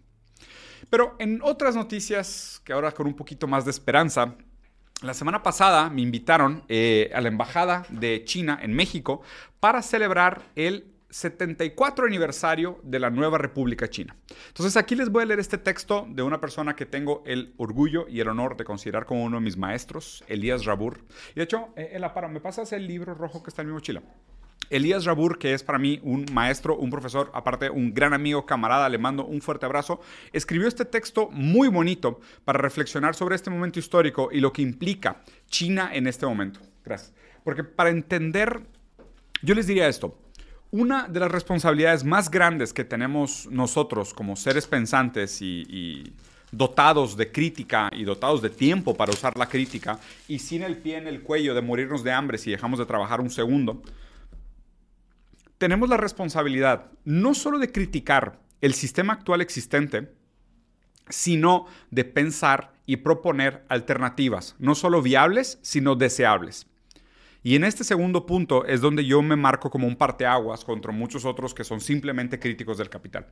Pero 0.89 1.15
en 1.19 1.41
otras 1.43 1.75
noticias, 1.75 2.62
que 2.63 2.73
ahora 2.73 2.91
con 2.91 3.08
un 3.08 3.15
poquito 3.15 3.47
más 3.47 3.65
de 3.65 3.71
esperanza, 3.71 4.36
la 5.02 5.14
semana 5.14 5.42
pasada 5.42 5.90
me 5.90 6.02
invitaron 6.02 6.64
eh, 6.70 7.12
a 7.14 7.22
la 7.22 7.28
Embajada 7.28 7.86
de 7.90 8.24
China 8.24 8.60
en 8.62 8.74
México 8.74 9.22
para 9.60 9.82
celebrar 9.82 10.44
el 10.56 10.86
74 11.10 12.06
aniversario 12.06 12.80
de 12.84 13.00
la 13.00 13.10
nueva 13.10 13.38
República 13.38 13.90
China. 13.90 14.16
Entonces 14.48 14.78
aquí 14.78 14.96
les 14.96 15.10
voy 15.10 15.24
a 15.24 15.26
leer 15.26 15.40
este 15.40 15.58
texto 15.58 16.08
de 16.10 16.24
una 16.24 16.40
persona 16.40 16.76
que 16.76 16.86
tengo 16.86 17.22
el 17.26 17.54
orgullo 17.58 18.08
y 18.08 18.22
el 18.22 18.30
honor 18.30 18.56
de 18.56 18.64
considerar 18.64 19.06
como 19.06 19.24
uno 19.24 19.38
de 19.38 19.44
mis 19.44 19.58
maestros, 19.58 20.24
Elías 20.28 20.66
Rabur. 20.66 21.00
Y 21.32 21.36
de 21.36 21.44
hecho, 21.44 21.70
eh, 21.76 21.98
la 22.00 22.28
¿me 22.30 22.40
pasas 22.40 22.72
el 22.72 22.88
libro 22.88 23.14
rojo 23.14 23.44
que 23.44 23.50
está 23.50 23.64
en 23.64 23.70
mi 23.70 23.74
mochila? 23.74 24.02
Elías 24.72 25.06
Rabur, 25.06 25.38
que 25.38 25.54
es 25.54 25.64
para 25.64 25.78
mí 25.78 26.00
un 26.04 26.26
maestro, 26.32 26.76
un 26.78 26.90
profesor, 26.90 27.30
aparte 27.34 27.70
un 27.70 27.94
gran 27.94 28.14
amigo, 28.14 28.46
camarada, 28.46 28.90
le 28.90 28.98
mando 28.98 29.26
un 29.26 29.42
fuerte 29.42 29.66
abrazo, 29.66 30.02
escribió 30.34 30.68
este 30.68 30.86
texto 30.86 31.30
muy 31.32 31.68
bonito 31.68 32.20
para 32.46 32.60
reflexionar 32.60 33.14
sobre 33.14 33.36
este 33.36 33.50
momento 33.50 33.80
histórico 33.80 34.30
y 34.32 34.40
lo 34.40 34.52
que 34.52 34.62
implica 34.62 35.22
China 35.50 35.92
en 35.94 36.08
este 36.08 36.26
momento. 36.26 36.60
Gracias. 36.84 37.14
Porque 37.44 37.64
para 37.64 37.90
entender, 37.90 38.62
yo 39.42 39.56
les 39.56 39.68
diría 39.68 39.88
esto, 39.88 40.18
una 40.72 41.08
de 41.08 41.20
las 41.20 41.30
responsabilidades 41.32 42.06
más 42.06 42.32
grandes 42.32 42.72
que 42.72 42.86
tenemos 42.86 43.48
nosotros 43.52 44.14
como 44.14 44.38
seres 44.38 44.68
pensantes 44.68 45.42
y, 45.42 46.14
dotados 46.54 47.16
de 47.16 47.32
crítica 47.32 47.90
y 47.94 48.04
dotados 48.04 48.42
de 48.42 48.50
tiempo 48.50 48.94
para 48.94 49.14
usar 49.14 49.38
la 49.38 49.48
crítica 49.48 50.00
y 50.28 50.40
sin 50.40 50.64
el 50.64 50.76
pie 50.76 50.98
en 50.98 51.08
el 51.08 51.22
cuello 51.22 51.56
de 51.56 51.62
morirnos 51.62 52.04
de 52.04 52.12
hambre 52.12 52.38
si 52.38 52.52
dejamos 52.52 52.78
de 52.78 52.86
trabajar 52.86 53.22
un 53.22 53.30
segundo, 53.30 53.82
tenemos 55.62 55.89
la 55.89 55.97
responsabilidad 55.97 56.89
no 57.06 57.36
solo 57.36 57.60
de 57.60 57.71
criticar 57.71 58.39
el 58.62 58.74
sistema 58.74 59.13
actual 59.13 59.41
existente, 59.41 60.12
sino 61.08 61.67
de 61.91 62.04
pensar 62.04 62.74
y 62.88 62.97
proponer 62.97 63.63
alternativas, 63.69 64.56
no 64.58 64.74
solo 64.74 65.04
viables, 65.04 65.60
sino 65.62 65.93
deseables. 65.93 66.65
Y 67.43 67.56
en 67.56 67.63
este 67.63 67.84
segundo 67.84 68.27
punto 68.27 68.65
es 68.65 68.82
donde 68.82 69.04
yo 69.04 69.21
me 69.23 69.36
marco 69.36 69.71
como 69.71 69.88
un 69.88 69.95
parteaguas 69.95 70.63
contra 70.63 70.91
muchos 70.91 71.25
otros 71.25 71.56
que 71.56 71.63
son 71.63 71.82
simplemente 71.82 72.39
críticos 72.39 72.77
del 72.77 72.89
capital. 72.89 73.25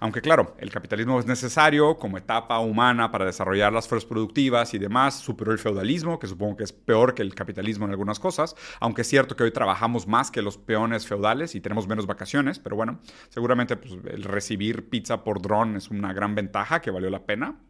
Aunque 0.00 0.20
claro, 0.20 0.56
el 0.58 0.70
capitalismo 0.70 1.20
es 1.20 1.26
necesario 1.26 1.96
como 1.96 2.18
etapa 2.18 2.58
humana 2.58 3.12
para 3.12 3.24
desarrollar 3.24 3.72
las 3.72 3.86
fuerzas 3.86 4.08
productivas 4.08 4.74
y 4.74 4.78
demás, 4.78 5.20
superó 5.20 5.52
el 5.52 5.60
feudalismo, 5.60 6.18
que 6.18 6.26
supongo 6.26 6.56
que 6.56 6.64
es 6.64 6.72
peor 6.72 7.14
que 7.14 7.22
el 7.22 7.36
capitalismo 7.36 7.84
en 7.84 7.92
algunas 7.92 8.18
cosas, 8.18 8.56
aunque 8.80 9.02
es 9.02 9.08
cierto 9.08 9.36
que 9.36 9.44
hoy 9.44 9.52
trabajamos 9.52 10.08
más 10.08 10.32
que 10.32 10.42
los 10.42 10.58
peones 10.58 11.06
feudales 11.06 11.54
y 11.54 11.60
tenemos 11.60 11.86
menos 11.86 12.06
vacaciones, 12.06 12.58
pero 12.58 12.74
bueno, 12.74 12.98
seguramente 13.28 13.76
pues, 13.76 13.92
el 14.10 14.24
recibir 14.24 14.88
pizza 14.88 15.22
por 15.22 15.40
dron 15.40 15.76
es 15.76 15.88
una 15.88 16.12
gran 16.12 16.34
ventaja 16.34 16.80
que 16.80 16.90
valió 16.90 17.10
la 17.10 17.26
pena. 17.26 17.60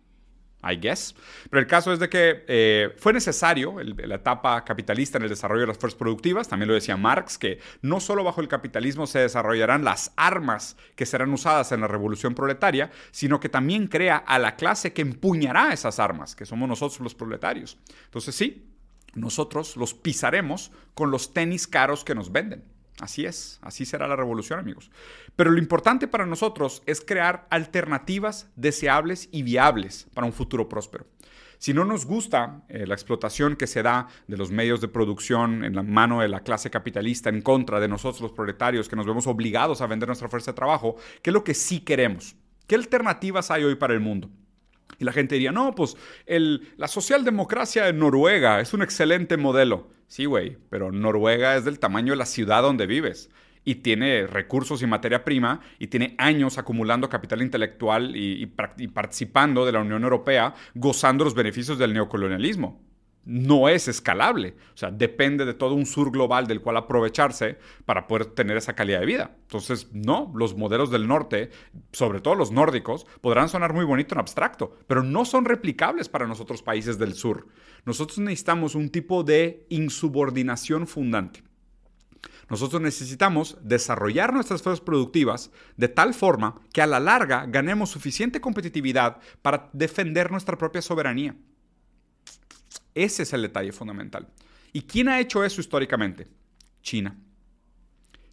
I 0.62 0.76
guess. 0.76 1.14
Pero 1.50 1.60
el 1.60 1.66
caso 1.66 1.92
es 1.92 1.98
de 1.98 2.08
que 2.08 2.44
eh, 2.46 2.94
fue 2.98 3.12
necesario 3.12 3.76
la 3.82 4.14
etapa 4.14 4.64
capitalista 4.64 5.18
en 5.18 5.24
el 5.24 5.28
desarrollo 5.28 5.62
de 5.62 5.66
las 5.68 5.78
fuerzas 5.78 5.98
productivas, 5.98 6.48
también 6.48 6.68
lo 6.68 6.74
decía 6.74 6.96
Marx, 6.96 7.38
que 7.38 7.58
no 7.80 8.00
solo 8.00 8.24
bajo 8.24 8.40
el 8.40 8.48
capitalismo 8.48 9.06
se 9.06 9.20
desarrollarán 9.20 9.84
las 9.84 10.12
armas 10.16 10.76
que 10.94 11.06
serán 11.06 11.32
usadas 11.32 11.72
en 11.72 11.80
la 11.80 11.88
revolución 11.88 12.34
proletaria, 12.34 12.90
sino 13.10 13.40
que 13.40 13.48
también 13.48 13.88
crea 13.88 14.16
a 14.16 14.38
la 14.38 14.56
clase 14.56 14.92
que 14.92 15.02
empuñará 15.02 15.72
esas 15.72 15.98
armas, 15.98 16.36
que 16.36 16.46
somos 16.46 16.68
nosotros 16.68 17.00
los 17.00 17.14
proletarios. 17.14 17.78
Entonces 18.04 18.34
sí, 18.34 18.68
nosotros 19.14 19.76
los 19.76 19.94
pisaremos 19.94 20.72
con 20.94 21.10
los 21.10 21.34
tenis 21.34 21.66
caros 21.66 22.04
que 22.04 22.14
nos 22.14 22.32
venden. 22.32 22.64
Así 23.02 23.24
es, 23.24 23.58
así 23.62 23.84
será 23.84 24.06
la 24.06 24.14
revolución, 24.14 24.60
amigos. 24.60 24.88
Pero 25.34 25.50
lo 25.50 25.58
importante 25.58 26.06
para 26.06 26.24
nosotros 26.24 26.84
es 26.86 27.00
crear 27.00 27.48
alternativas 27.50 28.48
deseables 28.54 29.28
y 29.32 29.42
viables 29.42 30.06
para 30.14 30.24
un 30.24 30.32
futuro 30.32 30.68
próspero. 30.68 31.04
Si 31.58 31.74
no 31.74 31.84
nos 31.84 32.06
gusta 32.06 32.62
eh, 32.68 32.86
la 32.86 32.94
explotación 32.94 33.56
que 33.56 33.66
se 33.66 33.82
da 33.82 34.06
de 34.28 34.36
los 34.36 34.52
medios 34.52 34.80
de 34.80 34.86
producción 34.86 35.64
en 35.64 35.74
la 35.74 35.82
mano 35.82 36.20
de 36.20 36.28
la 36.28 36.44
clase 36.44 36.70
capitalista 36.70 37.28
en 37.28 37.42
contra 37.42 37.80
de 37.80 37.88
nosotros 37.88 38.20
los 38.20 38.32
proletarios, 38.32 38.88
que 38.88 38.94
nos 38.94 39.06
vemos 39.06 39.26
obligados 39.26 39.80
a 39.80 39.88
vender 39.88 40.08
nuestra 40.08 40.28
fuerza 40.28 40.52
de 40.52 40.56
trabajo, 40.56 40.94
¿qué 41.22 41.30
es 41.30 41.34
lo 41.34 41.42
que 41.42 41.54
sí 41.54 41.80
queremos? 41.80 42.36
¿Qué 42.68 42.76
alternativas 42.76 43.50
hay 43.50 43.64
hoy 43.64 43.74
para 43.74 43.94
el 43.94 44.00
mundo? 44.00 44.30
Y 45.02 45.04
la 45.04 45.12
gente 45.12 45.34
diría, 45.34 45.50
no, 45.50 45.74
pues 45.74 45.96
la 46.28 46.86
socialdemocracia 46.86 47.86
de 47.86 47.92
Noruega 47.92 48.60
es 48.60 48.72
un 48.72 48.82
excelente 48.82 49.36
modelo. 49.36 49.88
Sí, 50.06 50.26
güey, 50.26 50.58
pero 50.70 50.92
Noruega 50.92 51.56
es 51.56 51.64
del 51.64 51.80
tamaño 51.80 52.12
de 52.12 52.18
la 52.18 52.26
ciudad 52.26 52.62
donde 52.62 52.86
vives 52.86 53.28
y 53.64 53.76
tiene 53.76 54.28
recursos 54.28 54.80
y 54.80 54.86
materia 54.86 55.24
prima 55.24 55.60
y 55.80 55.88
tiene 55.88 56.14
años 56.18 56.56
acumulando 56.56 57.08
capital 57.08 57.42
intelectual 57.42 58.14
y, 58.14 58.46
participando 58.46 59.66
de 59.66 59.72
la 59.72 59.80
Unión 59.80 60.04
Europea, 60.04 60.54
gozando 60.76 61.24
los 61.24 61.34
beneficios 61.34 61.78
del 61.78 61.94
neocolonialismo. 61.94 62.80
No 63.24 63.68
es 63.68 63.86
escalable, 63.86 64.56
o 64.74 64.76
sea, 64.76 64.90
depende 64.90 65.44
de 65.44 65.54
todo 65.54 65.74
un 65.74 65.86
sur 65.86 66.10
global 66.10 66.48
del 66.48 66.60
cual 66.60 66.76
aprovecharse 66.76 67.56
para 67.84 68.08
poder 68.08 68.26
tener 68.26 68.56
esa 68.56 68.74
calidad 68.74 68.98
de 68.98 69.06
vida. 69.06 69.36
Entonces, 69.42 69.88
no, 69.92 70.32
los 70.34 70.56
modelos 70.56 70.90
del 70.90 71.06
norte, 71.06 71.50
sobre 71.92 72.20
todo 72.20 72.34
los 72.34 72.50
nórdicos, 72.50 73.06
podrán 73.20 73.48
sonar 73.48 73.74
muy 73.74 73.84
bonito 73.84 74.14
en 74.14 74.20
abstracto, 74.20 74.76
pero 74.88 75.04
no 75.04 75.24
son 75.24 75.44
replicables 75.44 76.08
para 76.08 76.26
nosotros 76.26 76.62
países 76.62 76.98
del 76.98 77.14
sur. 77.14 77.46
Nosotros 77.84 78.18
necesitamos 78.18 78.74
un 78.74 78.90
tipo 78.90 79.22
de 79.22 79.66
insubordinación 79.68 80.88
fundante. 80.88 81.44
Nosotros 82.48 82.82
necesitamos 82.82 83.56
desarrollar 83.62 84.32
nuestras 84.32 84.62
fuerzas 84.62 84.84
productivas 84.84 85.50
de 85.76 85.88
tal 85.88 86.12
forma 86.12 86.60
que 86.72 86.82
a 86.82 86.86
la 86.86 87.00
larga 87.00 87.46
ganemos 87.46 87.90
suficiente 87.90 88.40
competitividad 88.40 89.18
para 89.42 89.70
defender 89.72 90.30
nuestra 90.30 90.58
propia 90.58 90.82
soberanía. 90.82 91.36
Ese 92.94 93.22
es 93.22 93.32
el 93.32 93.42
detalle 93.42 93.72
fundamental. 93.72 94.28
¿Y 94.72 94.82
quién 94.82 95.08
ha 95.08 95.20
hecho 95.20 95.44
eso 95.44 95.60
históricamente? 95.60 96.28
China. 96.82 97.16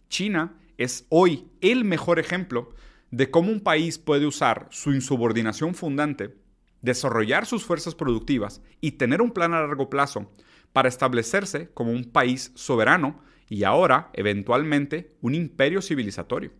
China 0.08 0.54
es 0.76 1.06
hoy 1.08 1.48
el 1.60 1.84
mejor 1.84 2.18
ejemplo 2.18 2.74
de 3.10 3.30
cómo 3.30 3.50
un 3.50 3.60
país 3.60 3.98
puede 3.98 4.26
usar 4.26 4.68
su 4.70 4.92
insubordinación 4.92 5.74
fundante, 5.74 6.36
desarrollar 6.80 7.46
sus 7.46 7.64
fuerzas 7.64 7.94
productivas 7.94 8.62
y 8.80 8.92
tener 8.92 9.20
un 9.20 9.32
plan 9.32 9.52
a 9.52 9.60
largo 9.60 9.90
plazo 9.90 10.32
para 10.72 10.88
establecerse 10.88 11.70
como 11.74 11.90
un 11.90 12.04
país 12.04 12.52
soberano 12.54 13.20
y 13.48 13.64
ahora, 13.64 14.10
eventualmente, 14.12 15.16
un 15.20 15.34
imperio 15.34 15.82
civilizatorio. 15.82 16.52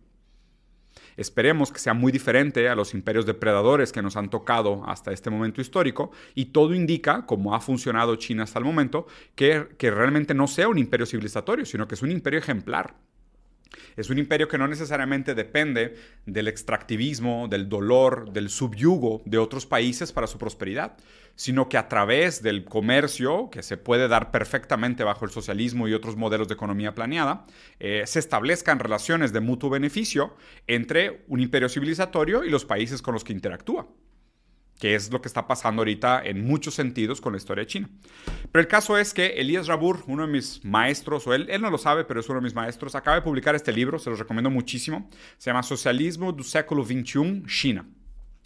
Esperemos 1.17 1.71
que 1.71 1.79
sea 1.79 1.93
muy 1.93 2.11
diferente 2.11 2.69
a 2.69 2.75
los 2.75 2.93
imperios 2.93 3.25
depredadores 3.25 3.91
que 3.91 4.01
nos 4.01 4.15
han 4.15 4.29
tocado 4.29 4.83
hasta 4.85 5.11
este 5.11 5.29
momento 5.29 5.61
histórico 5.61 6.11
y 6.35 6.45
todo 6.45 6.73
indica, 6.73 7.25
como 7.25 7.55
ha 7.55 7.59
funcionado 7.59 8.15
China 8.15 8.43
hasta 8.43 8.59
el 8.59 8.65
momento, 8.65 9.07
que, 9.35 9.67
que 9.77 9.91
realmente 9.91 10.33
no 10.33 10.47
sea 10.47 10.67
un 10.67 10.77
imperio 10.77 11.05
civilizatorio, 11.05 11.65
sino 11.65 11.87
que 11.87 11.95
es 11.95 12.01
un 12.01 12.11
imperio 12.11 12.39
ejemplar. 12.39 12.95
Es 13.97 14.09
un 14.09 14.17
imperio 14.17 14.47
que 14.47 14.57
no 14.57 14.67
necesariamente 14.67 15.35
depende 15.35 15.95
del 16.25 16.47
extractivismo, 16.47 17.47
del 17.47 17.69
dolor, 17.69 18.31
del 18.31 18.49
subyugo 18.49 19.21
de 19.25 19.37
otros 19.37 19.65
países 19.65 20.11
para 20.11 20.27
su 20.27 20.37
prosperidad, 20.37 20.97
sino 21.35 21.69
que 21.69 21.77
a 21.77 21.87
través 21.87 22.41
del 22.43 22.65
comercio, 22.65 23.49
que 23.49 23.63
se 23.63 23.77
puede 23.77 24.07
dar 24.07 24.31
perfectamente 24.31 25.03
bajo 25.03 25.25
el 25.25 25.31
socialismo 25.31 25.87
y 25.87 25.93
otros 25.93 26.15
modelos 26.15 26.47
de 26.47 26.53
economía 26.53 26.93
planeada, 26.93 27.45
eh, 27.79 28.03
se 28.05 28.19
establezcan 28.19 28.79
relaciones 28.79 29.33
de 29.33 29.39
mutuo 29.39 29.69
beneficio 29.69 30.35
entre 30.67 31.23
un 31.27 31.39
imperio 31.39 31.69
civilizatorio 31.69 32.43
y 32.43 32.49
los 32.49 32.65
países 32.65 33.01
con 33.01 33.13
los 33.13 33.23
que 33.23 33.33
interactúa. 33.33 33.87
Que 34.81 34.95
es 34.95 35.11
lo 35.11 35.21
que 35.21 35.27
está 35.27 35.47
pasando 35.47 35.81
ahorita 35.81 36.23
en 36.25 36.43
muchos 36.43 36.73
sentidos 36.73 37.21
con 37.21 37.33
la 37.33 37.37
historia 37.37 37.61
de 37.61 37.67
China. 37.67 37.89
Pero 38.51 38.61
el 38.61 38.67
caso 38.67 38.97
es 38.97 39.13
que 39.13 39.27
Elías 39.39 39.67
Rabur, 39.67 40.03
uno 40.07 40.25
de 40.25 40.33
mis 40.33 40.65
maestros, 40.65 41.27
o 41.27 41.35
él, 41.35 41.45
él 41.51 41.61
no 41.61 41.69
lo 41.69 41.77
sabe, 41.77 42.03
pero 42.03 42.19
es 42.19 42.27
uno 42.27 42.39
de 42.39 42.45
mis 42.45 42.55
maestros, 42.55 42.95
acaba 42.95 43.15
de 43.15 43.21
publicar 43.21 43.53
este 43.53 43.71
libro, 43.71 43.99
se 43.99 44.09
los 44.09 44.17
recomiendo 44.17 44.49
muchísimo, 44.49 45.07
se 45.37 45.51
llama 45.51 45.61
Socialismo 45.61 46.33
do 46.33 46.43
século 46.43 46.83
XXI, 46.83 47.43
China. 47.45 47.85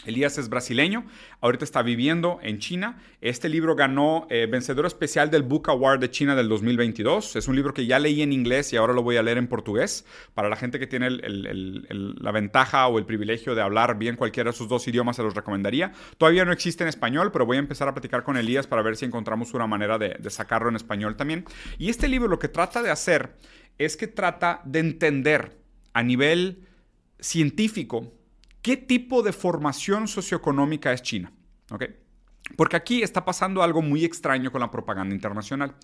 Elías 0.06 0.38
es 0.38 0.50
brasileño, 0.50 1.06
ahorita 1.42 1.66
está 1.66 1.82
viviendo 1.82 2.40
en 2.42 2.60
China. 2.60 3.02
Este 3.22 3.50
libro 3.50 3.76
ganó 3.76 4.28
eh, 4.30 4.48
vencedor 4.50 4.86
especial 4.86 5.32
del 5.32 5.44
Book 5.44 5.70
Award 5.70 6.00
de 6.00 6.12
China 6.12 6.36
del 6.36 6.48
2022. 6.48 7.36
Es 7.36 7.48
un 7.48 7.56
libro 7.56 7.74
que 7.74 7.86
ya 7.86 8.00
leí 8.00 8.22
en 8.22 8.32
inglés 8.32 8.72
y 8.74 8.78
ahora 8.78 8.94
lo 8.94 9.04
voy 9.04 9.18
a 9.18 9.24
leer 9.24 9.38
en 9.38 9.48
portugués. 9.48 10.06
Para 10.34 10.50
la 10.50 10.56
gente 10.56 10.80
que 10.80 10.88
tiene 10.88 11.10
la 11.10 12.32
ventaja 12.32 12.88
o 12.88 13.00
el 13.00 13.06
privilegio 13.06 13.56
de 13.56 13.62
hablar 13.62 13.98
bien 13.98 14.16
cualquiera 14.16 14.52
de 14.52 14.58
sus 14.58 14.68
dos 14.68 14.88
idiomas, 14.88 15.16
se 15.16 15.24
los 15.24 15.34
recomendaría. 15.34 15.92
Todavía 16.18 16.46
no 16.46 16.52
existe 16.52 16.84
en 16.84 16.90
español, 16.90 17.32
pero 17.32 17.46
voy 17.46 17.58
a 17.58 17.60
empezar 17.60 17.88
a 17.88 17.94
platicar 17.94 18.24
con 18.24 18.38
Elías 18.38 18.68
para 18.68 18.82
ver 18.82 18.96
si 18.96 19.06
encontramos 19.06 19.54
una 19.54 19.68
manera 19.68 19.98
de 19.98 20.30
sacarlo 20.30 20.70
en 20.70 20.76
español 20.76 21.16
también. 21.16 21.46
Y 21.78 21.90
este 21.90 22.08
libro 22.08 22.28
lo 22.28 22.40
que 22.40 22.48
trata 22.48 22.82
de 22.82 22.92
hacer 22.92 23.36
es 23.78 23.98
que 23.98 24.08
trata 24.08 24.62
de 24.66 24.80
entender 24.80 25.58
a 25.94 26.04
nivel 26.04 26.66
científico 27.20 28.14
qué 28.66 28.78
tipo 28.78 29.22
de 29.22 29.32
formación 29.32 30.08
socioeconómica 30.08 30.92
es 30.92 31.04
China. 31.04 31.32
Porque 32.58 32.76
aquí 32.76 33.04
está 33.04 33.24
pasando 33.24 33.62
algo 33.62 33.84
muy 33.84 34.04
extraño 34.04 34.52
con 34.52 34.60
la 34.60 34.72
propaganda 34.72 35.14
internacional. 35.14 35.76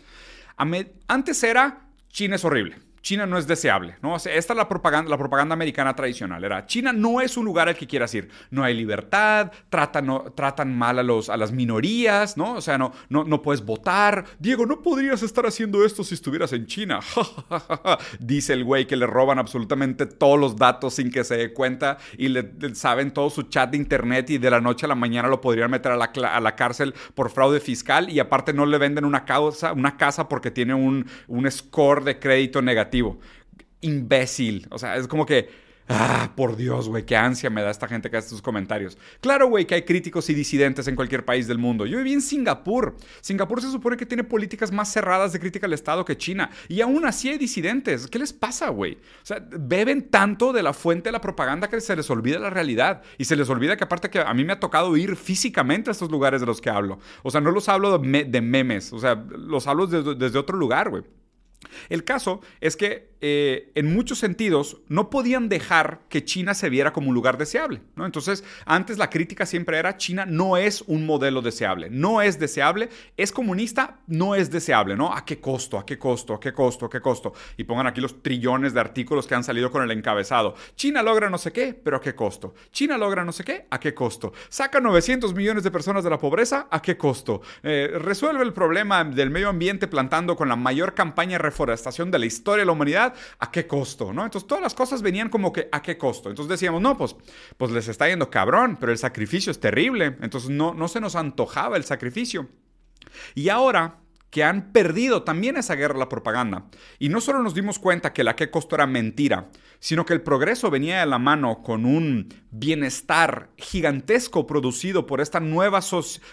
Antes 1.07 1.43
era 1.43 1.85
China 2.09 2.37
es 2.37 2.43
horrible. 2.43 2.79
China 3.01 3.25
no 3.25 3.37
es 3.37 3.47
deseable, 3.47 3.95
¿no? 4.01 4.13
O 4.13 4.15
esta 4.15 4.29
es 4.29 4.55
la 4.55 4.69
propaganda, 4.69 5.09
la 5.09 5.17
propaganda 5.17 5.53
americana 5.53 5.95
tradicional. 5.95 6.43
Era, 6.43 6.65
China 6.65 6.93
no 6.93 7.19
es 7.19 7.35
un 7.35 7.45
lugar 7.45 7.67
al 7.67 7.75
que 7.75 7.87
quieras 7.87 8.13
ir. 8.13 8.29
No 8.51 8.63
hay 8.63 8.75
libertad, 8.75 9.51
tratan, 9.69 10.77
mal 10.77 10.99
a, 10.99 11.03
los, 11.03 11.29
a 11.29 11.37
las 11.37 11.51
minorías, 11.51 12.37
¿no? 12.37 12.53
O 12.53 12.61
sea, 12.61 12.77
no, 12.77 12.93
no, 13.09 13.41
puedes 13.41 13.65
votar. 13.65 14.25
Diego, 14.39 14.65
no 14.65 14.81
podrías 14.81 15.23
estar 15.23 15.45
haciendo 15.45 15.83
esto 15.83 16.03
si 16.03 16.13
estuvieras 16.13 16.53
en 16.53 16.67
China. 16.67 16.99
Dice 18.19 18.53
el 18.53 18.63
güey 18.63 18.85
que 18.85 18.95
le 18.95 19.07
roban 19.07 19.39
absolutamente 19.39 20.05
todos 20.05 20.39
los 20.39 20.55
datos 20.55 20.93
sin 20.95 21.11
que 21.11 21.23
se 21.23 21.37
dé 21.37 21.53
cuenta 21.53 21.97
y 22.17 22.29
le, 22.29 22.53
le 22.59 22.75
saben 22.75 23.11
todo 23.11 23.29
su 23.29 23.43
chat 23.43 23.71
de 23.71 23.77
internet 23.77 24.29
y 24.29 24.37
de 24.37 24.51
la 24.51 24.61
noche 24.61 24.85
a 24.85 24.89
la 24.89 24.95
mañana 24.95 25.27
lo 25.27 25.41
podrían 25.41 25.71
meter 25.71 25.91
a 25.91 25.97
la, 25.97 26.55
cárcel 26.55 26.93
por 27.15 27.31
fraude 27.31 27.59
fiscal 27.59 28.09
y 28.09 28.19
aparte 28.19 28.53
no 28.53 28.65
le 28.65 28.77
venden 28.77 29.05
una, 29.05 29.25
causa, 29.25 29.73
una 29.73 29.97
casa 29.97 30.29
porque 30.29 30.51
tiene 30.51 30.73
un 30.73 31.05
score 31.49 32.03
de 32.03 32.19
crédito 32.19 32.61
negativo. 32.61 32.90
Imbécil. 33.81 34.67
O 34.69 34.77
sea, 34.77 34.95
es 34.97 35.07
como 35.07 35.25
que... 35.25 35.71
Ah, 35.93 36.31
por 36.37 36.55
Dios, 36.55 36.87
güey, 36.87 37.05
qué 37.05 37.17
ansia 37.17 37.49
me 37.49 37.61
da 37.61 37.69
esta 37.69 37.85
gente 37.85 38.09
que 38.09 38.15
hace 38.15 38.27
estos 38.27 38.41
comentarios. 38.41 38.97
Claro, 39.19 39.49
güey, 39.49 39.65
que 39.67 39.75
hay 39.75 39.81
críticos 39.81 40.29
y 40.29 40.33
disidentes 40.33 40.87
en 40.87 40.95
cualquier 40.95 41.25
país 41.25 41.47
del 41.47 41.57
mundo. 41.57 41.85
Yo 41.85 41.97
viví 41.97 42.13
en 42.13 42.21
Singapur. 42.21 42.95
Singapur 43.19 43.61
se 43.61 43.69
supone 43.69 43.97
que 43.97 44.05
tiene 44.05 44.23
políticas 44.23 44.71
más 44.71 44.93
cerradas 44.93 45.33
de 45.33 45.41
crítica 45.41 45.65
al 45.65 45.73
Estado 45.73 46.05
que 46.05 46.15
China. 46.15 46.49
Y 46.69 46.79
aún 46.79 47.03
así 47.05 47.27
hay 47.27 47.37
disidentes. 47.37 48.07
¿Qué 48.07 48.19
les 48.19 48.31
pasa, 48.31 48.69
güey? 48.69 48.93
O 48.93 49.25
sea, 49.25 49.45
beben 49.59 50.09
tanto 50.09 50.53
de 50.53 50.63
la 50.63 50.71
fuente 50.71 51.09
de 51.09 51.13
la 51.13 51.19
propaganda 51.19 51.67
que 51.67 51.81
se 51.81 51.93
les 51.93 52.09
olvida 52.09 52.39
la 52.39 52.51
realidad. 52.51 53.01
Y 53.17 53.25
se 53.25 53.35
les 53.35 53.49
olvida 53.49 53.75
que 53.75 53.83
aparte 53.83 54.09
que 54.09 54.19
a 54.19 54.33
mí 54.33 54.45
me 54.45 54.53
ha 54.53 54.59
tocado 54.61 54.95
ir 54.95 55.17
físicamente 55.17 55.89
a 55.89 55.91
estos 55.91 56.09
lugares 56.09 56.39
de 56.39 56.47
los 56.47 56.61
que 56.61 56.69
hablo. 56.69 56.99
O 57.21 57.31
sea, 57.31 57.41
no 57.41 57.51
los 57.51 57.67
hablo 57.67 57.97
de, 57.97 58.07
me- 58.07 58.23
de 58.23 58.39
memes. 58.39 58.93
O 58.93 58.99
sea, 58.99 59.15
los 59.15 59.67
hablo 59.67 59.87
desde 59.87 60.39
otro 60.39 60.57
lugar, 60.57 60.89
güey. 60.89 61.03
El 61.89 62.03
caso 62.03 62.41
es 62.59 62.75
que 62.75 63.11
eh, 63.23 63.71
en 63.75 63.93
muchos 63.93 64.17
sentidos 64.17 64.77
no 64.87 65.11
podían 65.11 65.47
dejar 65.47 66.01
que 66.09 66.25
China 66.25 66.55
se 66.55 66.69
viera 66.69 66.91
como 66.91 67.09
un 67.09 67.13
lugar 67.13 67.37
deseable. 67.37 67.81
¿no? 67.95 68.07
Entonces, 68.07 68.43
antes 68.65 68.97
la 68.97 69.11
crítica 69.11 69.45
siempre 69.45 69.77
era 69.77 69.97
China 69.97 70.25
no 70.25 70.57
es 70.57 70.81
un 70.87 71.05
modelo 71.05 71.43
deseable, 71.43 71.89
no 71.91 72.23
es 72.23 72.39
deseable, 72.39 72.89
es 73.17 73.31
comunista, 73.31 73.99
no 74.07 74.33
es 74.33 74.49
deseable, 74.49 74.95
¿no? 74.95 75.13
¿A 75.13 75.23
qué 75.23 75.39
costo? 75.39 75.77
¿A 75.77 75.85
qué 75.85 75.99
costo? 75.99 76.33
¿A 76.33 76.39
qué 76.39 76.51
costo? 76.51 76.87
¿A 76.87 76.89
qué 76.89 76.99
costo? 76.99 77.33
Y 77.57 77.63
pongan 77.63 77.85
aquí 77.85 78.01
los 78.01 78.23
trillones 78.23 78.73
de 78.73 78.79
artículos 78.79 79.27
que 79.27 79.35
han 79.35 79.43
salido 79.43 79.69
con 79.69 79.83
el 79.83 79.91
encabezado. 79.91 80.55
China 80.75 81.03
logra 81.03 81.29
no 81.29 81.37
sé 81.37 81.51
qué, 81.51 81.75
pero 81.75 81.97
¿a 81.97 82.01
qué 82.01 82.15
costo? 82.15 82.55
China 82.71 82.97
logra 82.97 83.23
no 83.23 83.31
sé 83.31 83.43
qué, 83.43 83.67
¿a 83.69 83.79
qué 83.79 83.93
costo? 83.93 84.33
Saca 84.49 84.79
900 84.79 85.35
millones 85.35 85.63
de 85.63 85.69
personas 85.69 86.03
de 86.03 86.09
la 86.09 86.17
pobreza, 86.17 86.67
¿a 86.71 86.81
qué 86.81 86.97
costo? 86.97 87.41
Eh, 87.61 87.91
resuelve 87.99 88.43
el 88.43 88.53
problema 88.53 89.03
del 89.03 89.29
medio 89.29 89.49
ambiente 89.49 89.87
plantando 89.87 90.35
con 90.35 90.49
la 90.49 90.55
mayor 90.55 90.95
campaña 90.95 91.33
de 91.33 91.43
de 91.51 92.19
la 92.19 92.25
historia 92.25 92.61
de 92.61 92.65
la 92.65 92.71
humanidad, 92.71 93.13
¿a 93.39 93.51
qué 93.51 93.67
costo? 93.67 94.13
¿no? 94.13 94.23
Entonces 94.23 94.47
todas 94.47 94.63
las 94.63 94.73
cosas 94.73 95.01
venían 95.01 95.29
como 95.29 95.53
que 95.53 95.69
¿a 95.71 95.81
qué 95.81 95.97
costo? 95.97 96.29
Entonces 96.29 96.49
decíamos, 96.49 96.81
no, 96.81 96.97
pues, 96.97 97.15
pues 97.57 97.71
les 97.71 97.87
está 97.87 98.07
yendo 98.07 98.29
cabrón, 98.29 98.77
pero 98.79 98.91
el 98.91 98.97
sacrificio 98.97 99.51
es 99.51 99.59
terrible. 99.59 100.17
Entonces 100.21 100.49
no, 100.49 100.73
no 100.73 100.87
se 100.87 100.99
nos 100.99 101.15
antojaba 101.15 101.77
el 101.77 101.83
sacrificio. 101.83 102.47
Y 103.35 103.49
ahora 103.49 104.00
que 104.31 104.43
han 104.45 104.71
perdido 104.71 105.23
también 105.23 105.57
esa 105.57 105.75
guerra 105.75 105.95
a 105.95 105.99
la 105.99 106.09
propaganda. 106.09 106.65
Y 106.97 107.09
no 107.09 107.21
solo 107.21 107.43
nos 107.43 107.53
dimos 107.53 107.77
cuenta 107.77 108.13
que 108.13 108.23
la 108.23 108.35
qué 108.35 108.49
costo 108.49 108.75
era 108.75 108.87
mentira, 108.87 109.49
sino 109.79 110.05
que 110.05 110.13
el 110.13 110.21
progreso 110.21 110.71
venía 110.71 111.01
de 111.01 111.05
la 111.05 111.19
mano 111.19 111.61
con 111.61 111.85
un 111.85 112.33
bienestar 112.49 113.49
gigantesco 113.57 114.47
producido 114.47 115.05
por 115.05 115.19
esta 115.19 115.41
nueva, 115.41 115.81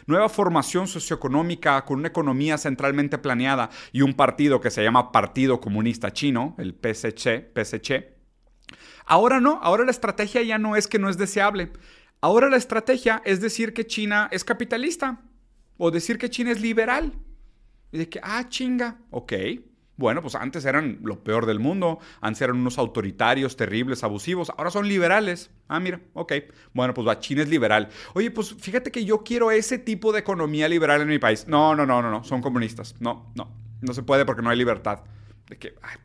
nueva 0.07 0.29
formación 0.29 0.87
socioeconómica 0.87 1.85
con 1.85 1.99
una 1.99 2.09
economía 2.09 2.57
centralmente 2.57 3.19
planeada 3.19 3.69
y 3.93 4.03
un 4.03 4.15
partido 4.15 4.61
que 4.61 4.71
se 4.71 4.85
llama 4.85 5.11
Partido 5.11 5.61
Comunista 5.61 6.13
Chino, 6.13 6.55
el 6.59 6.75
PSC, 6.75 7.51
PSC. 7.53 8.17
Ahora 9.07 9.41
no, 9.41 9.59
ahora 9.61 9.85
la 9.85 9.91
estrategia 9.91 10.43
ya 10.43 10.59
no 10.59 10.77
es 10.77 10.87
que 10.87 11.01
no 11.01 11.09
es 11.09 11.19
deseable. 11.19 11.73
Ahora 12.21 12.49
la 12.49 12.57
estrategia 12.57 13.23
es 13.25 13.41
decir 13.41 13.75
que 13.75 13.87
China 13.87 14.29
es 14.31 14.45
capitalista 14.45 15.21
o 15.79 15.91
decir 15.91 16.19
que 16.19 16.31
China 16.31 16.53
es 16.53 16.61
liberal. 16.61 17.13
Y 17.93 17.99
de 17.99 18.09
que, 18.09 18.21
ah, 18.23 18.45
chinga, 18.49 18.99
ok. 19.11 19.33
Bueno, 19.99 20.23
pues 20.23 20.37
antes 20.37 20.65
eran 20.65 21.01
lo 21.03 21.25
peor 21.25 21.45
del 21.45 21.59
mundo, 21.59 21.99
antes 22.21 22.41
eran 22.43 22.57
unos 22.57 22.79
autoritarios, 22.79 23.57
terribles, 23.57 24.05
abusivos, 24.05 24.53
ahora 24.57 24.71
son 24.71 24.87
liberales. 24.87 25.51
Ah, 25.67 25.81
mira, 25.81 26.01
ok. 26.15 26.35
Bueno, 26.73 26.95
pues 26.95 27.07
va, 27.07 27.19
China 27.19 27.43
es 27.43 27.49
liberal. 27.49 27.89
Oye, 28.15 28.31
pues 28.31 28.55
fíjate 28.55 28.93
que 28.93 29.05
yo 29.05 29.25
quiero 29.25 29.51
ese 29.51 29.77
tipo 29.77 30.13
de 30.13 30.21
economía 30.21 30.69
liberal 30.69 31.01
en 31.01 31.09
mi 31.09 31.19
país. 31.19 31.49
No, 31.49 31.75
no, 31.75 31.85
no, 31.85 32.01
no, 32.01 32.13
no, 32.13 32.23
son 32.23 32.41
comunistas. 32.41 32.95
No, 33.01 33.33
no, 33.35 33.51
no 33.81 33.93
se 33.93 34.05
puede 34.05 34.25
porque 34.25 34.41
no 34.41 34.51
hay 34.51 34.57
libertad. 34.57 35.01
De 35.49 35.59
que, 35.59 35.75
ay, 35.83 35.97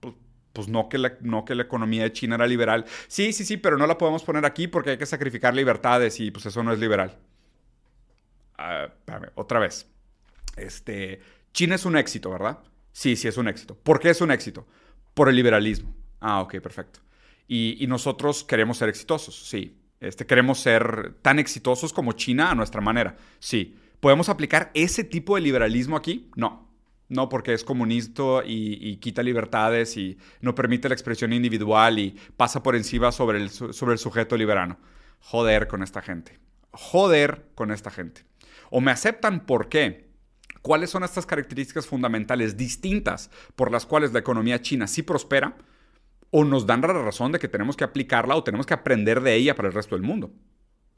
pues, 0.00 0.14
pues 0.54 0.68
no, 0.68 0.88
que 0.88 0.96
la, 0.96 1.18
no 1.20 1.44
que 1.44 1.54
la 1.54 1.64
economía 1.64 2.04
de 2.04 2.12
China 2.14 2.36
era 2.36 2.46
liberal. 2.46 2.86
Sí, 3.08 3.34
sí, 3.34 3.44
sí, 3.44 3.58
pero 3.58 3.76
no 3.76 3.86
la 3.86 3.98
podemos 3.98 4.24
poner 4.24 4.46
aquí 4.46 4.68
porque 4.68 4.90
hay 4.90 4.98
que 4.98 5.04
sacrificar 5.04 5.54
libertades 5.54 6.18
y 6.18 6.30
pues 6.30 6.46
eso 6.46 6.62
no 6.62 6.72
es 6.72 6.78
liberal. 6.78 7.18
Ah, 8.56 8.86
espérame, 8.86 9.32
otra 9.34 9.58
vez. 9.58 9.86
Este, 10.60 11.20
China 11.52 11.74
es 11.74 11.84
un 11.84 11.96
éxito, 11.96 12.30
¿verdad? 12.30 12.58
Sí, 12.92 13.16
sí 13.16 13.28
es 13.28 13.36
un 13.36 13.48
éxito. 13.48 13.76
¿Por 13.76 14.00
qué 14.00 14.10
es 14.10 14.20
un 14.20 14.30
éxito? 14.30 14.66
Por 15.14 15.28
el 15.28 15.36
liberalismo. 15.36 15.94
Ah, 16.20 16.40
ok, 16.40 16.60
perfecto. 16.60 17.00
Y, 17.46 17.86
nosotros 17.88 18.44
queremos 18.44 18.78
ser 18.78 18.88
exitosos, 18.88 19.48
sí. 19.48 19.80
Este, 20.00 20.26
queremos 20.26 20.60
ser 20.60 21.14
tan 21.22 21.38
exitosos 21.38 21.92
como 21.92 22.12
China 22.12 22.50
a 22.50 22.54
nuestra 22.54 22.80
manera, 22.80 23.16
sí. 23.38 23.76
¿Podemos 24.00 24.28
aplicar 24.28 24.70
ese 24.74 25.02
tipo 25.02 25.34
de 25.34 25.40
liberalismo 25.40 25.96
aquí? 25.96 26.30
No. 26.36 26.68
No, 27.08 27.28
porque 27.30 27.54
es 27.54 27.64
comunista 27.64 28.42
y, 28.44 28.96
quita 28.96 29.22
libertades 29.22 29.96
y 29.96 30.18
no 30.42 30.54
permite 30.54 30.88
la 30.88 30.94
expresión 30.94 31.32
individual 31.32 31.98
y 31.98 32.16
pasa 32.36 32.62
por 32.62 32.76
encima 32.76 33.12
sobre 33.12 33.38
el, 33.38 33.50
sobre 33.50 33.94
el 33.94 33.98
sujeto 33.98 34.36
liberano. 34.36 34.78
Joder 35.20 35.68
con 35.68 35.82
esta 35.82 36.02
gente. 36.02 36.38
Joder 36.70 37.46
con 37.54 37.70
esta 37.72 37.90
gente. 37.90 38.24
O 38.70 38.80
me 38.82 38.90
aceptan 38.90 39.46
por 39.46 39.68
qué. 39.68 40.07
¿Cuáles 40.62 40.90
son 40.90 41.04
estas 41.04 41.26
características 41.26 41.86
fundamentales 41.86 42.56
distintas 42.56 43.30
por 43.56 43.70
las 43.70 43.86
cuales 43.86 44.12
la 44.12 44.18
economía 44.18 44.60
china 44.60 44.86
sí 44.86 45.02
prospera? 45.02 45.56
¿O 46.30 46.44
nos 46.44 46.66
dan 46.66 46.82
la 46.82 46.88
razón 46.88 47.32
de 47.32 47.38
que 47.38 47.48
tenemos 47.48 47.76
que 47.76 47.84
aplicarla 47.84 48.36
o 48.36 48.44
tenemos 48.44 48.66
que 48.66 48.74
aprender 48.74 49.20
de 49.20 49.34
ella 49.34 49.54
para 49.54 49.68
el 49.68 49.74
resto 49.74 49.94
del 49.94 50.04
mundo? 50.04 50.30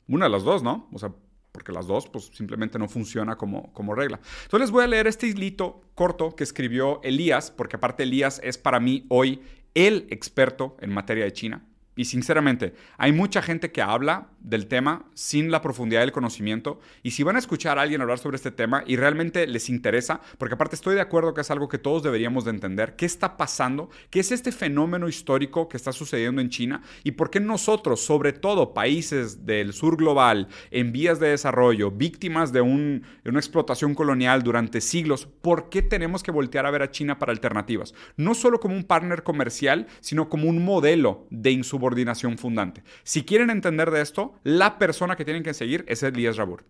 Una 0.08 0.26
de 0.26 0.30
las 0.30 0.42
dos, 0.42 0.62
¿no? 0.62 0.88
O 0.92 0.98
sea, 0.98 1.12
porque 1.52 1.72
las 1.72 1.86
dos, 1.86 2.08
pues 2.08 2.30
simplemente 2.32 2.78
no 2.78 2.88
funciona 2.88 3.36
como, 3.36 3.72
como 3.72 3.94
regla. 3.94 4.20
Entonces 4.44 4.61
les 4.61 4.70
voy 4.70 4.84
a 4.84 4.88
leer 4.88 5.06
este 5.06 5.26
hilito 5.26 5.82
corto 5.94 6.34
que 6.34 6.44
escribió 6.44 7.00
Elías, 7.02 7.50
porque 7.50 7.76
aparte 7.76 8.04
Elías 8.04 8.40
es 8.42 8.58
para 8.58 8.80
mí 8.80 9.06
hoy 9.08 9.42
el 9.74 10.06
experto 10.11 10.76
en 10.80 10.92
materia 10.92 11.24
de 11.24 11.32
China. 11.32 11.66
Y 11.97 12.05
sinceramente, 12.07 12.72
hay 12.97 13.12
mucha 13.12 13.43
gente 13.43 13.72
que 13.72 13.82
habla 13.82 14.28
del 14.38 14.68
tema 14.68 15.05
sin 15.12 15.51
la 15.51 15.61
profundidad 15.61 16.01
del 16.01 16.12
conocimiento. 16.12 16.80
Y 17.03 17.11
si 17.11 17.24
van 17.24 17.36
a 17.36 17.41
escuchar 17.41 17.78
a 17.78 17.82
alguien 17.82 18.01
hablar 18.01 18.18
sobre 18.18 18.36
este 18.36 18.51
tema 18.53 18.84
y 18.86 18.97
realmente 18.97 19.47
les 19.47 19.68
interesa, 19.68 20.20
porque 20.38 20.55
aparte 20.55 20.76
estoy 20.76 20.95
de 20.95 21.01
acuerdo 21.01 21.34
que 21.34 21.41
es 21.43 21.51
algo 21.51 21.68
que 21.68 21.78
todos 21.78 22.03
deberíamos 22.03 22.45
de 22.45 22.53
entender, 22.53 22.97
qué 22.97 23.05
está 23.07 23.36
pasando, 23.36 23.91
qué 24.09 24.20
es 24.20 24.30
este 24.32 24.53
fenómeno 24.53 25.09
histórico 25.09 25.68
que 25.68 25.76
está 25.76 25.93
sucediendo 25.93 26.41
en 26.41 26.49
China 26.49 26.80
y 27.05 27.11
por 27.12 27.28
qué 27.28 27.41
nosotros, 27.41 28.01
sobre 28.01 28.32
todo 28.32 28.72
países 28.72 29.45
del 29.45 29.72
sur 29.72 29.97
global, 29.97 30.49
en 30.70 30.93
vías 30.93 31.20
de 31.20 31.28
desarrollo, 31.28 31.91
víctimas 31.91 32.53
de, 32.53 32.61
un- 32.61 33.03
de 33.24 33.30
una 33.30 33.41
explotación 33.41 33.95
colonial 33.95 34.43
durante 34.43 34.80
siglos, 34.80 35.26
¿por 35.43 35.68
qué 35.68 35.82
tenemos 35.82 36.22
que 36.22 36.30
voltear 36.30 36.66
a 36.66 36.70
ver 36.70 36.82
a 36.82 36.91
China 36.91 37.18
para 37.18 37.32
alternativas? 37.32 37.95
No 38.16 38.34
solo 38.34 38.61
como 38.61 38.74
un 38.76 38.84
partner 38.84 39.22
comercial, 39.22 39.86
sino 40.01 40.28
como 40.28 40.49
un 40.49 40.64
modelo 40.64 41.26
de 41.30 41.51
insubordinación 41.51 41.79
subordinación 41.80 42.36
fundante. 42.36 42.84
Si 43.04 43.24
quieren 43.24 43.48
entender 43.48 43.90
de 43.90 44.02
esto, 44.02 44.34
la 44.44 44.78
persona 44.78 45.16
que 45.16 45.24
tienen 45.24 45.42
que 45.42 45.54
seguir 45.54 45.84
es 45.88 46.02
Elías 46.02 46.36
Rabur. 46.36 46.64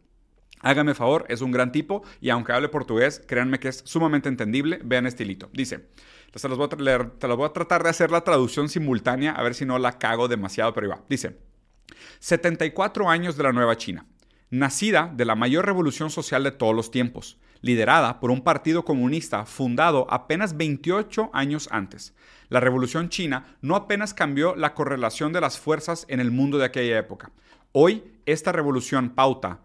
Hágame 0.61 0.95
favor, 0.95 1.25
es 1.29 1.41
un 1.41 1.51
gran 1.51 1.73
tipo 1.73 2.05
y 2.21 2.31
aunque 2.31 2.53
hable 2.53 2.69
portugués, 2.69 3.23
créanme 3.27 3.59
que 3.59 3.69
es 3.69 3.83
sumamente 3.85 4.29
entendible. 4.29 4.79
Vean 4.85 5.07
este 5.07 5.25
hilito. 5.25 5.51
Dice, 5.53 5.89
te 6.31 6.49
los 6.49 6.59
voy 6.59 6.69
a, 6.71 7.27
voy 7.35 7.47
a 7.47 7.53
tratar 7.53 7.83
de 7.83 7.89
hacer 7.89 8.11
la 8.13 8.23
traducción 8.23 8.69
simultánea, 8.69 9.33
a 9.33 9.43
ver 9.43 9.55
si 9.55 9.65
no 9.65 9.79
la 9.79 9.99
cago 9.99 10.29
demasiado, 10.29 10.73
pero 10.75 10.87
iba. 10.87 11.03
Dice, 11.09 11.39
74 12.21 13.11
años 13.11 13.37
de 13.37 13.43
la 13.43 13.53
nueva 13.53 13.77
China, 13.77 14.07
nacida 14.51 15.11
de 15.13 15.25
la 15.25 15.35
mayor 15.35 15.67
revolución 15.67 16.11
social 16.11 16.45
de 16.45 16.53
todos 16.53 16.77
los 16.77 16.91
tiempos, 16.91 17.39
liderada 17.63 18.21
por 18.21 18.31
un 18.31 18.43
partido 18.43 18.85
comunista 18.85 19.45
fundado 19.47 20.07
apenas 20.11 20.57
28 20.57 21.31
años 21.33 21.69
antes. 21.73 22.15
La 22.51 22.59
revolución 22.59 23.09
china 23.09 23.57
no 23.63 23.77
apenas 23.77 24.13
cambió 24.13 24.57
la 24.57 24.75
correlación 24.75 25.33
de 25.33 25.41
las 25.41 25.59
fuerzas 25.59 26.05
en 26.09 26.19
el 26.19 26.33
mundo 26.33 26.59
de 26.59 26.65
aquella 26.65 26.99
época. 26.99 27.31
Hoy, 27.71 28.03
esta 28.27 28.51
revolución 28.51 29.11
pauta 29.11 29.61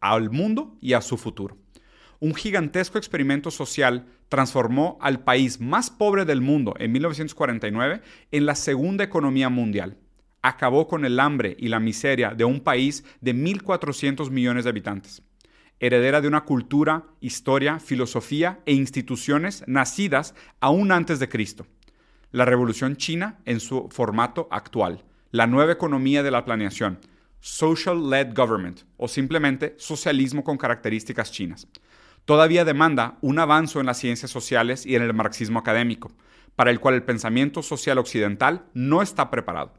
al 0.00 0.28
mundo 0.28 0.76
y 0.82 0.92
a 0.92 1.00
su 1.00 1.16
futuro. 1.16 1.56
Un 2.20 2.34
gigantesco 2.34 2.98
experimento 2.98 3.50
social 3.50 4.06
transformó 4.28 4.98
al 5.00 5.24
país 5.24 5.60
más 5.60 5.88
pobre 5.88 6.26
del 6.26 6.42
mundo 6.42 6.74
en 6.78 6.92
1949 6.92 8.02
en 8.30 8.46
la 8.46 8.54
segunda 8.54 9.02
economía 9.02 9.48
mundial. 9.48 9.96
Acabó 10.42 10.86
con 10.88 11.06
el 11.06 11.18
hambre 11.18 11.56
y 11.58 11.68
la 11.68 11.80
miseria 11.80 12.34
de 12.34 12.44
un 12.44 12.60
país 12.60 13.02
de 13.22 13.34
1.400 13.34 14.30
millones 14.30 14.64
de 14.64 14.70
habitantes. 14.70 15.22
Heredera 15.80 16.20
de 16.20 16.28
una 16.28 16.44
cultura, 16.44 17.04
historia, 17.20 17.78
filosofía 17.78 18.60
e 18.66 18.74
instituciones 18.74 19.64
nacidas 19.66 20.34
aún 20.60 20.92
antes 20.92 21.18
de 21.18 21.30
Cristo. 21.30 21.66
La 22.34 22.44
revolución 22.44 22.96
china 22.96 23.38
en 23.44 23.60
su 23.60 23.88
formato 23.92 24.48
actual. 24.50 25.04
La 25.30 25.46
nueva 25.46 25.70
economía 25.70 26.24
de 26.24 26.32
la 26.32 26.44
planeación 26.44 26.98
social-led 27.38 28.34
government 28.34 28.80
o 28.96 29.06
simplemente 29.06 29.76
socialismo 29.78 30.42
con 30.42 30.58
características 30.58 31.30
chinas. 31.30 31.68
Todavía 32.24 32.64
demanda 32.64 33.18
un 33.20 33.38
avance 33.38 33.78
en 33.78 33.86
las 33.86 33.98
ciencias 33.98 34.32
sociales 34.32 34.84
y 34.84 34.96
en 34.96 35.02
el 35.02 35.14
marxismo 35.14 35.60
académico, 35.60 36.10
para 36.56 36.72
el 36.72 36.80
cual 36.80 36.96
el 36.96 37.04
pensamiento 37.04 37.62
social 37.62 37.98
occidental 37.98 38.64
no 38.74 39.00
está 39.00 39.30
preparado. 39.30 39.72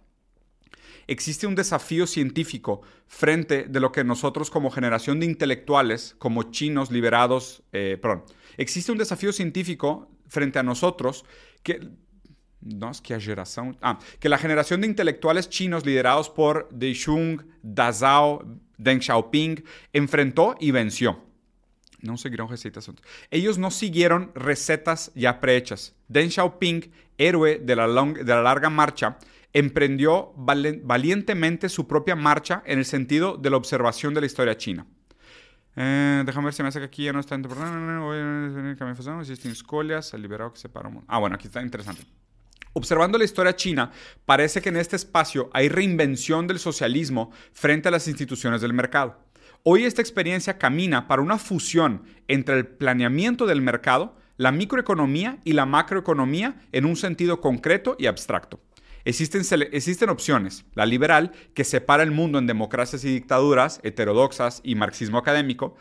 Existe 1.08 1.48
un 1.48 1.56
desafío 1.56 2.08
científico 2.08 2.84
frente 3.06 3.64
de 3.64 3.82
lo 3.82 3.92
que 3.92 4.06
nosotros 4.06 4.50
como 4.50 4.72
generación 4.72 5.20
de 5.20 5.26
intelectuales, 5.26 6.16
como 6.20 6.52
chinos 6.52 6.90
liberados, 6.90 7.64
eh, 7.74 7.98
perdón, 8.02 8.24
existe 8.56 8.94
un 8.94 8.98
desafío 8.98 9.34
científico 9.34 10.10
frente 10.30 10.58
a 10.58 10.64
nosotros 10.64 11.26
que 11.62 11.90
no, 12.66 12.90
es 12.90 13.00
que 13.00 13.20
generación, 13.20 13.78
ah, 13.82 14.00
que 14.20 14.28
la 14.28 14.40
generación 14.40 14.82
de 14.82 14.88
intelectuales 14.88 15.50
chinos 15.50 15.86
liderados 15.86 16.32
por 16.32 16.68
Deng 16.72 16.96
Deng 18.78 19.02
Xiaoping 19.02 19.64
enfrentó 19.94 20.56
y 20.60 20.72
venció. 20.72 21.24
No 22.02 22.18
siguieron 22.18 22.50
recetas. 22.50 22.92
Ellos 23.30 23.60
no 23.60 23.70
siguieron 23.70 24.32
recetas 24.34 25.12
ya 25.14 25.40
prehechas. 25.40 25.94
Deng 26.08 26.30
Xiaoping, 26.30 26.92
héroe 27.20 27.60
de 27.60 27.76
la, 27.76 27.88
de 27.88 28.24
la 28.24 28.42
larga 28.42 28.72
marcha, 28.72 29.18
emprendió 29.54 30.34
valientemente 30.36 31.70
su 31.70 31.88
propia 31.88 32.16
marcha 32.16 32.64
en 32.66 32.80
el 32.80 32.86
sentido 32.86 33.38
de 33.38 33.52
la 33.52 33.58
observación 33.58 34.16
de 34.16 34.22
la 34.22 34.26
historia 34.26 34.58
china. 34.58 34.88
Eh, 35.76 36.24
déjame 36.26 36.46
ver 36.46 36.54
si 36.54 36.64
me 36.64 36.70
hace 36.70 36.80
que 36.80 36.86
aquí 36.86 37.04
ya 37.04 37.14
no 37.14 37.20
está. 37.20 37.36
Ah, 41.08 41.20
bueno, 41.20 41.36
aquí 41.36 41.48
está 41.48 41.62
interesante. 41.62 42.04
Observando 42.74 43.18
la 43.18 43.24
historia 43.24 43.56
china, 43.56 43.92
parece 44.26 44.62
que 44.62 44.70
en 44.70 44.78
este 44.78 44.98
espacio 44.98 45.50
hay 45.54 45.70
reinvención 45.70 46.46
del 46.46 46.60
socialismo 46.60 47.32
frente 47.54 47.88
a 47.88 47.92
las 47.92 48.08
instituciones 48.08 48.60
del 48.62 48.74
mercado. 48.74 49.18
Hoy 49.64 49.86
esta 49.86 50.02
experiencia 50.02 50.58
camina 50.58 51.08
para 51.08 51.22
una 51.22 51.38
fusión 51.38 52.04
entre 52.28 52.58
el 52.58 52.68
planeamiento 52.68 53.46
del 53.46 53.62
mercado, 53.62 54.18
la 54.38 54.52
microeconomía 54.52 55.40
y 55.44 55.54
la 55.54 55.66
macroeconomía 55.66 56.62
en 56.72 56.86
un 56.86 56.98
sentido 56.98 57.42
concreto 57.42 57.96
y 57.98 58.08
abstracto. 58.08 58.60
Existen, 59.06 59.44
existen, 59.72 60.10
opciones. 60.10 60.66
La 60.74 60.86
liberal, 60.86 61.32
que 61.54 61.64
separa 61.64 62.04
el 62.04 62.12
mundo 62.12 62.40
en 62.40 62.48
democracias 62.48 63.06
y 63.06 63.14
dictaduras, 63.14 63.80
heterodoxas 63.84 64.62
y 64.64 64.76
marxismo 64.76 65.18
académico, 65.18 65.78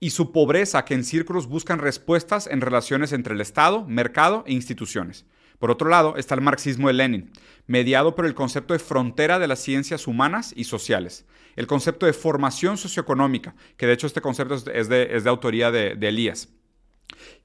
y 0.00 0.10
su 0.10 0.32
pobreza, 0.32 0.84
que 0.84 0.94
en 0.94 1.04
círculos 1.04 1.48
buscan 1.48 1.80
respuestas 1.80 2.46
en 2.46 2.60
relaciones 2.60 3.12
entre 3.12 3.34
el 3.34 3.40
Estado, 3.40 3.84
mercado 3.84 4.44
e 4.46 4.52
instituciones. 4.52 5.26
Por 5.58 5.70
otro 5.70 5.88
lado 5.88 6.16
está 6.16 6.34
el 6.34 6.40
marxismo 6.40 6.88
de 6.88 6.94
Lenin, 6.94 7.30
mediado 7.66 8.14
por 8.14 8.26
el 8.26 8.34
concepto 8.34 8.74
de 8.74 8.78
frontera 8.78 9.38
de 9.38 9.48
las 9.48 9.60
ciencias 9.60 10.06
humanas 10.06 10.52
y 10.56 10.64
sociales, 10.64 11.26
el 11.56 11.66
concepto 11.66 12.06
de 12.06 12.12
formación 12.12 12.76
socioeconómica, 12.76 13.54
que 13.76 13.86
de 13.86 13.92
hecho 13.92 14.06
este 14.06 14.20
concepto 14.20 14.54
es 14.54 14.88
de, 14.88 15.22
autoría 15.26 15.70
de, 15.70 15.92
Elías, 16.00 16.48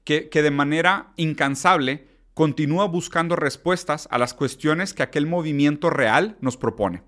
que, 0.04 0.28
que 0.28 0.42
de 0.42 0.50
manera 0.50 1.12
incansable 1.16 2.06
continúa 2.34 2.86
buscando 2.86 3.36
respuestas 3.36 4.08
a 4.10 4.18
las 4.18 4.34
cuestiones 4.34 4.94
que 4.94 5.02
aquel 5.02 5.26
movimiento 5.26 5.90
real 5.90 6.36
nos 6.40 6.56
propone. 6.56 7.02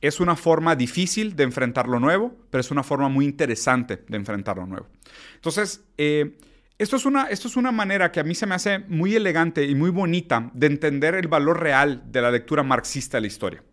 Es 0.00 0.20
una 0.20 0.36
forma 0.36 0.76
difícil 0.76 1.36
de 1.36 1.44
enfrentar 1.44 1.88
lo 1.88 2.00
nuevo, 2.00 2.34
pero 2.50 2.60
es 2.60 2.70
una 2.70 2.82
forma 2.82 3.08
muy 3.08 3.24
interesante 3.24 4.04
de 4.08 4.16
enfrentar 4.16 4.56
lo 4.58 4.66
nuevo. 4.66 4.86
Entonces, 5.34 5.84
eh, 5.96 6.36
esto 6.78 6.96
es, 6.96 7.06
una, 7.06 7.24
esto 7.24 7.48
es 7.48 7.56
una 7.56 7.72
manera 7.72 8.12
que 8.12 8.20
a 8.20 8.24
mí 8.24 8.34
se 8.34 8.46
me 8.46 8.54
hace 8.54 8.80
muy 8.80 9.14
elegante 9.14 9.64
y 9.64 9.74
muy 9.74 9.90
bonita 9.90 10.50
de 10.52 10.66
entender 10.66 11.14
el 11.14 11.28
valor 11.28 11.60
real 11.60 12.02
de 12.12 12.20
la 12.20 12.30
lectura 12.30 12.62
marxista 12.62 13.16
de 13.16 13.22
la 13.22 13.26
historia. 13.26 13.64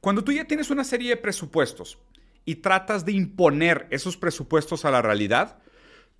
Cuando 0.00 0.24
tú 0.24 0.32
ya 0.32 0.46
tienes 0.46 0.70
una 0.70 0.84
serie 0.84 1.10
de 1.10 1.16
presupuestos 1.16 1.98
y 2.44 2.56
tratas 2.56 3.04
de 3.04 3.12
imponer 3.12 3.86
esos 3.90 4.16
presupuestos 4.16 4.84
a 4.84 4.90
la 4.90 5.02
realidad, 5.02 5.58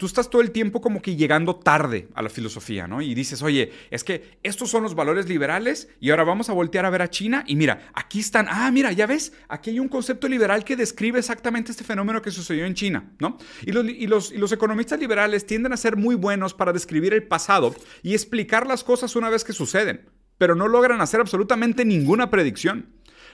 tú 0.03 0.07
estás 0.07 0.28
todo 0.28 0.42
el 0.42 0.50
tiempo 0.50 0.80
como 0.80 1.00
que 1.00 1.14
llegando 1.14 1.55
tarde 1.55 2.09
a 2.14 2.22
la 2.22 2.28
filosofía, 2.28 2.88
¿no? 2.88 3.00
Y 3.03 3.14
dices, 3.14 3.40
oye, 3.40 3.70
es 3.88 4.03
que 4.03 4.36
estos 4.42 4.68
son 4.68 4.82
los 4.82 4.96
valores 4.96 5.28
liberales 5.28 5.88
y 6.00 6.11
ahora 6.11 6.24
vamos 6.24 6.50
a 6.50 6.53
voltear 6.53 6.84
a 6.84 6.90
ver 6.90 7.03
a 7.03 7.09
China 7.09 7.44
y 7.46 7.55
mira, 7.55 7.88
aquí 7.94 8.18
están, 8.18 8.48
ah, 8.50 8.68
mira, 8.72 8.90
ya 8.90 9.07
ves, 9.07 9.32
aquí 9.46 9.70
hay 9.70 9.78
un 9.78 9.86
concepto 9.86 10.26
liberal 10.26 10.64
que 10.64 10.74
describe 10.74 11.20
exactamente 11.20 11.70
este 11.70 11.84
fenómeno 11.84 12.20
que 12.20 12.32
sucedió 12.32 12.64
en 12.64 12.74
China, 12.74 13.12
¿no? 13.20 13.38
Y 13.64 13.70
los, 13.70 13.88
y 13.88 14.09
los, 14.09 14.32
y 14.32 14.38
los 14.38 14.50
economistas 14.50 14.98
liberales 14.98 15.46
tienden 15.46 15.72
a 15.72 15.76
ser 15.76 15.96
muy 15.96 16.16
buenos 16.16 16.53
para 16.53 16.72
describir 16.72 17.14
el 17.14 17.22
pasado 17.22 17.72
y 18.03 18.14
explicar 18.14 18.66
las 18.66 18.82
cosas 18.82 19.14
una 19.14 19.30
vez 19.30 19.44
que 19.44 19.53
suceden, 19.53 20.11
pero 20.36 20.57
no 20.57 20.66
logran 20.66 21.00
hacer 21.00 21.20
absolutamente 21.20 21.84
ninguna 21.84 22.28
predicción. 22.28 22.88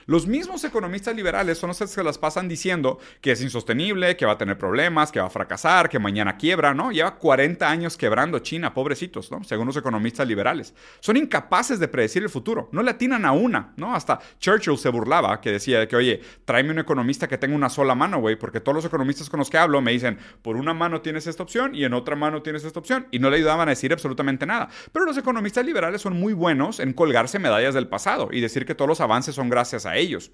Los 0.05 0.27
mismos 0.27 0.63
economistas 0.63 1.15
liberales 1.15 1.57
son 1.57 1.69
los 1.69 1.79
que 1.79 1.87
se 1.87 2.03
las 2.03 2.17
pasan 2.17 2.47
diciendo 2.47 2.99
que 3.21 3.31
es 3.31 3.41
insostenible, 3.41 4.17
que 4.17 4.25
va 4.25 4.33
a 4.33 4.37
tener 4.37 4.57
problemas, 4.57 5.11
que 5.11 5.19
va 5.19 5.27
a 5.27 5.29
fracasar, 5.29 5.89
que 5.89 5.99
mañana 5.99 6.37
quiebra, 6.37 6.73
¿no? 6.73 6.91
Lleva 6.91 7.15
40 7.15 7.69
años 7.69 7.97
quebrando 7.97 8.39
China, 8.39 8.73
pobrecitos, 8.73 9.31
¿no? 9.31 9.43
Según 9.43 9.67
los 9.67 9.77
economistas 9.77 10.27
liberales. 10.27 10.73
Son 10.99 11.17
incapaces 11.17 11.79
de 11.79 11.87
predecir 11.87 12.23
el 12.23 12.29
futuro, 12.29 12.69
no 12.71 12.83
le 12.83 12.91
atinan 12.91 13.25
a 13.25 13.31
una, 13.31 13.73
¿no? 13.77 13.95
Hasta 13.95 14.19
Churchill 14.39 14.77
se 14.77 14.89
burlaba, 14.89 15.41
que 15.41 15.51
decía 15.51 15.87
que, 15.87 15.95
oye, 15.95 16.21
tráeme 16.45 16.71
un 16.71 16.79
economista 16.79 17.27
que 17.27 17.37
tenga 17.37 17.55
una 17.55 17.69
sola 17.69 17.95
mano, 17.95 18.19
güey, 18.19 18.35
porque 18.35 18.59
todos 18.59 18.75
los 18.75 18.85
economistas 18.85 19.29
con 19.29 19.39
los 19.39 19.49
que 19.49 19.57
hablo 19.57 19.81
me 19.81 19.91
dicen, 19.91 20.17
por 20.41 20.55
una 20.55 20.73
mano 20.73 21.01
tienes 21.01 21.27
esta 21.27 21.43
opción 21.43 21.75
y 21.75 21.83
en 21.83 21.93
otra 21.93 22.15
mano 22.15 22.41
tienes 22.41 22.63
esta 22.63 22.79
opción, 22.79 23.07
y 23.11 23.19
no 23.19 23.29
le 23.29 23.37
ayudaban 23.37 23.67
a 23.67 23.71
decir 23.71 23.93
absolutamente 23.93 24.45
nada. 24.45 24.69
Pero 24.91 25.05
los 25.05 25.17
economistas 25.17 25.65
liberales 25.65 26.01
son 26.01 26.19
muy 26.19 26.33
buenos 26.33 26.79
en 26.79 26.93
colgarse 26.93 27.39
medallas 27.39 27.73
del 27.73 27.87
pasado 27.87 28.29
y 28.31 28.41
decir 28.41 28.65
que 28.65 28.75
todos 28.75 28.89
los 28.89 29.01
avances 29.01 29.35
son 29.35 29.49
gracias 29.49 29.85
a 29.85 29.97
ellos. 29.99 30.31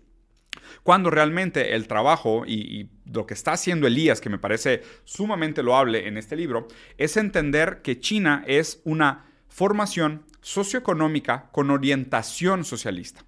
Cuando 0.83 1.09
realmente 1.09 1.75
el 1.75 1.87
trabajo 1.87 2.45
y, 2.45 2.89
lo 3.11 3.25
que 3.25 3.33
está 3.33 3.53
haciendo 3.53 3.87
Elías, 3.87 4.19
que 4.19 4.29
me 4.29 4.39
parece 4.39 4.81
sumamente 5.03 5.63
loable 5.63 6.07
en 6.07 6.17
este 6.17 6.35
libro, 6.35 6.67
es 6.97 7.17
entender 7.17 7.81
que 7.81 7.99
China 7.99 8.43
es 8.47 8.81
una 8.83 9.25
formación 9.47 10.25
socioeconómica 10.41 11.49
con 11.51 11.69
orientación 11.69 12.65
socialista. 12.65 13.23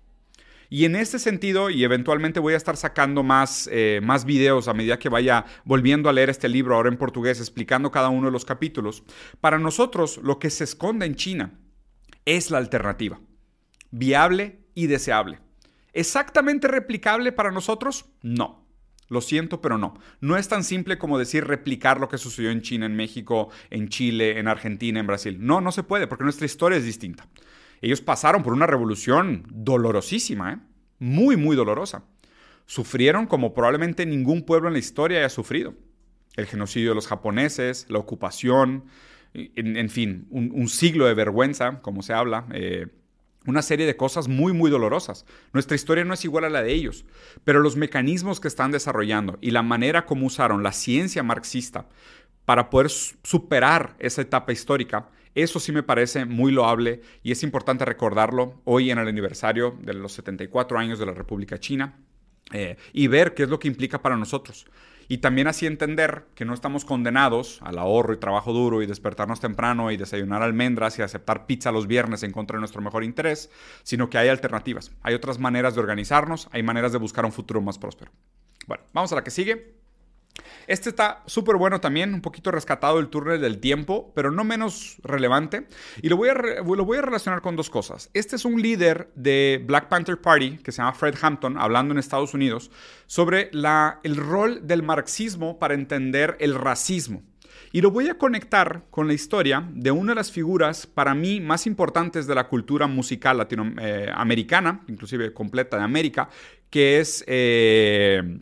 Y 0.70 0.84
en 0.86 0.96
este 0.96 1.20
sentido, 1.20 1.70
y 1.70 1.84
eventualmente 1.84 2.42
voy 2.42 2.54
a 2.54 2.58
estar 2.58 2.76
sacando 2.76 3.24
más, 3.24 3.70
eh, 3.72 4.02
más 4.04 4.26
videos 4.26 4.68
a 4.68 4.74
medida 4.74 5.00
que 5.00 5.10
vaya 5.10 5.46
volviendo 5.64 6.10
a 6.10 6.14
leer 6.14 6.30
este 6.30 6.50
libro 6.50 6.76
ahora 6.76 6.90
en 6.90 6.98
portugués, 6.98 7.40
explicando 7.40 7.92
cada 7.92 8.10
uno 8.10 8.28
de 8.28 8.34
los 8.34 8.44
capítulos, 8.44 9.04
para 9.40 9.60
nosotros 9.60 10.20
lo 10.22 10.40
que 10.40 10.50
se 10.50 10.66
esconde 10.66 11.06
en 11.06 11.16
China 11.16 11.58
es 12.26 12.52
la 12.52 12.58
alternativa, 12.58 13.22
viable 13.92 14.60
y 14.76 14.88
deseable. 14.88 15.40
¿Exactamente 15.98 16.68
replicable 16.68 17.32
para 17.32 17.50
nosotros? 17.50 18.06
No. 18.22 18.68
Lo 19.10 19.20
siento, 19.20 19.62
pero 19.62 19.80
no. 19.80 19.96
No 20.22 20.38
es 20.38 20.48
tan 20.48 20.64
simple 20.64 21.00
como 21.00 21.18
decir 21.18 21.46
replicar 21.46 22.00
lo 22.00 22.08
que 22.08 22.20
sucedió 22.20 22.52
en 22.52 22.62
China, 22.62 22.86
en 22.86 22.96
México, 22.96 23.50
en 23.72 23.90
Chile, 23.90 24.38
en 24.38 24.48
Argentina, 24.48 25.00
en 25.00 25.08
Brasil. 25.08 25.38
No, 25.40 25.60
no 25.60 25.72
se 25.72 25.82
puede, 25.82 26.06
porque 26.06 26.24
nuestra 26.24 26.46
historia 26.46 26.78
es 26.78 26.86
distinta. 26.86 27.28
Ellos 27.82 28.02
pasaron 28.02 28.44
por 28.44 28.54
una 28.54 28.68
revolución 28.68 29.48
dolorosísima, 29.50 30.54
¿eh? 30.54 30.58
muy, 31.00 31.36
muy 31.36 31.56
dolorosa. 31.56 32.04
Sufrieron 32.68 33.26
como 33.26 33.56
probablemente 33.56 34.06
ningún 34.06 34.44
pueblo 34.44 34.68
en 34.68 34.74
la 34.74 34.80
historia 34.80 35.18
haya 35.18 35.30
sufrido. 35.30 35.74
El 36.36 36.46
genocidio 36.46 36.90
de 36.90 36.96
los 36.96 37.08
japoneses, 37.08 37.88
la 37.90 37.98
ocupación, 37.98 38.86
en, 39.34 39.90
fin, 39.90 40.28
un, 40.30 40.70
siglo 40.70 41.08
de 41.08 41.16
vergüenza, 41.16 41.82
como 41.82 42.04
se 42.04 42.14
habla. 42.14 42.46
Eh, 42.52 42.86
una 43.48 43.64
serie 43.64 43.88
de 43.88 43.98
cosas 43.98 44.28
muy, 44.28 44.54
muy 44.54 44.70
dolorosas. 44.70 45.26
Nuestra 45.54 45.76
historia 45.76 46.04
no 46.04 46.14
es 46.14 46.24
igual 46.24 46.44
a 46.44 46.50
la 46.50 46.62
de 46.62 46.74
ellos, 46.74 47.06
pero 47.44 47.62
los 47.62 47.76
mecanismos 47.76 48.40
que 48.40 48.48
están 48.48 48.72
desarrollando 48.72 49.40
y 49.42 49.52
la 49.52 49.64
manera 49.64 50.06
como 50.06 50.28
usaron 50.28 50.62
la 50.62 50.74
ciencia 50.74 51.24
marxista 51.24 51.88
para 52.46 52.70
poder 52.70 52.90
superar 52.90 53.96
esa 54.00 54.22
etapa 54.22 54.52
histórica, 54.52 55.10
eso 55.34 55.60
sí 55.60 55.72
me 55.72 55.84
parece 55.84 56.26
muy 56.26 56.52
loable 56.52 57.02
y 57.24 57.32
es 57.32 57.44
importante 57.44 57.86
recordarlo 57.86 58.62
hoy 58.66 58.92
en 58.92 58.98
el 58.98 59.08
aniversario 59.08 59.78
de 59.82 59.94
los 59.94 60.12
74 60.14 60.78
años 60.78 61.00
de 61.00 61.06
la 61.06 61.14
República 61.14 61.60
China 61.60 61.98
eh, 62.52 62.78
y 62.94 63.08
ver 63.08 63.34
qué 63.34 63.44
es 63.44 63.50
lo 63.50 63.60
que 63.60 63.68
implica 63.68 64.02
para 64.02 64.18
nosotros. 64.18 64.66
Y 65.08 65.20
también 65.20 65.48
así 65.48 65.66
entender 65.66 66.26
que 66.36 66.46
no 66.46 66.54
estamos 66.54 66.84
condenados 66.84 67.60
al 67.62 67.78
ahorro 67.78 68.14
y 68.14 68.18
trabajo 68.18 68.52
duro 68.52 68.82
y 68.82 68.86
despertarnos 68.86 69.40
temprano 69.40 69.92
y 69.92 69.98
desayunar 69.98 70.42
almendras 70.42 71.00
y 71.00 71.02
aceptar 71.02 71.46
pizza 71.46 71.72
los 71.72 71.88
viernes 71.88 72.24
en 72.24 72.32
contra 72.32 72.58
de 72.58 72.60
nuestro 72.60 72.82
mejor 72.82 73.04
interés, 73.04 73.50
sino 73.84 74.10
que 74.10 74.18
hay 74.18 74.28
alternativas. 74.28 74.92
Hay 75.02 75.14
otras 75.14 75.40
maneras 75.40 75.76
de 75.76 75.82
organizarnos, 75.82 76.50
hay 76.52 76.64
maneras 76.64 76.92
de 76.92 76.98
buscar 76.98 77.26
un 77.26 77.32
futuro 77.32 77.62
más 77.62 77.78
próspero. 77.78 78.12
Bueno, 78.68 78.84
vamos 78.94 79.12
a 79.14 79.16
la 79.16 79.24
que 79.24 79.32
sigue. 79.32 79.77
Este 80.68 80.90
está 80.90 81.24
súper 81.26 81.56
bueno 81.56 81.80
también, 81.80 82.14
un 82.14 82.22
poquito 82.22 82.52
rescatado 82.52 82.98
del 82.98 83.08
túnel 83.08 83.42
del 83.42 83.60
tiempo, 83.60 84.12
pero 84.16 84.32
no 84.32 84.44
menos 84.44 84.98
relevante. 85.04 85.68
Y 86.02 86.10
lo 86.10 86.18
voy, 86.18 86.30
a 86.30 86.34
lo 86.34 86.86
voy 86.86 86.98
a 86.98 87.02
relacionar 87.02 87.42
con 87.42 87.56
dos 87.56 87.70
cosas. 87.70 88.10
Este 88.14 88.36
es 88.36 88.46
un 88.46 88.62
líder 88.62 89.10
de 89.16 89.64
Black 89.66 89.88
Panther 89.88 90.20
Party, 90.20 90.58
que 90.58 90.72
se 90.72 90.78
llama 90.78 90.94
Fred 90.94 91.16
Hampton, 91.22 91.58
hablando 91.58 91.94
en 91.94 92.00
Estados 92.00 92.34
Unidos, 92.34 92.72
sobre 93.06 93.50
el 93.52 94.16
rol 94.16 94.68
del 94.68 94.84
marxismo 94.84 95.60
para 95.60 95.74
entender 95.74 96.36
el 96.40 96.56
racismo. 96.56 97.24
Y 97.72 97.82
lo 97.82 97.92
voy 97.92 98.08
a 98.08 98.18
conectar 98.18 98.86
con 98.90 99.08
la 99.08 99.14
historia 99.14 99.68
de 99.74 99.92
una 99.92 100.12
de 100.12 100.16
las 100.16 100.32
figuras 100.32 100.88
para 100.88 101.14
mí 101.14 101.42
más 101.42 101.68
importantes 101.68 102.26
de 102.26 102.36
la 102.36 102.48
cultura 102.48 102.88
musical 102.88 103.38
latinoamericana, 103.38 104.82
eh, 104.82 104.92
inclusive 104.92 105.34
completa 105.34 105.78
de 105.78 105.84
América, 105.84 106.30
que 106.70 107.00
es 107.00 107.24
eh, 107.28 108.40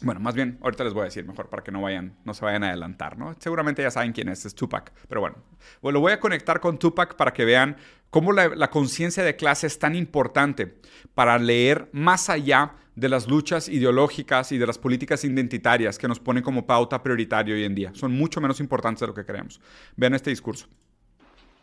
bueno, 0.00 0.20
más 0.20 0.34
bien, 0.34 0.58
ahorita 0.62 0.84
les 0.84 0.92
voy 0.92 1.02
a 1.02 1.04
decir 1.06 1.26
mejor 1.26 1.48
para 1.48 1.64
que 1.64 1.72
no 1.72 1.82
vayan, 1.82 2.16
no 2.24 2.32
se 2.32 2.44
vayan 2.44 2.62
a 2.62 2.68
adelantar, 2.68 3.18
¿no? 3.18 3.34
Seguramente 3.38 3.82
ya 3.82 3.90
saben 3.90 4.12
quién 4.12 4.28
es, 4.28 4.46
es 4.46 4.54
Tupac. 4.54 4.92
Pero 5.08 5.20
bueno, 5.20 5.36
bueno 5.82 5.94
lo 5.94 6.00
voy 6.00 6.12
a 6.12 6.20
conectar 6.20 6.60
con 6.60 6.78
Tupac 6.78 7.16
para 7.16 7.32
que 7.32 7.44
vean 7.44 7.76
cómo 8.10 8.32
la, 8.32 8.48
la 8.48 8.70
conciencia 8.70 9.24
de 9.24 9.34
clase 9.36 9.66
es 9.66 9.78
tan 9.78 9.96
importante 9.96 10.78
para 11.14 11.38
leer 11.38 11.88
más 11.92 12.30
allá 12.30 12.74
de 12.94 13.08
las 13.08 13.28
luchas 13.28 13.68
ideológicas 13.68 14.52
y 14.52 14.58
de 14.58 14.66
las 14.66 14.78
políticas 14.78 15.24
identitarias 15.24 15.98
que 15.98 16.08
nos 16.08 16.18
ponen 16.18 16.42
como 16.42 16.66
pauta 16.66 17.02
prioritaria 17.02 17.54
hoy 17.54 17.64
en 17.64 17.74
día. 17.74 17.90
Son 17.94 18.12
mucho 18.12 18.40
menos 18.40 18.60
importantes 18.60 19.00
de 19.00 19.06
lo 19.08 19.14
que 19.14 19.24
creemos. 19.24 19.60
Vean 19.96 20.14
este 20.14 20.30
discurso. 20.30 20.66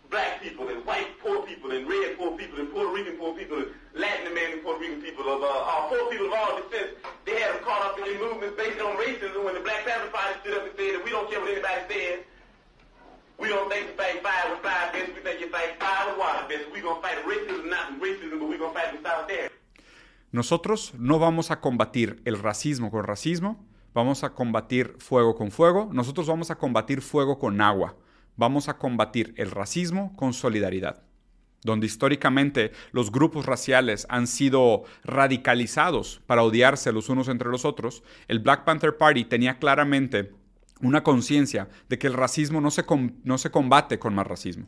Black 0.10 0.42
people 0.42 0.68
and 0.70 0.86
white 0.86 1.12
poor 1.22 1.46
people 1.46 1.76
and 1.76 1.88
red 1.90 2.18
poor 2.18 2.38
people 2.38 2.60
and 2.60 2.72
Puerto 2.72 2.92
Rican 2.94 3.18
poor 3.18 3.36
people 3.36 3.58
and 3.58 3.68
Latin 3.94 4.28
American 4.28 4.60
Puerto 4.62 4.80
Rican 4.80 5.02
people 5.02 5.24
of 5.24 5.42
uh, 5.42 5.46
uh, 5.46 5.90
poor 5.90 6.10
people 6.10 6.28
of 6.28 6.34
all 6.34 6.56
descents 6.56 6.96
they 7.26 7.42
We're 16.72 16.82
going 16.82 16.95
to 16.95 17.01
fight 17.01 17.26
racism, 17.26 17.70
not 17.70 17.99
racism, 17.99 18.39
but 18.39 18.49
we're 18.49 18.58
going 18.58 18.74
to 18.74 18.80
fight 18.80 18.93
with 18.93 19.03
solidarity. 19.03 19.53
Nosotros 20.32 20.93
no 20.97 21.20
vamos 21.20 21.51
a 21.51 21.62
combatir 21.62 22.22
el 22.26 22.38
racismo 22.39 22.91
con 22.91 23.03
racismo, 23.03 23.66
vamos 23.93 24.24
a 24.24 24.34
combatir 24.34 24.95
fuego 24.99 25.36
con 25.36 25.51
fuego, 25.51 25.89
nosotros 25.91 26.28
vamos 26.28 26.51
a 26.51 26.56
combatir 26.56 27.01
fuego 27.01 27.39
con 27.39 27.62
agua, 27.62 27.95
vamos 28.36 28.68
a 28.70 28.78
combatir 28.78 29.34
el 29.38 29.51
racismo 29.51 30.14
con 30.16 30.34
solidaridad 30.34 31.06
donde 31.66 31.88
históricamente 31.88 32.72
los 32.91 33.11
grupos 33.11 33.45
raciales 33.45 34.05
han 34.09 34.28
sido 34.28 34.84
radicalizados 35.03 36.22
para 36.26 36.43
odiarse 36.43 36.93
los 36.93 37.09
unos 37.09 37.28
entre 37.28 37.49
los 37.49 37.66
otros, 37.66 38.03
el 38.28 38.39
Black 38.39 38.63
Panther 38.63 38.97
Party 38.97 39.26
tenía 39.26 39.57
claramente 39.59 40.32
una 40.82 41.03
conciencia 41.03 41.68
de 41.89 41.97
que 41.97 42.07
el 42.07 42.13
racismo 42.13 42.61
no 42.61 42.72
se, 42.72 42.86
no 43.24 43.38
se 43.38 43.51
combate 43.51 43.99
con 43.99 44.13
más 44.13 44.28
racismo. 44.28 44.68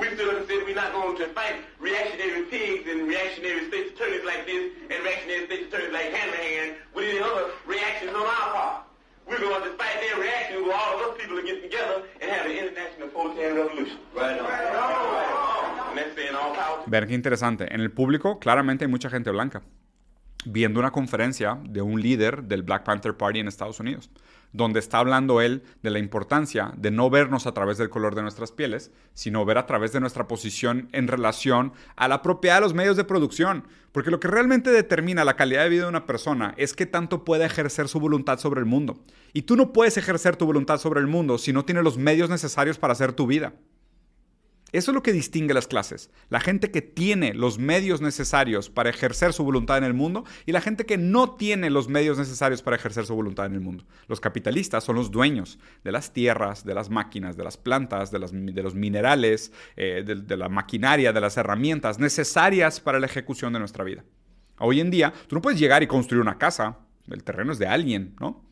We 0.00 0.06
stood 0.14 0.32
up 0.32 0.38
and 0.38 0.48
said 0.48 0.64
we're 0.64 0.74
not 0.74 0.94
going 0.94 1.14
to 1.18 1.26
fight 1.34 1.56
reactionary 1.78 2.44
pigs 2.44 2.88
and 2.88 3.06
reactionary 3.06 3.68
states 3.68 3.92
attorneys 3.92 4.24
like 4.24 4.46
this 4.46 4.72
and 4.88 5.04
reactionary 5.04 5.44
states 5.44 5.68
attorneys 5.68 5.92
like 5.92 6.06
Hanrahan 6.06 6.76
with 6.94 7.04
any 7.04 7.18
other 7.20 7.50
reactions 7.66 8.08
on 8.16 8.22
our 8.22 8.48
part. 8.54 8.89
We're 9.30 9.38
going 9.38 9.62
to 9.62 9.70
fight 9.78 10.00
their 10.00 10.18
reaction 10.18 10.64
with 10.64 10.74
all 10.74 10.96
of 10.96 11.00
us 11.06 11.16
people 11.16 11.36
to 11.36 11.42
get 11.46 11.62
together 11.62 12.02
and 12.20 12.28
have 12.32 12.46
an 12.46 12.52
international 12.52 13.08
proletarian 13.10 13.58
revolution. 13.58 13.98
Right 14.12 14.40
on. 14.40 14.44
Right 14.44 14.74
on. 14.74 15.88
And 15.90 15.98
that's 15.98 16.16
saying 16.16 16.34
all 16.34 16.52
power. 16.52 16.82
Ver 16.88 17.06
qué 17.06 17.14
interesante. 17.14 17.72
En 17.72 17.80
el 17.80 17.92
público, 17.92 18.40
claramente 18.40 18.86
hay 18.86 18.90
mucha 18.90 19.08
gente 19.08 19.30
blanca 19.30 19.62
viendo 20.44 20.80
una 20.80 20.90
conferencia 20.90 21.60
de 21.62 21.80
un 21.80 22.00
líder 22.00 22.42
del 22.42 22.62
Black 22.62 22.82
Panther 22.82 23.16
Party 23.16 23.38
en 23.38 23.46
Estados 23.46 23.78
Unidos 23.78 24.10
donde 24.52 24.80
está 24.80 24.98
hablando 24.98 25.40
él 25.40 25.62
de 25.82 25.90
la 25.90 25.98
importancia 25.98 26.72
de 26.76 26.90
no 26.90 27.10
vernos 27.10 27.46
a 27.46 27.52
través 27.52 27.78
del 27.78 27.90
color 27.90 28.14
de 28.14 28.22
nuestras 28.22 28.52
pieles, 28.52 28.90
sino 29.14 29.44
ver 29.44 29.58
a 29.58 29.66
través 29.66 29.92
de 29.92 30.00
nuestra 30.00 30.26
posición 30.26 30.88
en 30.92 31.08
relación 31.08 31.72
a 31.96 32.08
la 32.08 32.22
propiedad 32.22 32.56
de 32.56 32.62
los 32.62 32.74
medios 32.74 32.96
de 32.96 33.04
producción. 33.04 33.64
Porque 33.92 34.10
lo 34.10 34.20
que 34.20 34.28
realmente 34.28 34.70
determina 34.70 35.24
la 35.24 35.36
calidad 35.36 35.64
de 35.64 35.68
vida 35.68 35.82
de 35.82 35.88
una 35.88 36.06
persona 36.06 36.54
es 36.56 36.74
qué 36.74 36.86
tanto 36.86 37.24
puede 37.24 37.44
ejercer 37.44 37.88
su 37.88 38.00
voluntad 38.00 38.38
sobre 38.38 38.60
el 38.60 38.66
mundo. 38.66 39.00
Y 39.32 39.42
tú 39.42 39.56
no 39.56 39.72
puedes 39.72 39.96
ejercer 39.96 40.36
tu 40.36 40.46
voluntad 40.46 40.78
sobre 40.78 41.00
el 41.00 41.06
mundo 41.06 41.38
si 41.38 41.52
no 41.52 41.64
tienes 41.64 41.84
los 41.84 41.98
medios 41.98 42.30
necesarios 42.30 42.78
para 42.78 42.92
hacer 42.92 43.12
tu 43.12 43.26
vida. 43.26 43.54
Eso 44.72 44.90
es 44.90 44.94
lo 44.94 45.02
que 45.02 45.12
distingue 45.12 45.54
las 45.54 45.66
clases. 45.66 46.10
La 46.28 46.40
gente 46.40 46.70
que 46.70 46.82
tiene 46.82 47.34
los 47.34 47.58
medios 47.58 48.00
necesarios 48.00 48.70
para 48.70 48.90
ejercer 48.90 49.32
su 49.32 49.44
voluntad 49.44 49.78
en 49.78 49.84
el 49.84 49.94
mundo 49.94 50.24
y 50.46 50.52
la 50.52 50.60
gente 50.60 50.86
que 50.86 50.96
no 50.96 51.34
tiene 51.34 51.70
los 51.70 51.88
medios 51.88 52.18
necesarios 52.18 52.62
para 52.62 52.76
ejercer 52.76 53.04
su 53.06 53.14
voluntad 53.14 53.46
en 53.46 53.54
el 53.54 53.60
mundo. 53.60 53.84
Los 54.06 54.20
capitalistas 54.20 54.84
son 54.84 54.96
los 54.96 55.10
dueños 55.10 55.58
de 55.82 55.92
las 55.92 56.12
tierras, 56.12 56.64
de 56.64 56.74
las 56.74 56.90
máquinas, 56.90 57.36
de 57.36 57.44
las 57.44 57.56
plantas, 57.56 58.10
de, 58.10 58.18
los 58.18 58.74
minerales, 58.74 59.52
eh, 59.76 60.04
de, 60.06 60.36
la 60.36 60.48
maquinaria, 60.48 61.12
de 61.12 61.20
las 61.20 61.36
herramientas 61.36 61.98
necesarias 61.98 62.80
para 62.80 63.00
la 63.00 63.06
ejecución 63.06 63.52
de 63.52 63.58
nuestra 63.58 63.84
vida. 63.84 64.04
Hoy 64.58 64.80
en 64.80 64.90
día, 64.90 65.12
tú 65.26 65.36
no 65.36 65.42
puedes 65.42 65.58
llegar 65.58 65.82
y 65.82 65.86
construir 65.86 66.22
una 66.22 66.38
casa, 66.38 66.78
el 67.08 67.24
terreno 67.24 67.52
es 67.52 67.58
de 67.58 67.66
alguien, 67.66 68.14
¿no? 68.20 68.44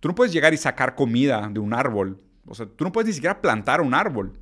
Tú 0.00 0.08
no 0.08 0.14
puedes 0.14 0.32
llegar 0.32 0.54
y 0.54 0.56
sacar 0.56 0.94
comida 0.94 1.48
de 1.52 1.58
un 1.58 1.74
árbol, 1.74 2.22
o 2.46 2.54
sea, 2.54 2.66
tú 2.66 2.84
no 2.84 2.92
puedes 2.92 3.08
ni 3.08 3.14
siquiera 3.14 3.42
plantar 3.42 3.80
un 3.80 3.92
árbol 3.92 4.38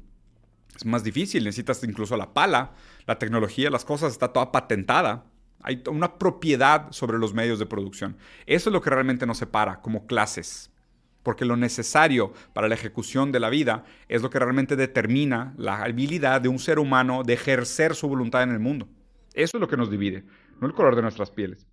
es 0.76 0.84
más 0.84 1.02
difícil, 1.02 1.44
necesitas 1.44 1.82
incluso 1.84 2.16
la 2.16 2.34
pala, 2.34 2.72
la 3.06 3.18
tecnología, 3.18 3.70
las 3.70 3.84
cosas, 3.84 4.12
está 4.12 4.32
toda 4.32 4.52
patentada. 4.52 5.24
Hay 5.62 5.82
una 5.90 6.18
propiedad 6.18 6.92
sobre 6.92 7.18
los 7.18 7.34
medios 7.34 7.58
de 7.58 7.66
producción. 7.66 8.16
Eso 8.46 8.68
es 8.68 8.72
lo 8.72 8.82
que 8.82 8.90
realmente 8.90 9.26
nos 9.26 9.38
separa 9.38 9.80
como 9.80 10.06
clases. 10.06 10.70
Porque 11.22 11.44
lo 11.44 11.56
necesario 11.56 12.32
para 12.52 12.68
la 12.68 12.74
ejecución 12.74 13.32
de 13.32 13.40
la 13.40 13.50
vida 13.50 13.84
es 14.08 14.22
lo 14.22 14.30
que 14.30 14.38
realmente 14.38 14.76
determina 14.76 15.54
la 15.56 15.82
habilidad 15.82 16.40
de 16.40 16.48
un 16.48 16.58
ser 16.58 16.78
humano 16.78 17.24
de 17.24 17.32
ejercer 17.32 17.94
su 17.94 18.06
voluntad 18.06 18.42
en 18.42 18.50
el 18.50 18.60
mundo. 18.60 18.88
Eso 19.34 19.56
es 19.56 19.60
lo 19.60 19.68
que 19.68 19.76
nos 19.76 19.90
divide, 19.90 20.24
no 20.60 20.68
el 20.68 20.74
color 20.74 20.94
de 20.94 21.02
nuestras 21.02 21.30
pieles. 21.30 21.66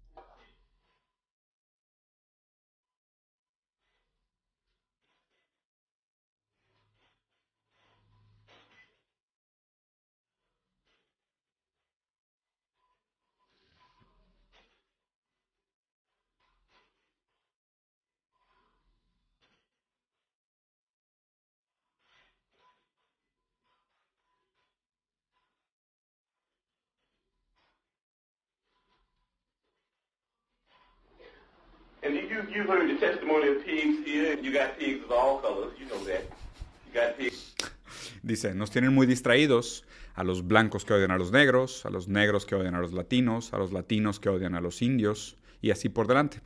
Dice, 38.21 38.53
nos 38.53 38.71
tienen 38.71 38.93
muy 38.93 39.07
distraídos 39.07 39.85
a 40.15 40.23
los 40.23 40.47
blancos 40.47 40.85
que 40.85 40.93
odian 40.93 41.11
a 41.11 41.17
los 41.17 41.31
negros, 41.31 41.85
a 41.85 41.89
los 41.89 42.07
negros 42.07 42.45
que 42.45 42.55
odian 42.55 42.75
a 42.75 42.79
los 42.79 42.93
latinos, 42.93 43.53
a 43.53 43.57
los 43.57 43.71
latinos 43.71 44.19
que 44.19 44.29
odian 44.29 44.55
a 44.55 44.61
los 44.61 44.81
indios 44.81 45.37
y 45.61 45.71
así 45.71 45.89
por 45.89 46.07
delante. 46.07 46.41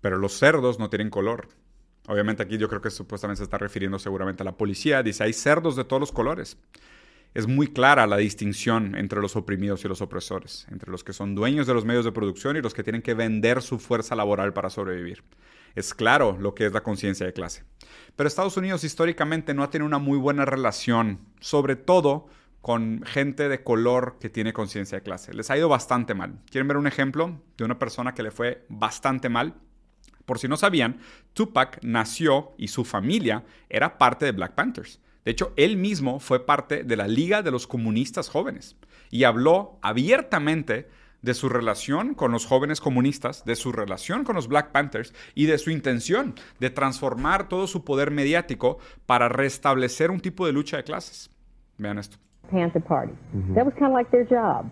Pero 0.00 0.18
los 0.18 0.32
cerdos 0.38 0.78
no 0.78 0.90
tienen 0.90 1.10
color. 1.10 1.48
Obviamente 2.06 2.42
aquí 2.42 2.58
yo 2.58 2.68
creo 2.68 2.82
que 2.82 2.90
supuestamente 2.90 3.38
se 3.38 3.44
está 3.44 3.58
refiriendo 3.58 3.98
seguramente 3.98 4.42
a 4.42 4.44
la 4.44 4.56
policía. 4.56 5.02
Dice, 5.02 5.24
hay 5.24 5.32
cerdos 5.32 5.76
de 5.76 5.84
todos 5.84 6.00
los 6.00 6.12
colores 6.12 6.58
es 7.34 7.48
muy 7.48 7.66
clara 7.66 8.06
la 8.06 8.16
distinción 8.16 8.94
entre 8.94 9.20
los 9.20 9.34
oprimidos 9.34 9.84
y 9.84 9.88
los 9.88 10.00
opresores, 10.00 10.66
entre 10.70 10.90
los 10.90 11.02
que 11.02 11.12
son 11.12 11.34
dueños 11.34 11.66
de 11.66 11.74
los 11.74 11.84
medios 11.84 12.04
de 12.04 12.12
producción 12.12 12.56
y 12.56 12.62
los 12.62 12.74
que 12.74 12.84
tienen 12.84 13.02
que 13.02 13.14
vender 13.14 13.60
su 13.60 13.80
fuerza 13.80 14.14
laboral 14.14 14.52
para 14.52 14.70
sobrevivir. 14.70 15.22
es 15.74 15.92
claro 15.92 16.38
lo 16.40 16.54
que 16.54 16.66
es 16.66 16.72
la 16.72 16.84
conciencia 16.84 17.26
de 17.26 17.32
clase. 17.32 17.64
Pero 18.14 18.28
Estados 18.28 18.56
Unidos 18.56 18.84
históricamente 18.84 19.54
no 19.54 19.64
ha 19.64 19.70
tenido 19.70 19.86
una 19.86 19.98
muy 19.98 20.16
buena 20.16 20.44
relación, 20.44 21.18
sobre 21.40 21.74
todo 21.74 22.28
con 22.60 23.02
gente 23.04 23.48
de 23.48 23.64
color 23.64 24.16
que 24.20 24.30
tiene 24.30 24.52
conciencia 24.52 24.98
de 24.98 25.02
clase. 25.02 25.34
Les 25.34 25.50
ha 25.50 25.58
ido 25.58 25.68
bastante 25.68 26.14
mal. 26.14 26.38
¿Quieren 26.48 26.68
ver 26.68 26.76
un 26.76 26.86
ejemplo 26.86 27.42
de 27.58 27.64
una 27.64 27.78
persona 27.78 28.14
que 28.14 28.22
le 28.22 28.30
fue 28.30 28.64
bastante 28.68 29.28
mal? 29.28 29.54
Por 30.24 30.38
si 30.38 30.46
no 30.46 30.56
sabían, 30.56 31.00
Tupac 31.34 31.80
nació 31.82 32.54
y 32.56 32.68
su 32.68 32.84
familia 32.84 33.44
era 33.68 33.98
parte 33.98 34.24
de 34.24 34.32
Black 34.32 34.54
Panthers. 34.54 35.00
De 35.24 35.30
hecho, 35.30 35.52
él 35.56 35.76
mismo 35.76 36.20
fue 36.20 36.44
parte 36.44 36.84
de 36.84 36.96
la 36.96 37.08
Liga 37.08 37.42
de 37.42 37.50
los 37.50 37.66
Comunistas 37.66 38.28
Jóvenes 38.28 38.76
y 39.10 39.24
habló 39.24 39.78
abiertamente 39.80 40.88
de 41.22 41.32
su 41.32 41.48
relación 41.48 42.14
con 42.14 42.32
los 42.32 42.44
jóvenes 42.44 42.82
comunistas, 42.82 43.46
de 43.46 43.56
su 43.56 43.72
relación 43.72 44.24
con 44.24 44.36
los 44.36 44.46
Black 44.46 44.72
Panthers 44.72 45.14
y 45.34 45.46
de 45.46 45.56
su 45.56 45.70
intención 45.70 46.34
de 46.60 46.68
transformar 46.68 47.48
todo 47.48 47.66
su 47.66 47.82
poder 47.82 48.10
mediático 48.10 48.76
para 49.06 49.30
restablecer 49.30 50.10
un 50.10 50.20
tipo 50.20 50.44
de 50.44 50.52
lucha 50.52 50.76
de 50.76 50.84
clases. 50.84 51.30
Vean 51.78 51.98
esto. 51.98 52.18
Panther 52.50 52.82
Party. 52.82 53.12
That 53.54 53.64
was 53.64 53.72
kind 53.78 53.86
of 53.86 53.94
like 53.94 54.10
their 54.10 54.26
job. 54.28 54.66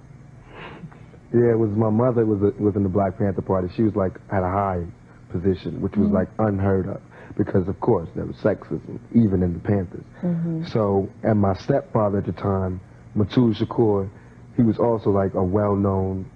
Yeah, 1.32 1.52
it 1.52 1.58
was 1.58 1.70
my 1.70 1.88
mother 1.88 2.26
was 2.26 2.42
a, 2.42 2.52
was 2.62 2.76
in 2.76 2.82
the 2.82 2.90
Black 2.90 3.16
Panther 3.16 3.40
Party. 3.40 3.68
She 3.74 3.82
was 3.82 3.96
like 3.96 4.12
at 4.30 4.44
a 4.44 4.50
high 4.50 4.84
position, 5.32 5.80
which 5.80 5.96
was 5.96 6.10
like 6.10 6.28
unheard 6.38 6.86
of 6.86 7.00
because 7.36 7.68
of 7.68 7.78
course 7.80 8.08
there 8.14 8.24
was 8.24 8.36
sexism 8.36 8.98
even 9.14 9.42
in 9.42 9.52
the 9.52 9.60
Panthers. 9.60 10.04
Mm-hmm. 10.22 10.66
So, 10.66 11.08
and 11.22 11.40
my 11.40 11.54
stepfather 11.54 12.18
at 12.18 12.26
the 12.26 12.32
time, 12.32 12.80
Matul 13.16 13.54
Shakur, 13.56 14.08
he 14.56 14.62
was 14.62 14.78
also 14.78 15.10
like 15.10 15.34
a 15.34 15.42
well-known 15.42 16.30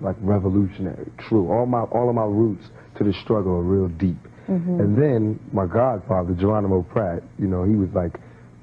like 0.00 0.16
revolutionary. 0.20 1.10
True, 1.18 1.50
all 1.50 1.66
my 1.66 1.82
all 1.82 2.08
of 2.08 2.14
my 2.14 2.24
roots 2.24 2.68
to 2.98 3.04
the 3.04 3.12
struggle 3.12 3.52
are 3.52 3.62
real 3.62 3.88
deep. 3.88 4.16
Mm-hmm. 4.48 4.80
And 4.80 4.96
then 4.96 5.40
my 5.52 5.66
godfather 5.66 6.34
Geronimo 6.34 6.82
Pratt, 6.82 7.22
you 7.38 7.46
know, 7.46 7.64
he 7.64 7.74
was 7.74 7.90
like 7.94 8.20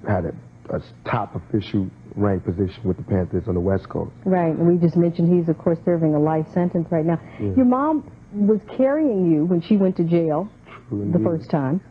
had 0.08 0.26
a, 0.26 0.34
a 0.76 0.82
top 1.06 1.36
official 1.36 1.90
rank 2.16 2.46
position 2.46 2.84
with 2.84 2.98
the 2.98 3.04
Panthers 3.04 3.48
on 3.48 3.56
the 3.56 3.60
West 3.60 3.90
Coast. 3.90 4.12
Right, 4.26 4.56
and 4.56 4.68
we 4.68 4.78
just 4.78 4.96
mentioned 4.96 5.34
he's, 5.34 5.50
of 5.50 5.58
course, 5.58 5.80
serving 5.84 6.14
a 6.14 6.20
life 6.20 6.48
sentence 6.54 6.88
right 6.92 7.06
now. 7.06 7.20
Your 7.40 7.66
mom 7.66 8.10
was 8.34 8.60
carrying 8.78 9.32
you 9.32 9.46
when 9.46 9.62
she 9.62 9.78
went 9.78 9.96
to 9.98 10.04
jail 10.04 10.50
the 10.92 11.20
first 11.24 11.50
time. 11.50 11.82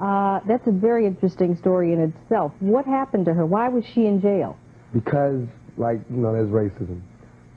Uh, 0.00 0.40
that's 0.46 0.66
a 0.66 0.72
very 0.72 1.06
interesting 1.06 1.56
story 1.56 1.92
in 1.92 2.00
itself. 2.00 2.52
What 2.60 2.84
happened 2.86 3.26
to 3.26 3.34
her? 3.34 3.46
Why 3.46 3.68
was 3.68 3.84
she 3.94 4.06
in 4.06 4.20
jail? 4.20 4.56
Because, 4.92 5.46
like, 5.76 6.00
you 6.10 6.16
know, 6.16 6.32
there's 6.32 6.48
racism. 6.48 7.00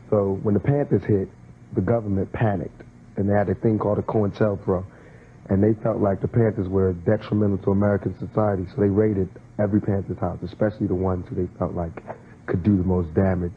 So 0.09 0.39
when 0.43 0.53
the 0.53 0.59
Panthers 0.59 1.03
hit, 1.03 1.29
the 1.73 1.81
government 1.81 2.31
panicked, 2.31 2.81
and 3.17 3.29
they 3.29 3.33
had 3.33 3.49
a 3.49 3.55
thing 3.55 3.79
called 3.79 3.97
a 3.97 4.03
COINTELPRO, 4.03 4.85
and 5.49 5.63
they 5.63 5.73
felt 5.81 5.97
like 5.97 6.21
the 6.21 6.27
Panthers 6.27 6.67
were 6.67 6.93
detrimental 6.93 7.57
to 7.59 7.71
American 7.71 8.17
society, 8.19 8.65
so 8.75 8.81
they 8.81 8.89
raided 8.89 9.29
every 9.59 9.81
Panthers 9.81 10.17
house, 10.19 10.39
especially 10.43 10.87
the 10.87 10.95
ones 10.95 11.25
who 11.29 11.35
they 11.35 11.49
felt 11.57 11.73
like 11.73 12.03
could 12.45 12.63
do 12.63 12.77
the 12.77 12.83
most 12.83 13.13
damage 13.13 13.53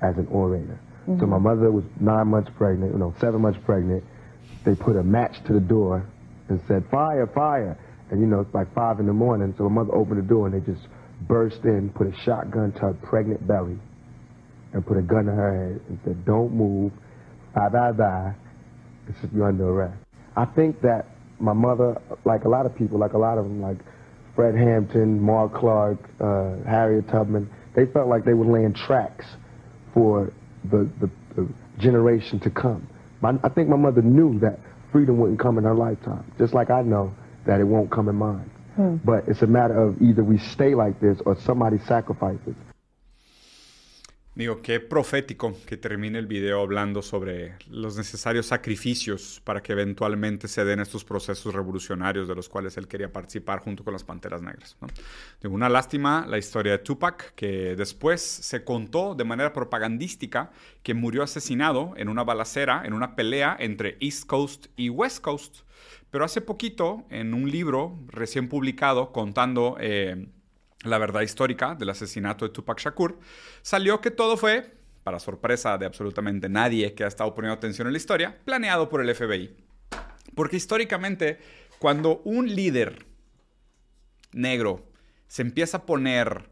as 0.00 0.16
an 0.16 0.26
orator. 0.28 0.78
So 1.18 1.26
my 1.26 1.38
mother 1.38 1.70
was 1.72 1.84
nine 1.98 2.28
months 2.28 2.50
pregnant, 2.56 2.92
you 2.92 2.98
know, 2.98 3.12
seven 3.18 3.40
months 3.40 3.58
pregnant. 3.64 4.04
They 4.64 4.76
put 4.76 4.96
a 4.96 5.02
match 5.02 5.42
to 5.46 5.52
the 5.52 5.60
door 5.60 6.06
and 6.52 6.60
said, 6.68 6.84
fire, 6.90 7.26
fire. 7.26 7.78
And, 8.10 8.20
you 8.20 8.26
know, 8.26 8.40
it's 8.40 8.54
like 8.54 8.72
five 8.74 9.00
in 9.00 9.06
the 9.06 9.12
morning, 9.12 9.54
so 9.56 9.68
my 9.68 9.82
mother 9.82 9.94
opened 9.94 10.18
the 10.18 10.28
door 10.28 10.46
and 10.46 10.54
they 10.54 10.72
just 10.72 10.86
burst 11.22 11.64
in, 11.64 11.90
put 11.90 12.06
a 12.06 12.16
shotgun 12.24 12.72
to 12.72 12.80
her 12.80 12.94
pregnant 12.94 13.46
belly, 13.46 13.78
and 14.72 14.86
put 14.86 14.96
a 14.98 15.02
gun 15.02 15.24
to 15.24 15.32
her 15.32 15.70
head 15.70 15.80
and 15.88 15.98
said, 16.04 16.24
don't 16.24 16.52
move, 16.52 16.92
is 17.56 19.30
you're 19.34 19.48
under 19.48 19.68
arrest. 19.68 19.98
I 20.36 20.44
think 20.44 20.80
that 20.82 21.06
my 21.38 21.52
mother, 21.52 22.00
like 22.24 22.44
a 22.44 22.48
lot 22.48 22.66
of 22.66 22.74
people, 22.76 22.98
like 22.98 23.12
a 23.12 23.18
lot 23.18 23.38
of 23.38 23.44
them, 23.44 23.60
like 23.60 23.78
Fred 24.34 24.54
Hampton, 24.54 25.20
Mark 25.20 25.54
Clark, 25.54 25.98
uh, 26.20 26.56
Harriet 26.68 27.08
Tubman, 27.08 27.50
they 27.74 27.86
felt 27.86 28.08
like 28.08 28.24
they 28.24 28.34
were 28.34 28.46
laying 28.46 28.74
tracks 28.74 29.26
for 29.92 30.32
the, 30.70 30.88
the, 31.00 31.10
the 31.36 31.48
generation 31.78 32.38
to 32.40 32.50
come. 32.50 32.88
My, 33.20 33.34
I 33.42 33.48
think 33.48 33.68
my 33.68 33.76
mother 33.76 34.02
knew 34.02 34.38
that 34.40 34.58
freedom 34.92 35.18
wouldn't 35.18 35.40
come 35.40 35.58
in 35.58 35.64
her 35.64 35.74
lifetime, 35.74 36.30
just 36.38 36.54
like 36.54 36.70
I 36.70 36.82
know 36.82 37.12
that 37.46 37.58
it 37.60 37.64
won't 37.64 37.90
come 37.90 38.08
in 38.08 38.16
mine. 38.16 38.48
Hmm. 38.76 38.96
But 39.04 39.24
it's 39.26 39.42
a 39.42 39.46
matter 39.46 39.80
of 39.82 40.00
either 40.00 40.22
we 40.22 40.38
stay 40.38 40.74
like 40.74 41.00
this 41.00 41.20
or 41.26 41.36
somebody 41.40 41.78
sacrifices. 41.78 42.54
Digo, 44.34 44.62
qué 44.62 44.80
profético 44.80 45.54
que 45.66 45.76
termine 45.76 46.18
el 46.18 46.26
video 46.26 46.62
hablando 46.62 47.02
sobre 47.02 47.56
los 47.68 47.98
necesarios 47.98 48.46
sacrificios 48.46 49.42
para 49.44 49.62
que 49.62 49.72
eventualmente 49.72 50.48
se 50.48 50.64
den 50.64 50.80
estos 50.80 51.04
procesos 51.04 51.54
revolucionarios 51.54 52.26
de 52.28 52.34
los 52.34 52.48
cuales 52.48 52.78
él 52.78 52.88
quería 52.88 53.12
participar 53.12 53.58
junto 53.60 53.84
con 53.84 53.92
las 53.92 54.04
Panteras 54.04 54.40
Negras. 54.40 54.78
¿no? 54.80 54.88
Una 55.50 55.68
lástima 55.68 56.24
la 56.26 56.38
historia 56.38 56.72
de 56.72 56.78
Tupac, 56.78 57.34
que 57.34 57.76
después 57.76 58.22
se 58.22 58.64
contó 58.64 59.14
de 59.14 59.24
manera 59.24 59.52
propagandística 59.52 60.50
que 60.82 60.94
murió 60.94 61.22
asesinado 61.22 61.92
en 61.98 62.08
una 62.08 62.24
balacera, 62.24 62.84
en 62.86 62.94
una 62.94 63.14
pelea 63.14 63.54
entre 63.60 63.98
East 64.00 64.24
Coast 64.24 64.68
y 64.76 64.88
West 64.88 65.20
Coast. 65.20 65.56
Pero 66.10 66.24
hace 66.24 66.40
poquito, 66.40 67.04
en 67.10 67.34
un 67.34 67.50
libro 67.50 67.98
recién 68.08 68.48
publicado 68.48 69.12
contando... 69.12 69.76
eh, 69.78 70.26
la 70.84 70.98
verdad 70.98 71.22
histórica 71.22 71.74
del 71.74 71.90
asesinato 71.90 72.44
de 72.44 72.52
Tupac 72.52 72.78
Shakur, 72.78 73.18
salió 73.62 74.00
que 74.00 74.10
todo 74.10 74.36
fue, 74.36 74.72
para 75.04 75.18
sorpresa 75.18 75.78
de 75.78 75.86
absolutamente 75.86 76.48
nadie 76.48 76.94
que 76.94 77.04
ha 77.04 77.08
estado 77.08 77.34
poniendo 77.34 77.54
atención 77.54 77.86
en 77.86 77.92
la 77.92 77.98
historia, 77.98 78.38
planeado 78.44 78.88
por 78.88 79.00
el 79.00 79.14
FBI. 79.14 79.56
Porque 80.34 80.56
históricamente, 80.56 81.38
cuando 81.78 82.22
un 82.24 82.54
líder 82.54 83.06
negro 84.32 84.86
se 85.26 85.42
empieza 85.42 85.78
a 85.78 85.86
poner 85.86 86.50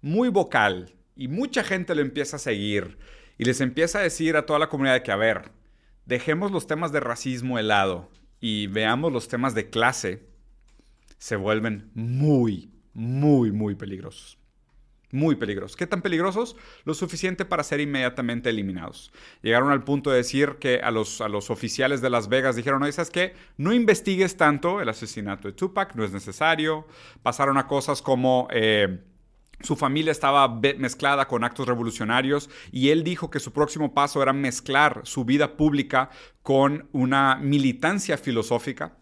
muy 0.00 0.28
vocal 0.28 0.94
y 1.14 1.28
mucha 1.28 1.62
gente 1.62 1.94
lo 1.94 2.00
empieza 2.00 2.36
a 2.36 2.40
seguir 2.40 2.98
y 3.38 3.44
les 3.44 3.60
empieza 3.60 3.98
a 3.98 4.02
decir 4.02 4.36
a 4.36 4.46
toda 4.46 4.58
la 4.58 4.68
comunidad 4.68 5.02
que, 5.02 5.12
a 5.12 5.16
ver, 5.16 5.50
dejemos 6.06 6.50
los 6.50 6.66
temas 6.66 6.92
de 6.92 7.00
racismo 7.00 7.56
de 7.56 7.62
lado 7.62 8.10
y 8.40 8.66
veamos 8.66 9.12
los 9.12 9.28
temas 9.28 9.54
de 9.54 9.70
clase, 9.70 10.26
se 11.18 11.36
vuelven 11.36 11.90
muy, 11.94 12.70
muy, 12.94 13.52
muy 13.52 13.74
peligrosos. 13.74 14.38
Muy 15.12 15.34
peligrosos. 15.34 15.76
¿Qué 15.76 15.88
tan 15.88 16.02
peligrosos? 16.02 16.56
Lo 16.84 16.94
suficiente 16.94 17.44
para 17.44 17.64
ser 17.64 17.80
inmediatamente 17.80 18.48
eliminados. 18.48 19.10
Llegaron 19.42 19.70
al 19.70 19.82
punto 19.82 20.10
de 20.10 20.18
decir 20.18 20.58
que 20.60 20.80
a 20.82 20.92
los, 20.92 21.20
a 21.20 21.28
los 21.28 21.50
oficiales 21.50 22.00
de 22.00 22.10
Las 22.10 22.28
Vegas 22.28 22.54
dijeron, 22.54 22.82
oye, 22.82 22.92
¿sabes 22.92 23.10
qué? 23.10 23.34
No 23.56 23.72
investigues 23.72 24.36
tanto 24.36 24.80
el 24.80 24.88
asesinato 24.88 25.48
de 25.48 25.54
Tupac, 25.54 25.96
no 25.96 26.04
es 26.04 26.12
necesario. 26.12 26.86
Pasaron 27.22 27.58
a 27.58 27.66
cosas 27.66 28.02
como... 28.02 28.46
eh, 28.52 29.00
su 29.62 29.76
familia 29.76 30.10
estaba 30.10 30.48
mezclada 30.78 31.28
con 31.28 31.44
actos 31.44 31.68
revolucionarios 31.68 32.48
y 32.72 32.88
él 32.88 33.04
dijo 33.04 33.30
que 33.30 33.40
su 33.40 33.52
próximo 33.52 33.92
paso 33.92 34.22
era 34.22 34.32
mezclar 34.32 35.02
su 35.04 35.26
vida 35.26 35.58
pública 35.58 36.08
con 36.42 36.88
una 36.92 37.36
militancia 37.36 38.16
filosófica. 38.16 38.96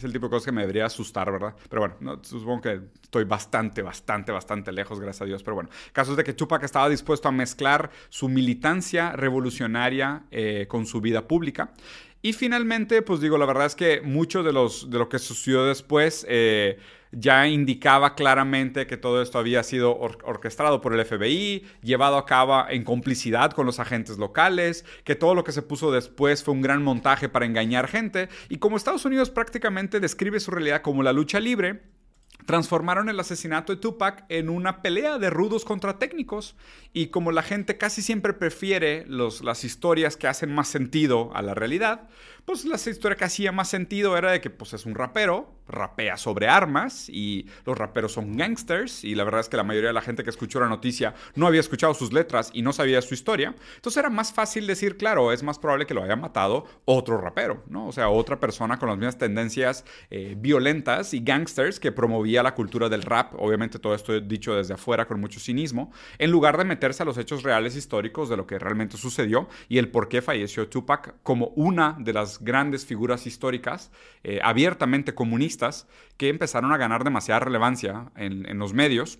Es 0.00 0.04
el 0.04 0.14
tipo 0.14 0.28
de 0.28 0.30
cosas 0.30 0.46
que 0.46 0.52
me 0.52 0.62
debería 0.62 0.86
asustar, 0.86 1.30
¿verdad? 1.30 1.54
Pero 1.68 1.82
bueno, 1.82 1.96
no, 2.00 2.24
supongo 2.24 2.62
que 2.62 2.80
estoy 3.02 3.24
bastante, 3.24 3.82
bastante, 3.82 4.32
bastante 4.32 4.72
lejos, 4.72 4.98
gracias 4.98 5.20
a 5.20 5.24
Dios. 5.26 5.42
Pero 5.42 5.56
bueno, 5.56 5.68
casos 5.92 6.16
de 6.16 6.24
que 6.24 6.32
Tupac 6.32 6.62
estaba 6.62 6.88
dispuesto 6.88 7.28
a 7.28 7.32
mezclar 7.32 7.90
su 8.08 8.26
militancia 8.26 9.12
revolucionaria 9.12 10.22
eh, 10.30 10.64
con 10.70 10.86
su 10.86 11.02
vida 11.02 11.28
pública. 11.28 11.74
Y 12.22 12.34
finalmente, 12.34 13.00
pues 13.00 13.20
digo, 13.20 13.38
la 13.38 13.46
verdad 13.46 13.66
es 13.66 13.74
que 13.74 14.02
mucho 14.02 14.42
de, 14.42 14.52
los, 14.52 14.90
de 14.90 14.98
lo 14.98 15.08
que 15.08 15.18
sucedió 15.18 15.64
después 15.64 16.26
eh, 16.28 16.78
ya 17.12 17.48
indicaba 17.48 18.14
claramente 18.14 18.86
que 18.86 18.98
todo 18.98 19.22
esto 19.22 19.38
había 19.38 19.62
sido 19.62 19.96
or- 19.98 20.18
orquestado 20.24 20.82
por 20.82 20.92
el 20.92 21.00
FBI, 21.00 21.64
llevado 21.82 22.18
a 22.18 22.26
cabo 22.26 22.64
en 22.68 22.84
complicidad 22.84 23.52
con 23.52 23.64
los 23.64 23.80
agentes 23.80 24.18
locales, 24.18 24.84
que 25.04 25.14
todo 25.14 25.34
lo 25.34 25.44
que 25.44 25.52
se 25.52 25.62
puso 25.62 25.90
después 25.92 26.44
fue 26.44 26.52
un 26.52 26.60
gran 26.60 26.82
montaje 26.82 27.30
para 27.30 27.46
engañar 27.46 27.88
gente. 27.88 28.28
Y 28.50 28.58
como 28.58 28.76
Estados 28.76 29.06
Unidos 29.06 29.30
prácticamente 29.30 29.98
describe 29.98 30.40
su 30.40 30.50
realidad 30.50 30.82
como 30.82 31.02
la 31.02 31.14
lucha 31.14 31.40
libre, 31.40 31.80
transformaron 32.50 33.08
el 33.08 33.20
asesinato 33.20 33.72
de 33.72 33.80
Tupac 33.80 34.24
en 34.28 34.48
una 34.48 34.82
pelea 34.82 35.18
de 35.18 35.30
rudos 35.30 35.64
contra 35.64 36.00
técnicos. 36.00 36.56
Y 36.92 37.06
como 37.06 37.30
la 37.30 37.44
gente 37.44 37.78
casi 37.78 38.02
siempre 38.02 38.32
prefiere 38.32 39.04
los, 39.06 39.44
las 39.44 39.62
historias 39.62 40.16
que 40.16 40.26
hacen 40.26 40.52
más 40.52 40.66
sentido 40.66 41.30
a 41.36 41.42
la 41.42 41.54
realidad, 41.54 42.08
pues 42.44 42.64
la 42.64 42.76
historia 42.76 43.16
que 43.16 43.24
hacía 43.24 43.52
más 43.52 43.68
sentido 43.68 44.16
era 44.16 44.32
de 44.32 44.40
que 44.40 44.50
pues, 44.50 44.72
es 44.72 44.86
un 44.86 44.94
rapero, 44.94 45.60
rapea 45.70 46.16
sobre 46.16 46.48
armas 46.48 47.08
y 47.08 47.46
los 47.64 47.78
raperos 47.78 48.12
son 48.12 48.36
gangsters 48.36 49.04
y 49.04 49.14
la 49.14 49.24
verdad 49.24 49.40
es 49.40 49.48
que 49.48 49.56
la 49.56 49.62
mayoría 49.62 49.88
de 49.88 49.94
la 49.94 50.02
gente 50.02 50.24
que 50.24 50.30
escuchó 50.30 50.60
la 50.60 50.68
noticia 50.68 51.14
no 51.34 51.46
había 51.46 51.60
escuchado 51.60 51.94
sus 51.94 52.12
letras 52.12 52.50
y 52.52 52.62
no 52.62 52.72
sabía 52.72 53.00
su 53.02 53.14
historia. 53.14 53.54
Entonces 53.76 53.98
era 53.98 54.10
más 54.10 54.32
fácil 54.32 54.66
decir, 54.66 54.96
claro, 54.96 55.32
es 55.32 55.42
más 55.42 55.58
probable 55.58 55.86
que 55.86 55.94
lo 55.94 56.02
haya 56.02 56.16
matado 56.16 56.66
otro 56.84 57.18
rapero, 57.18 57.62
¿no? 57.68 57.86
O 57.86 57.92
sea, 57.92 58.08
otra 58.08 58.40
persona 58.40 58.78
con 58.78 58.88
las 58.88 58.98
mismas 58.98 59.18
tendencias 59.18 59.84
eh, 60.10 60.34
violentas 60.36 61.14
y 61.14 61.20
gangsters 61.20 61.78
que 61.80 61.92
promovía 61.92 62.42
la 62.42 62.54
cultura 62.54 62.88
del 62.88 63.02
rap, 63.02 63.34
obviamente 63.38 63.78
todo 63.78 63.94
esto 63.94 64.20
dicho 64.20 64.54
desde 64.54 64.74
afuera 64.74 65.06
con 65.06 65.20
mucho 65.20 65.40
cinismo, 65.40 65.92
en 66.18 66.30
lugar 66.30 66.58
de 66.58 66.64
meterse 66.64 67.02
a 67.02 67.06
los 67.06 67.18
hechos 67.18 67.42
reales 67.42 67.76
históricos 67.76 68.28
de 68.28 68.36
lo 68.36 68.46
que 68.46 68.58
realmente 68.58 68.96
sucedió 68.96 69.48
y 69.68 69.78
el 69.78 69.90
por 69.90 70.08
qué 70.08 70.22
falleció 70.22 70.68
Tupac 70.68 71.14
como 71.22 71.48
una 71.56 71.96
de 71.98 72.12
las 72.12 72.29
grandes 72.38 72.86
figuras 72.86 73.26
históricas 73.26 73.90
eh, 74.22 74.38
abiertamente 74.42 75.14
comunistas 75.14 75.88
que 76.16 76.28
empezaron 76.28 76.72
a 76.72 76.76
ganar 76.76 77.02
demasiada 77.02 77.40
relevancia 77.40 78.12
en, 78.16 78.46
en 78.48 78.58
los 78.58 78.72
medios. 78.72 79.18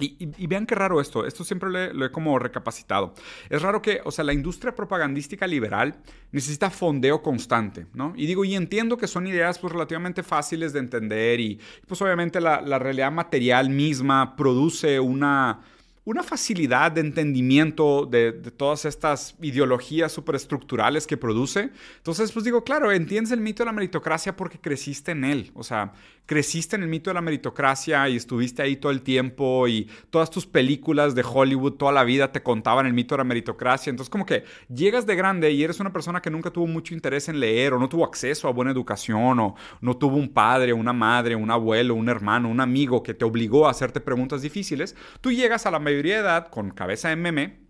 Y, 0.00 0.46
vean 0.46 0.66
qué 0.66 0.76
raro 0.76 1.00
esto, 1.00 1.26
esto 1.26 1.42
siempre 1.42 1.70
lo 1.70 1.78
he, 1.78 1.92
lo 1.92 2.04
he 2.04 2.12
como 2.12 2.38
recapacitado. 2.38 3.14
Es 3.50 3.62
raro 3.62 3.82
que, 3.82 4.00
o 4.04 4.12
sea, 4.12 4.24
la 4.24 4.32
industria 4.32 4.74
propagandística 4.74 5.46
liberal 5.46 5.96
necesita 6.30 6.70
fondeo 6.70 7.20
constante, 7.20 7.86
¿no? 7.94 8.12
Y 8.16 8.26
digo, 8.26 8.44
y 8.44 8.54
entiendo 8.54 8.96
que 8.96 9.08
son 9.08 9.26
ideas 9.26 9.58
pues 9.58 9.72
relativamente 9.72 10.22
fáciles 10.22 10.72
de 10.72 10.78
entender 10.78 11.40
y 11.40 11.60
pues 11.86 12.00
obviamente 12.00 12.40
la, 12.40 12.60
la 12.60 12.78
realidad 12.78 13.10
material 13.10 13.70
misma 13.70 14.36
produce 14.36 15.00
una, 15.00 15.62
una 16.08 16.22
facilidad 16.22 16.90
de 16.90 17.02
entendimiento 17.02 18.06
de, 18.06 18.32
todas 18.56 18.86
estas 18.86 19.36
ideologías 19.42 20.10
superestructurales 20.10 21.06
que 21.06 21.18
produce. 21.18 21.68
Entonces, 21.98 22.32
pues 22.32 22.46
digo, 22.46 22.64
claro, 22.64 22.90
entiendes 22.90 23.30
el 23.30 23.42
mito 23.42 23.62
de 23.62 23.66
la 23.66 23.72
meritocracia 23.72 24.34
porque 24.34 24.58
creciste 24.58 25.12
en 25.12 25.24
él. 25.24 25.50
O 25.52 25.62
sea, 25.62 25.92
creciste 26.24 26.76
en 26.76 26.82
el 26.82 26.88
mito 26.88 27.10
de 27.10 27.14
la 27.14 27.20
meritocracia 27.20 28.08
y 28.08 28.16
estuviste 28.16 28.62
ahí 28.62 28.76
todo 28.76 28.90
el 28.90 29.02
tiempo 29.02 29.68
y 29.68 29.86
todas 30.08 30.30
tus 30.30 30.46
películas 30.46 31.14
de 31.14 31.24
Hollywood 31.26 31.72
toda 31.74 31.92
la 31.92 32.04
vida 32.04 32.32
te 32.32 32.42
contaban 32.42 32.86
el 32.86 32.94
mito 32.94 33.14
de 33.14 33.18
la 33.18 33.24
meritocracia. 33.24 33.90
Entonces, 33.90 34.10
como 34.10 34.24
que 34.24 34.44
llegas 34.74 35.04
de 35.04 35.14
grande 35.14 35.50
y 35.50 35.62
eres 35.62 35.78
una 35.78 35.92
persona 35.92 36.22
que 36.22 36.30
nunca 36.30 36.50
tuvo 36.50 36.66
mucho 36.66 36.94
interés 36.94 37.28
en 37.28 37.38
leer 37.38 37.74
o 37.74 37.78
no 37.78 37.88
tuvo 37.88 38.06
acceso 38.06 38.48
a 38.48 38.52
buena 38.52 38.70
educación 38.70 39.38
o 39.40 39.56
no 39.82 39.96
tuvo 39.98 40.16
un 40.16 40.30
padre, 40.30 40.72
una 40.72 40.94
madre, 40.94 41.36
un 41.36 41.50
abuelo, 41.50 41.94
un 41.94 42.08
hermano, 42.08 42.48
un 42.48 42.60
amigo 42.60 43.02
que 43.02 43.12
te 43.12 43.26
obligó 43.26 43.66
a 43.66 43.72
hacerte 43.72 44.00
preguntas 44.00 44.40
difíciles. 44.40 44.96
Tú 45.20 45.32
llegas 45.32 45.66
a 45.66 45.70
la 45.70 45.78
de 46.02 46.20
edad 46.20 46.48
con 46.48 46.70
cabeza 46.70 47.08
de 47.08 47.16
meme 47.16 47.68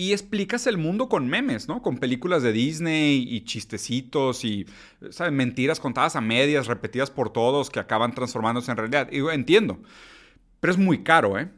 y 0.00 0.12
explicas 0.12 0.66
el 0.66 0.78
mundo 0.78 1.10
con 1.10 1.28
memes, 1.28 1.68
¿no? 1.68 1.82
Con 1.82 1.98
películas 1.98 2.42
de 2.42 2.52
Disney 2.52 3.26
y 3.28 3.44
chistecitos 3.44 4.46
y, 4.46 4.64
¿sabes? 5.10 5.30
Mentiras 5.30 5.78
contadas 5.78 6.16
a 6.16 6.22
medias, 6.22 6.68
repetidas 6.68 7.10
por 7.10 7.30
todos, 7.30 7.68
que 7.68 7.80
acaban 7.80 8.14
transformándose 8.14 8.70
en 8.70 8.78
realidad. 8.78 9.08
Y 9.10 9.16
digo, 9.16 9.30
entiendo. 9.30 9.78
Pero 10.60 10.72
es 10.72 10.78
muy 10.78 11.02
caro, 11.02 11.38
¿eh? 11.38 11.50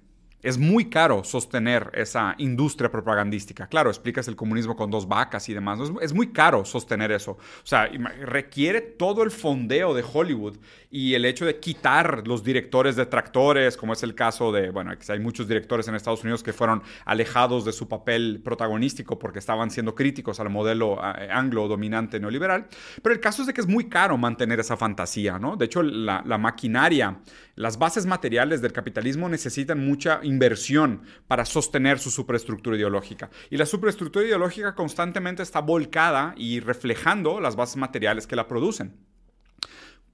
Es 0.42 0.59
muy 0.59 0.90
caro 0.90 1.22
sostener 1.22 1.92
esa 1.94 2.34
industria 2.36 2.90
propagandística. 2.90 3.68
Claro, 3.68 3.90
explicas 3.90 4.26
el 4.26 4.34
comunismo 4.34 4.74
con 4.74 4.90
dos 4.90 5.07
vacas 5.07 5.48
y 5.48 5.55
demás. 5.55 5.78
Es, 6.00 6.12
muy 6.12 6.32
caro 6.32 6.64
sostener 6.64 7.12
eso. 7.12 7.32
O 7.32 7.66
sea, 7.66 7.88
requiere 8.22 8.80
todo 8.80 9.22
el 9.22 9.30
fondeo 9.30 9.94
de 9.94 10.03
Hollywood 10.12 10.57
y 10.95 11.14
el 11.14 11.24
hecho 11.24 11.47
de 11.47 11.59
quitar 11.59 12.28
los 12.28 12.45
directores 12.45 12.97
detractores, 12.97 13.78
como 13.78 13.95
es 13.95 14.03
el 14.03 14.14
caso 14.14 14.53
de, 14.53 14.68
bueno, 14.68 14.93
hay 15.09 15.18
muchos 15.20 15.49
directores 15.49 15.88
en 15.88 15.95
Estados 15.95 16.22
Unidos 16.22 16.43
que 16.43 16.53
fueron 16.53 16.82
alejados 17.07 17.64
de 17.64 17.72
su 17.72 17.88
papel 17.88 18.43
protagonístico 18.45 19.18
porque 19.18 19.38
estaban 19.38 19.70
siendo 19.70 19.95
críticos 19.95 20.38
al 20.38 20.51
modelo 20.51 21.01
eh, 21.03 21.30
anglo 21.32 21.66
dominante 21.66 22.20
neoliberal. 22.20 22.66
Pero 23.03 23.14
el 23.14 23.20
caso 23.20 23.40
es 23.40 23.47
de 23.47 23.55
que 23.55 23.62
es 23.62 23.66
muy 23.66 23.88
caro 23.88 24.18
mantener 24.18 24.61
esa 24.61 24.76
fantasía, 24.76 25.38
¿no? 25.38 25.57
De 25.57 25.64
hecho, 25.64 25.82
la, 25.82 26.22
la 26.26 26.36
maquinaria, 26.36 27.20
las 27.57 27.78
bases 27.78 28.05
materiales 28.05 28.61
del 28.61 28.74
capitalismo 28.74 29.30
necesitan 29.30 29.86
mucha 29.86 30.20
inversión 30.22 31.05
para 31.26 31.47
sostener 31.47 32.01
su 32.01 32.11
superestructura 32.11 32.76
ideológica. 32.76 33.30
Y 33.49 33.57
la 33.57 33.64
superestructura 33.64 34.26
ideológica 34.26 34.74
constantemente 34.74 35.43
está 35.43 35.61
volcada 35.61 36.34
y 36.36 36.61
reflejando 36.61 37.40
las 37.40 37.57
bases 37.57 37.78
materiales 37.78 38.26
que 38.26 38.36
la 38.36 38.47
producen. 38.47 39.11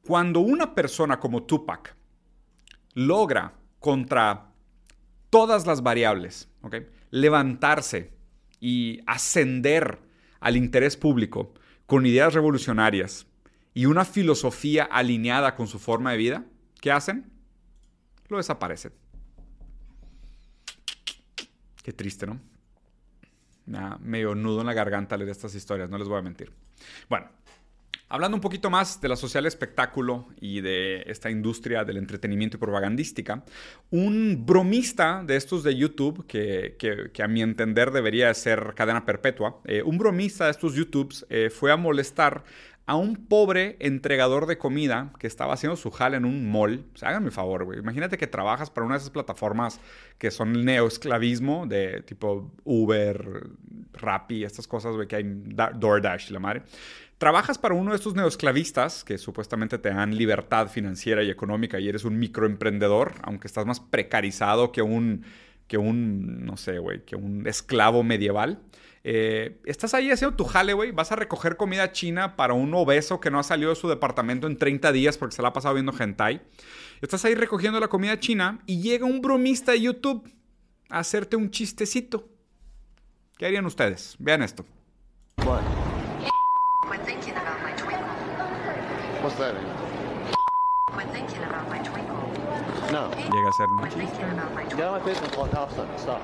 Cuando 0.09 0.41
una 0.41 0.75
persona 0.75 1.21
como 1.21 1.43
Tupac 1.43 1.95
logra 2.95 3.53
contra 3.79 4.55
todas 5.29 5.67
las 5.67 5.83
variables, 5.83 6.49
levantarse 7.11 8.15
y 8.59 9.03
ascender 9.07 9.99
al 10.41 10.57
interés 10.57 10.97
público 10.97 11.53
con 11.85 12.07
ideas 12.07 12.33
revolucionarias 12.33 13.27
y 13.75 13.85
una 13.85 14.07
filosofía 14.07 14.85
alineada 14.85 15.55
con 15.55 15.67
su 15.67 15.79
forma 15.79 16.13
de 16.13 16.17
vida, 16.17 16.45
¿qué 16.81 16.91
hacen? 16.91 17.31
Lo 18.29 18.39
desaparecen. 18.39 18.95
Qué 21.83 21.93
triste, 21.93 22.27
¿no? 22.27 22.41
Da 23.67 23.99
medio 23.99 24.35
nudo 24.35 24.61
en 24.63 24.69
la 24.69 24.73
garganta 24.73 25.19
leer 25.19 25.29
estas 25.29 25.55
historias, 25.55 25.91
no 25.91 25.99
les 25.99 26.09
voy 26.09 26.19
a 26.19 26.23
mentir. 26.23 26.51
Bueno, 27.11 27.29
Hablando 28.11 28.37
un 28.37 28.41
poquito 28.41 28.71
más 28.71 29.01
de 29.03 29.09
la 29.09 29.17
social 29.17 29.45
espectáculo 29.45 30.29
y 30.41 30.63
de 30.63 31.03
esta 31.07 31.31
industria 31.31 31.85
del 31.85 31.99
entretenimiento 31.99 32.57
y 32.57 32.61
propagandística, 32.61 33.45
un 33.91 34.47
bromista 34.47 35.23
de 35.27 35.37
estos 35.37 35.63
de 35.63 35.77
YouTube, 35.77 36.27
que, 36.27 36.77
que- 36.79 37.23
a 37.23 37.29
mi 37.29 37.43
entender 37.43 37.91
debería 37.91 38.33
ser 38.33 38.73
cadena 38.75 39.05
perpetua, 39.05 39.61
eh, 39.67 39.83
un 39.83 39.99
bromista 39.99 40.47
de 40.47 40.53
estos 40.53 40.75
YouTubes 40.75 41.27
eh, 41.29 41.51
fue 41.51 41.71
a 41.71 41.77
molestar 41.77 42.45
a 42.87 42.97
un 42.97 43.27
pobre 43.27 43.77
entregador 43.81 44.47
de 44.47 44.57
comida 44.57 45.13
que 45.19 45.27
estaba 45.27 45.53
haciendo 45.53 45.77
su 45.77 45.91
jale 45.91 46.17
en 46.17 46.25
un 46.25 46.51
mall. 46.51 46.87
O 47.03 47.05
háganme 47.07 47.31
favor. 47.31 47.77
Imagínate 47.77 48.17
que 48.17 48.27
trabajas 48.27 48.71
para 48.71 48.87
una 48.87 48.95
de 48.95 49.01
esas 49.01 49.11
plataformas 49.11 49.79
que 50.17 50.31
son 50.31 50.65
neoesclavismo 50.65 51.67
de 51.67 52.01
tipo 52.01 52.51
Uber, 52.65 53.49
Rappi, 53.93 54.43
estas 54.45 54.67
cosas, 54.67 54.95
güey, 54.97 55.07
que 55.07 55.17
hay 55.17 55.25
Da- 55.27 55.71
DoorDash, 55.71 56.31
la 56.31 56.39
madre. 56.41 56.63
Trabajas 57.19 57.59
para 57.59 57.75
uno 57.75 57.91
de 57.91 57.97
estos 57.97 58.15
neoesclavistas 58.15 59.03
que 59.03 59.19
supuestamente 59.19 59.79
te 59.79 59.89
dan 59.89 60.17
libertad 60.17 60.69
financiera 60.69 61.25
y 61.25 61.31
económica 61.31 61.81
y 61.81 61.89
eres 61.89 62.05
un 62.05 62.17
microemprendedor, 62.17 63.15
aunque 63.23 63.49
estás 63.49 63.67
más 63.67 63.81
precarizado 63.81 64.71
que 64.71 64.83
un, 64.83 65.25
que 65.67 65.79
un 65.79 66.47
no 66.47 66.57
sé, 66.57 66.79
güey, 66.79 67.05
que 67.05 67.17
un 67.17 67.49
esclavo 67.49 68.05
medieval. 68.05 68.61
Eh, 69.03 69.61
estás 69.65 69.95
ahí 69.95 70.13
haciendo 70.13 70.37
tu 70.37 70.45
jale, 70.45 70.75
güey. 70.75 70.93
Vas 70.93 71.11
a 71.11 71.17
recoger 71.17 71.57
comida 71.57 71.91
china 71.91 72.37
para 72.37 72.55
un 72.55 72.73
obeso 72.75 73.19
que 73.19 73.33
no 73.33 73.41
ha 73.41 73.43
salido 73.43 73.71
de 73.71 73.77
su 73.77 73.89
departamento 73.89 74.47
en 74.47 74.57
30 74.57 74.93
días 74.93 75.19
porque 75.19 75.35
se 75.35 75.43
la 75.43 75.49
ha 75.49 75.53
pasado 75.53 75.75
viendo 75.75 75.93
hentai. 75.99 76.41
Estás 77.01 77.25
ahí 77.25 77.35
recogiendo 77.35 77.81
la 77.81 77.89
comida 77.89 78.21
china 78.21 78.61
y 78.65 78.81
llega 78.81 79.07
un 79.07 79.21
bromista 79.21 79.73
de 79.73 79.81
YouTube 79.81 80.31
a 80.89 81.01
hacerte 81.01 81.35
un 81.35 81.51
chistecito. 81.51 82.29
¿Qué 83.37 83.47
harían 83.47 83.67
ustedes? 83.67 84.15
Vean 84.21 84.43
esto. 84.43 84.65
Quit 85.37 85.68
What's 89.29 89.41
that? 89.41 89.55
No. 92.91 93.11
Llega 93.11 93.49
a 93.49 93.53
ser 93.53 93.67
un 93.69 93.77
my 93.77 94.65
Get 94.65 94.81
out 94.81 94.97
of 94.97 95.05
my 95.05 95.05
business 95.05 95.37
while 95.37 95.51
I 95.53 95.99
stop. 95.99 95.99
Stop. 95.99 96.23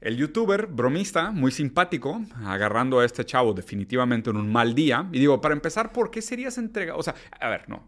El 0.00 0.16
youtuber 0.16 0.66
bromista, 0.66 1.32
muy 1.32 1.52
simpático, 1.52 2.22
agarrando 2.46 3.00
a 3.00 3.04
este 3.04 3.26
chavo 3.26 3.52
definitivamente 3.52 4.30
en 4.30 4.36
un 4.36 4.50
mal 4.50 4.74
día. 4.74 5.06
Y 5.12 5.18
digo, 5.18 5.38
para 5.42 5.52
empezar, 5.52 5.92
¿por 5.92 6.10
qué 6.10 6.22
serías 6.22 6.56
entregado? 6.56 6.98
O 6.98 7.02
sea, 7.02 7.14
a 7.38 7.50
ver, 7.50 7.68
no. 7.68 7.82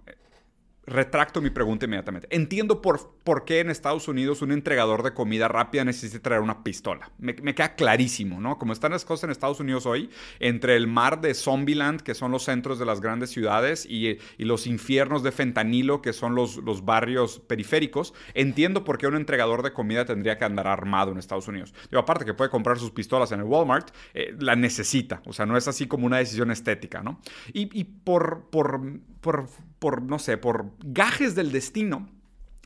Retracto 0.85 1.41
mi 1.41 1.51
pregunta 1.51 1.85
inmediatamente. 1.85 2.27
Entiendo 2.31 2.83
por, 2.83 3.15
por 3.23 3.45
qué 3.45 3.61
en 3.61 3.71
Estados 3.71 4.09
Unidos 4.09 4.43
un 4.43 4.51
entregador 4.51 5.05
de 5.05 5.15
comida 5.15 5.47
rápida 5.47 5.85
necesita 5.85 6.21
traer 6.21 6.41
una 6.41 6.65
pistola. 6.65 7.13
Me, 7.19 7.35
me 7.35 7.55
queda 7.55 7.77
clarísimo, 7.77 8.41
¿no? 8.41 8.59
Como 8.59 8.73
están 8.73 8.91
las 8.91 9.05
cosas 9.05 9.25
en 9.25 9.31
Estados 9.31 9.61
Unidos 9.61 9.87
hoy, 9.87 10.11
entre 10.41 10.75
el 10.75 10.89
mar 10.89 11.21
de 11.21 11.35
Zombieland, 11.35 12.01
que 12.01 12.15
son 12.15 12.33
los 12.33 12.43
centros 12.43 12.81
de 12.81 12.87
las 12.87 13.01
grandes 13.01 13.31
ciudades, 13.31 13.87
y, 13.87 14.19
y 14.39 14.45
los 14.45 14.67
infiernos 14.67 15.23
de 15.23 15.31
fentanilo, 15.31 16.03
que 16.03 16.13
son 16.13 16.35
los, 16.35 16.57
los 16.57 16.85
barrios 16.85 17.39
periféricos, 17.39 18.13
entiendo 18.35 18.83
por 18.83 18.99
qué 18.99 19.07
un 19.07 19.15
entregador 19.15 19.63
de 19.63 19.73
comida 19.73 20.05
tendría 20.05 20.37
que 20.37 20.45
andar 20.45 20.67
armado 20.67 21.13
en 21.13 21.19
Estados 21.19 21.47
Unidos. 21.47 21.73
Digo, 21.91 22.01
aparte 22.01 22.25
que 22.25 22.35
puede 22.35 22.51
comprar 22.51 22.81
sus 22.81 22.91
pistolas 22.91 23.31
en 23.31 23.39
el 23.39 23.47
Walmart, 23.47 23.91
eh, 24.15 24.35
la 24.41 24.57
necesita. 24.57 25.23
O 25.27 25.33
sea, 25.33 25.47
no 25.47 25.57
es 25.57 25.69
así 25.69 25.87
como 25.87 26.07
una 26.07 26.19
decisión 26.19 26.51
estética, 26.51 27.03
¿no? 27.03 27.21
Y, 27.53 27.71
y 27.79 27.85
por, 27.85 28.49
por, 28.51 28.81
por, 29.21 29.49
por, 29.83 30.01
no 30.01 30.21
sé, 30.21 30.39
por 30.39 30.71
gajes 30.79 31.35
del 31.35 31.51
destino, 31.51 32.09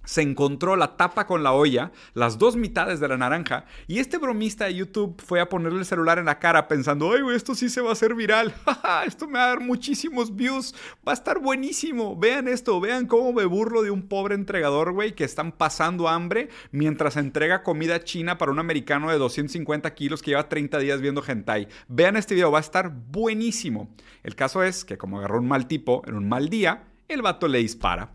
se 0.04 0.20
encontró 0.20 0.76
la 0.76 0.96
tapa 0.96 1.26
con 1.26 1.42
la 1.42 1.52
olla, 1.52 1.92
las 2.12 2.38
dos 2.38 2.56
mitades 2.56 3.00
de 3.00 3.08
la 3.08 3.16
naranja, 3.16 3.64
y 3.86 4.00
este 4.00 4.18
bromista 4.18 4.66
de 4.66 4.74
YouTube 4.74 5.20
fue 5.24 5.40
a 5.40 5.48
ponerle 5.48 5.78
el 5.78 5.86
celular 5.86 6.18
en 6.18 6.26
la 6.26 6.38
cara 6.38 6.68
pensando, 6.68 7.10
ay, 7.10 7.22
güey, 7.22 7.34
esto 7.34 7.54
sí 7.54 7.70
se 7.70 7.80
va 7.80 7.88
a 7.88 7.92
hacer 7.92 8.14
viral, 8.14 8.54
esto 9.06 9.26
me 9.26 9.38
va 9.38 9.46
a 9.46 9.48
dar 9.48 9.60
muchísimos 9.60 10.36
views, 10.36 10.74
va 11.06 11.12
a 11.12 11.14
estar 11.14 11.40
buenísimo, 11.40 12.16
vean 12.16 12.48
esto, 12.48 12.78
vean 12.80 13.06
cómo 13.06 13.32
me 13.32 13.46
burlo 13.46 13.82
de 13.82 13.90
un 13.90 14.02
pobre 14.08 14.34
entregador, 14.34 14.92
güey, 14.92 15.14
que 15.14 15.24
están 15.24 15.52
pasando 15.52 16.08
hambre 16.08 16.50
mientras 16.70 17.16
entrega 17.16 17.62
comida 17.62 18.04
china 18.04 18.36
para 18.36 18.52
un 18.52 18.58
americano 18.58 19.10
de 19.10 19.16
250 19.16 19.92
kilos 19.94 20.20
que 20.20 20.32
lleva 20.32 20.50
30 20.50 20.78
días 20.80 21.00
viendo 21.00 21.24
hentai. 21.26 21.66
Vean 21.88 22.16
este 22.16 22.34
video, 22.34 22.52
va 22.52 22.58
a 22.58 22.60
estar 22.60 22.90
buenísimo. 22.90 23.88
El 24.22 24.36
caso 24.36 24.62
es 24.62 24.84
que 24.84 24.98
como 24.98 25.18
agarró 25.18 25.38
un 25.38 25.48
mal 25.48 25.66
tipo 25.66 26.02
en 26.06 26.14
un 26.14 26.28
mal 26.28 26.48
día, 26.48 26.84
el 27.08 27.22
vato 27.22 27.48
le 27.48 27.58
dispara. 27.58 28.12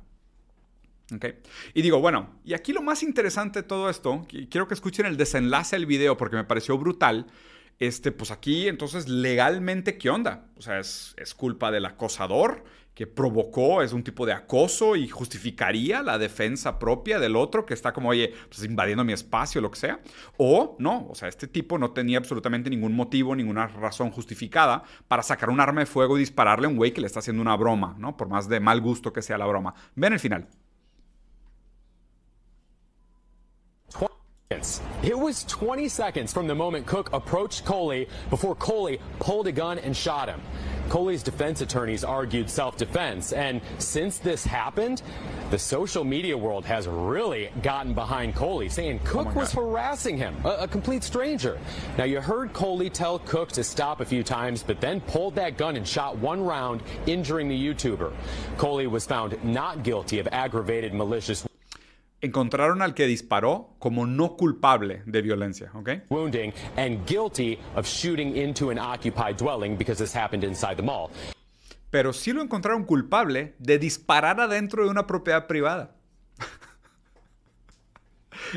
Y 1.74 1.82
digo, 1.82 2.00
bueno, 2.00 2.39
y 2.46 2.54
aquí 2.54 2.72
lo 2.72 2.82
más 2.82 3.04
interesante 3.04 3.62
de 3.62 3.68
todo 3.68 3.89
esto, 3.89 4.26
quiero 4.50 4.68
que 4.68 4.74
escuchen 4.74 5.06
el 5.06 5.18
desenlace 5.18 5.76
del 5.76 5.86
video 5.86 6.16
porque 6.16 6.38
me 6.38 6.46
pareció 6.46 6.78
brutal. 6.78 7.28
Este, 7.80 8.12
pues 8.12 8.32
aquí, 8.32 8.68
entonces, 8.68 9.10
legalmente, 9.10 9.98
¿qué 9.98 10.10
onda? 10.10 10.46
O 10.56 10.62
sea, 10.62 10.80
es, 10.80 11.16
es 11.18 11.34
culpa 11.34 11.72
del 11.72 11.86
acosador 11.86 12.64
que 12.94 13.08
provocó, 13.08 13.82
es 13.82 13.94
un 13.94 14.04
tipo 14.04 14.26
de 14.26 14.34
acoso 14.34 14.96
y 14.96 15.08
justificaría 15.08 16.04
la 16.04 16.18
defensa 16.18 16.78
propia 16.78 17.20
del 17.20 17.36
otro 17.36 17.66
que 17.66 17.74
está 17.74 17.94
como, 17.94 18.10
oye, 18.10 18.34
pues 18.50 18.64
invadiendo 18.64 19.04
mi 19.04 19.14
espacio, 19.14 19.62
lo 19.62 19.72
que 19.72 19.80
sea. 19.80 20.02
O 20.38 20.76
no, 20.80 21.08
o 21.10 21.16
sea, 21.16 21.30
este 21.30 21.48
tipo 21.48 21.78
no 21.78 21.92
tenía 21.92 22.18
absolutamente 22.18 22.70
ningún 22.70 22.94
motivo, 22.96 23.36
ninguna 23.36 23.68
razón 23.68 24.12
justificada 24.12 24.84
para 25.08 25.24
sacar 25.24 25.50
un 25.50 25.62
arma 25.62 25.82
de 25.82 25.86
fuego 25.86 26.18
y 26.18 26.22
dispararle 26.22 26.68
a 26.68 26.70
un 26.70 26.76
güey 26.76 26.92
que 26.92 27.02
le 27.02 27.08
está 27.08 27.20
haciendo 27.20 27.42
una 27.42 27.56
broma, 27.56 27.96
¿no? 27.98 28.18
Por 28.18 28.28
más 28.28 28.50
de 28.50 28.60
mal 28.60 28.82
gusto 28.82 29.14
que 29.14 29.22
sea 29.22 29.38
la 29.38 29.46
broma. 29.46 29.74
Ven 29.96 30.14
el 30.14 30.20
final. 30.20 30.48
It 35.04 35.18
was 35.18 35.45
20 35.45 35.88
seconds 35.88 36.34
from 36.34 36.47
the 36.47 36.56
moment 36.56 36.86
Cook 36.86 37.10
approached 37.14 37.64
Coley 37.66 38.08
before 38.30 38.56
Coley 38.56 38.99
pulled 39.20 39.47
a 39.47 39.52
gun 39.52 39.80
and 39.80 39.95
shot 39.95 40.28
him. 40.28 40.41
Coley's 40.89 41.24
defense 41.24 41.62
attorneys 41.62 42.04
argued 42.04 42.49
self 42.49 42.76
defense, 42.76 43.32
and 43.32 43.62
since 43.78 44.18
this 44.18 44.43
happened, 44.43 45.02
the 45.49 45.58
social 45.58 46.04
media 46.04 46.38
world 46.38 46.66
has 46.66 46.86
really 46.86 47.49
gotten 47.64 47.93
behind 47.93 48.36
Coley, 48.36 48.68
saying 48.68 48.99
Cook 49.06 49.34
was 49.34 49.54
harassing 49.54 50.18
him, 50.18 50.36
a, 50.43 50.49
a 50.49 50.68
complete 50.68 51.04
stranger. 51.04 51.58
Now, 51.97 52.04
you 52.04 52.20
heard 52.20 52.52
Coley 52.52 52.89
tell 52.89 53.20
Cook 53.20 53.54
to 53.54 53.64
stop 53.64 54.02
a 54.02 54.06
few 54.06 54.22
times, 54.22 54.64
but 54.64 54.82
then 54.82 54.99
pulled 54.99 55.36
that 55.36 55.58
gun 55.58 55.78
and 55.78 55.88
shot 55.88 56.18
one 56.18 56.43
round, 56.43 56.84
injuring 57.06 57.47
the 57.47 57.74
YouTuber. 57.74 58.12
Coley 58.58 58.88
was 58.88 59.06
found 59.06 59.41
not 59.45 59.84
guilty 59.84 60.20
of 60.20 60.28
aggravated 60.34 60.93
malicious 60.93 61.47
encontraron 62.22 62.82
al 62.82 62.93
que 62.93 63.07
disparó 63.07 63.76
como 63.80 64.05
no 64.05 64.38
culpable 64.38 65.01
de 65.05 65.22
violencia, 65.22 65.72
¿ok? 65.74 65.89
wounding 66.09 66.53
and 66.78 67.05
guilty 67.07 67.57
of 67.76 67.86
shooting 67.86 68.38
into 68.38 68.69
an 68.69 68.80
occupied 68.80 69.38
dwelling 69.38 69.76
because 69.78 70.01
this 70.01 70.15
happened 70.15 70.43
inside 70.43 70.76
the 70.76 70.84
mall. 70.84 71.09
Pero 71.89 72.13
sí 72.13 72.32
lo 72.32 72.41
encontraron 72.41 72.86
culpable 72.86 73.53
de 73.59 73.78
disparar 73.78 74.39
adentro 74.39 74.86
de 74.86 74.89
una 74.89 75.05
propiedad 75.05 75.45
privada. 75.47 75.95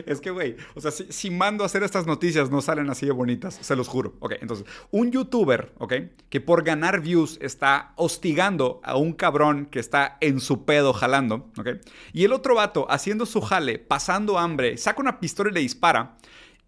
Es 0.07 0.21
que, 0.21 0.31
güey, 0.31 0.57
o 0.75 0.81
sea, 0.81 0.91
si, 0.91 1.31
mando 1.31 1.65
a 1.65 1.67
hacer 1.67 1.83
estas 1.83 2.07
noticias 2.07 2.51
no 2.51 2.61
salen 2.61 2.91
así 2.91 3.07
de 3.07 3.13
bonitas, 3.13 3.59
se 3.61 3.77
los 3.77 3.89
juro. 3.89 4.15
Ok, 4.21 4.35
entonces, 4.41 4.67
un 4.91 5.11
youtuber, 5.11 5.73
ok, 5.79 5.95
que 6.29 6.41
por 6.41 6.65
ganar 6.65 7.01
views 7.01 7.39
está 7.41 7.93
hostigando 7.97 8.81
a 8.85 8.97
un 8.97 9.13
cabrón 9.13 9.67
que 9.67 9.79
está 9.79 10.19
en 10.21 10.41
su 10.41 10.65
pedo 10.65 10.93
jalando, 10.93 11.51
ok, 11.59 11.69
y 12.13 12.25
el 12.25 12.33
otro 12.33 12.55
vato 12.55 12.87
haciendo 12.91 13.27
su 13.27 13.41
jale, 13.41 13.79
pasando 13.79 14.39
hambre, 14.39 14.77
saca 14.77 15.01
una 15.01 15.21
pistola 15.21 15.51
y 15.51 15.55
le 15.55 15.61
dispara, 15.61 16.17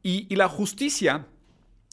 y, 0.03 0.35
la 0.37 0.49
justicia 0.49 1.27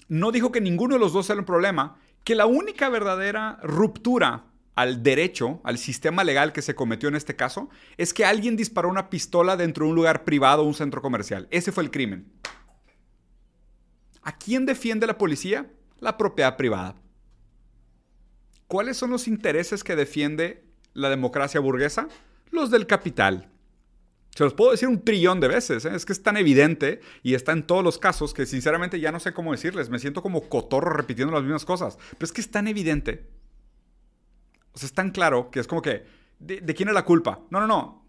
no 0.08 0.32
dijo 0.32 0.52
que 0.52 0.62
ninguno 0.62 0.94
de 0.94 1.00
los 1.00 1.14
dos 1.14 1.28
era 1.32 1.40
el 1.40 1.46
problema, 1.46 1.98
que 2.24 2.36
la 2.36 2.46
única 2.46 2.88
verdadera 2.90 3.58
ruptura 3.64 4.46
al 4.76 5.04
derecho, 5.04 5.62
al 5.64 5.78
sistema 5.78 6.24
legal 6.24 6.52
que 6.52 6.62
se 6.62 6.76
cometió 6.76 7.10
en 7.10 7.16
este 7.16 7.36
caso, 7.36 7.70
es 7.98 8.14
que 8.14 8.26
alguien 8.26 8.56
disparó 8.56 8.90
una 8.90 9.10
pistola 9.10 9.56
dentro 9.56 9.86
de 9.86 9.92
un 9.92 9.96
lugar 9.96 10.24
privado, 10.24 10.64
un 10.64 10.74
centro 10.74 11.02
comercial. 11.02 11.48
Ese 11.52 11.72
fue 11.72 11.84
el 11.84 11.92
crimen. 11.92 12.32
¿A 14.24 14.38
quién 14.38 14.66
defiende 14.66 15.06
la 15.06 15.18
policía? 15.18 15.70
La 16.00 16.18
propiedad 16.18 16.58
privada. 16.58 16.96
¿Cuáles 18.68 18.98
son 18.98 19.12
los 19.12 19.28
intereses 19.28 19.84
que 19.84 19.96
defiende 19.96 20.64
la 20.94 21.10
democracia 21.10 21.60
burguesa? 21.60 22.08
Los 22.50 22.72
del 22.72 22.88
capital. 22.88 23.50
Se 24.36 24.44
los 24.44 24.56
puedo 24.56 24.72
decir 24.72 24.88
un 24.88 25.04
trillón 25.04 25.40
de 25.40 25.48
veces, 25.48 25.86
¿eh? 25.86 25.92
es 25.94 26.06
que 26.06 26.14
es 26.14 26.24
tan 26.24 26.38
evidente 26.38 27.02
y 27.22 27.36
está 27.36 27.52
en 27.52 27.68
todos 27.68 27.84
los 27.84 28.00
casos 28.00 28.34
que 28.34 28.48
sinceramente 28.48 29.00
ya 29.00 29.12
no 29.12 29.20
sé 29.20 29.32
cómo 29.32 29.52
decirles, 29.52 29.92
me 29.92 30.00
siento 30.00 30.24
como 30.24 30.50
cotorro 30.50 30.92
repitiendo 30.92 31.32
las 31.32 31.44
mismas 31.44 31.66
cosas, 31.66 32.00
pero 32.18 32.26
es 32.26 32.32
que 32.32 32.42
es 32.42 32.50
tan 32.50 32.68
evidente 32.68 33.28
o 34.74 34.78
sea, 34.78 34.88
es 34.88 34.94
tan 34.94 35.12
claro 35.12 35.52
que 35.52 35.60
es 35.60 35.68
como 35.68 35.82
que, 35.82 36.06
¿de, 36.40 36.74
quién 36.74 36.90
es 36.90 36.96
la 36.96 37.06
culpa? 37.06 37.42
No, 37.50 37.60
no, 37.60 37.68
no. 37.68 38.04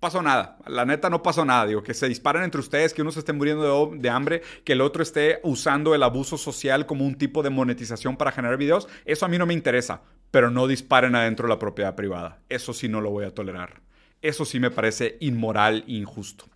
Pasó 0.00 0.22
nada. 0.22 0.58
La 0.66 0.84
neta 0.84 1.10
no 1.10 1.22
pasó 1.22 1.44
nada. 1.44 1.66
Digo, 1.66 1.82
que 1.82 1.94
se 1.94 2.08
disparen 2.08 2.42
entre 2.42 2.60
ustedes, 2.60 2.94
que 2.94 3.02
uno 3.02 3.12
se 3.12 3.20
esté 3.20 3.32
muriendo 3.32 3.90
de, 3.90 3.98
de, 3.98 4.10
hambre, 4.10 4.42
que 4.64 4.74
el 4.74 4.80
otro 4.80 5.02
esté 5.02 5.40
usando 5.42 5.94
el 5.94 6.02
abuso 6.02 6.38
social 6.38 6.86
como 6.86 7.04
un 7.04 7.16
tipo 7.16 7.42
de 7.42 7.50
monetización 7.50 8.16
para 8.16 8.32
generar 8.32 8.56
videos. 8.56 8.88
Eso 9.04 9.26
a 9.26 9.28
mí 9.28 9.38
no 9.38 9.46
me 9.46 9.54
interesa. 9.54 10.02
Pero 10.30 10.50
no 10.50 10.66
disparen 10.66 11.14
adentro 11.14 11.46
de 11.46 11.54
la 11.54 11.58
propiedad 11.58 11.94
privada. 11.94 12.40
Eso 12.48 12.72
sí 12.72 12.88
no 12.88 13.00
lo 13.00 13.10
voy 13.10 13.24
a 13.24 13.34
tolerar. 13.34 13.80
Eso 14.22 14.44
sí 14.44 14.60
me 14.60 14.70
parece 14.70 15.16
inmoral 15.20 15.84
e 15.86 15.92
injusto. 15.92 16.46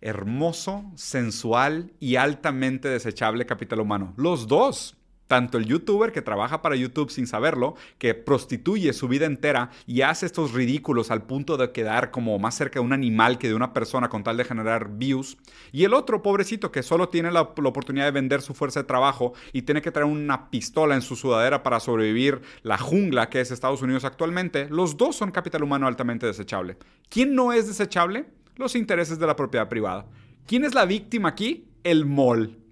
Hermoso, 0.00 0.84
sensual 0.94 1.92
y 1.98 2.16
altamente 2.16 2.88
desechable 2.88 3.46
capital 3.46 3.80
humano. 3.80 4.14
Los 4.16 4.46
dos 4.46 4.96
tanto 5.26 5.58
el 5.58 5.66
youtuber 5.66 6.12
que 6.12 6.22
trabaja 6.22 6.62
para 6.62 6.76
YouTube 6.76 7.10
sin 7.10 7.26
saberlo, 7.26 7.74
que 7.98 8.14
prostituye 8.14 8.92
su 8.92 9.08
vida 9.08 9.26
entera 9.26 9.70
y 9.86 10.02
hace 10.02 10.26
estos 10.26 10.52
ridículos 10.52 11.10
al 11.10 11.22
punto 11.22 11.56
de 11.56 11.72
quedar 11.72 12.10
como 12.10 12.38
más 12.38 12.54
cerca 12.54 12.80
de 12.80 12.86
un 12.86 12.92
animal 12.92 13.38
que 13.38 13.48
de 13.48 13.54
una 13.54 13.72
persona 13.72 14.08
con 14.08 14.24
tal 14.24 14.36
de 14.36 14.44
generar 14.44 14.96
views, 14.96 15.36
y 15.72 15.84
el 15.84 15.94
otro 15.94 16.22
pobrecito 16.22 16.70
que 16.70 16.82
solo 16.82 17.08
tiene 17.08 17.30
la, 17.30 17.42
oportunidad 17.42 18.04
de 18.04 18.10
vender 18.10 18.42
su 18.42 18.54
fuerza 18.54 18.80
de 18.80 18.86
trabajo 18.86 19.32
y 19.52 19.62
tiene 19.62 19.82
que 19.82 19.90
traer 19.90 20.06
una 20.06 20.50
pistola 20.50 20.94
en 20.94 21.02
su 21.02 21.16
sudadera 21.16 21.62
para 21.62 21.80
sobrevivir 21.80 22.40
la 22.62 22.78
jungla 22.78 23.28
que 23.28 23.40
es 23.40 23.50
Estados 23.50 23.82
Unidos 23.82 24.04
actualmente, 24.04 24.68
los 24.70 24.96
dos 24.96 25.16
son 25.16 25.30
capital 25.30 25.62
humano 25.62 25.86
altamente 25.86 26.26
desechable. 26.26 26.76
¿Quién 27.08 27.34
no 27.34 27.52
es 27.52 27.66
desechable? 27.66 28.26
Los 28.56 28.74
intereses 28.74 29.18
de 29.18 29.26
la 29.26 29.36
propiedad 29.36 29.68
privada. 29.68 30.06
¿Quién 30.46 30.64
es 30.64 30.74
la 30.74 30.86
víctima 30.86 31.30
aquí? 31.30 31.68
El 31.82 32.06
mall. 32.06 32.65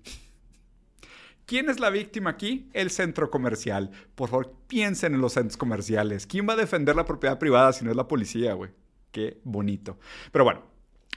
¿Quién 1.47 1.69
es 1.69 1.79
la 1.79 1.91
víctima 1.91 2.31
aquí? 2.31 2.71
El 2.73 2.91
centro 2.91 3.31
comercial. 3.31 3.91
Por 4.15 4.31
favor, 4.31 4.55
piensen 4.67 5.15
en 5.15 5.21
los 5.21 5.35
centros 5.35 5.59
comerciales. 5.59 6.27
¿Quién 6.27 6.49
va 6.49 6.55
a 6.55 6.57
defender 6.57 6.97
la 6.97 7.05
propiedad 7.05 7.39
privada 7.39 7.73
si 7.73 7.85
no 7.85 7.91
es 7.91 7.97
la 7.97 8.09
policía, 8.09 8.55
güey? 8.55 8.71
Qué 9.13 9.41
bonito. 9.45 9.99
Pero 10.33 10.45
bueno, 10.45 10.63